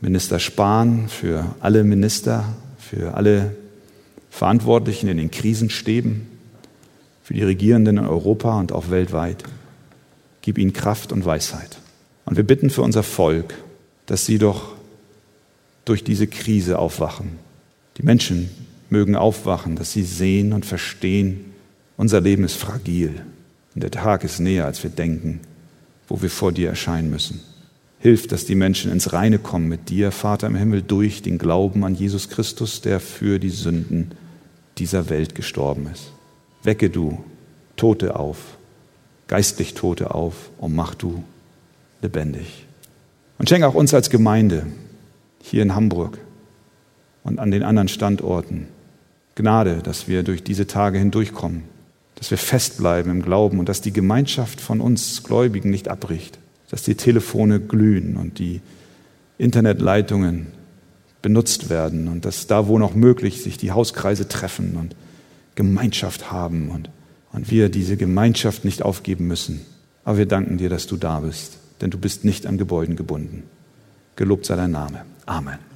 Minister 0.00 0.40
Spahn, 0.40 1.08
für 1.08 1.54
alle 1.60 1.84
Minister, 1.84 2.46
für 2.90 3.14
alle 3.14 3.54
Verantwortlichen 4.30 5.08
in 5.08 5.16
den 5.16 5.30
Krisenstäben, 5.30 6.26
für 7.22 7.34
die 7.34 7.44
Regierenden 7.44 7.98
in 7.98 8.06
Europa 8.06 8.58
und 8.58 8.72
auch 8.72 8.90
weltweit. 8.90 9.44
Gib 10.42 10.58
ihnen 10.58 10.72
Kraft 10.72 11.12
und 11.12 11.24
Weisheit. 11.24 11.78
Und 12.24 12.36
wir 12.36 12.44
bitten 12.44 12.70
für 12.70 12.82
unser 12.82 13.02
Volk, 13.02 13.54
dass 14.06 14.26
sie 14.26 14.38
doch 14.38 14.72
durch 15.84 16.02
diese 16.02 16.26
Krise 16.26 16.78
aufwachen. 16.78 17.38
Die 17.96 18.02
Menschen 18.02 18.50
mögen 18.88 19.14
aufwachen, 19.14 19.76
dass 19.76 19.92
sie 19.92 20.02
sehen 20.02 20.52
und 20.52 20.66
verstehen, 20.66 21.52
unser 21.96 22.20
Leben 22.20 22.44
ist 22.44 22.56
fragil 22.56 23.22
und 23.74 23.82
der 23.82 23.90
Tag 23.90 24.24
ist 24.24 24.40
näher, 24.40 24.64
als 24.64 24.82
wir 24.82 24.90
denken 24.90 25.40
wo 26.10 26.20
wir 26.20 26.28
vor 26.28 26.52
dir 26.52 26.68
erscheinen 26.68 27.08
müssen. 27.08 27.40
Hilf, 28.00 28.26
dass 28.26 28.44
die 28.46 28.54
Menschen 28.54 28.90
ins 28.90 29.12
Reine 29.12 29.38
kommen 29.38 29.68
mit 29.68 29.90
dir, 29.90 30.10
Vater 30.10 30.46
im 30.46 30.56
Himmel, 30.56 30.82
durch 30.82 31.22
den 31.22 31.38
Glauben 31.38 31.84
an 31.84 31.94
Jesus 31.94 32.28
Christus, 32.28 32.80
der 32.80 32.98
für 32.98 33.38
die 33.38 33.50
Sünden 33.50 34.12
dieser 34.78 35.10
Welt 35.10 35.34
gestorben 35.34 35.88
ist. 35.92 36.12
Wecke 36.62 36.90
du 36.90 37.22
Tote 37.76 38.16
auf, 38.16 38.38
geistlich 39.28 39.74
Tote 39.74 40.14
auf 40.14 40.50
und 40.58 40.74
mach 40.74 40.94
du 40.94 41.22
lebendig. 42.02 42.66
Und 43.38 43.48
schenke 43.48 43.68
auch 43.68 43.74
uns 43.74 43.94
als 43.94 44.10
Gemeinde 44.10 44.66
hier 45.42 45.62
in 45.62 45.74
Hamburg 45.74 46.18
und 47.22 47.38
an 47.38 47.50
den 47.50 47.62
anderen 47.62 47.88
Standorten 47.88 48.66
Gnade, 49.34 49.80
dass 49.82 50.08
wir 50.08 50.22
durch 50.22 50.42
diese 50.42 50.66
Tage 50.66 50.98
hindurchkommen 50.98 51.64
dass 52.20 52.30
wir 52.30 52.38
festbleiben 52.38 53.10
im 53.10 53.22
Glauben 53.22 53.58
und 53.58 53.68
dass 53.68 53.80
die 53.80 53.94
Gemeinschaft 53.94 54.60
von 54.60 54.82
uns 54.82 55.22
Gläubigen 55.22 55.70
nicht 55.70 55.88
abbricht, 55.88 56.38
dass 56.70 56.82
die 56.82 56.94
Telefone 56.94 57.60
glühen 57.60 58.16
und 58.16 58.38
die 58.38 58.60
Internetleitungen 59.38 60.48
benutzt 61.22 61.68
werden 61.68 62.08
und 62.08 62.24
dass 62.24 62.46
da, 62.46 62.68
wo 62.68 62.78
noch 62.78 62.94
möglich, 62.94 63.42
sich 63.42 63.58
die 63.58 63.72
Hauskreise 63.72 64.28
treffen 64.28 64.76
und 64.76 64.96
Gemeinschaft 65.54 66.30
haben 66.30 66.70
und, 66.70 66.90
und 67.32 67.50
wir 67.50 67.68
diese 67.68 67.96
Gemeinschaft 67.96 68.64
nicht 68.64 68.82
aufgeben 68.82 69.26
müssen. 69.26 69.60
Aber 70.04 70.18
wir 70.18 70.26
danken 70.26 70.56
dir, 70.56 70.70
dass 70.70 70.86
du 70.86 70.96
da 70.96 71.20
bist, 71.20 71.58
denn 71.80 71.90
du 71.90 71.98
bist 71.98 72.24
nicht 72.24 72.46
an 72.46 72.56
Gebäuden 72.56 72.96
gebunden. 72.96 73.42
Gelobt 74.16 74.46
sei 74.46 74.56
dein 74.56 74.70
Name. 74.70 75.02
Amen. 75.26 75.69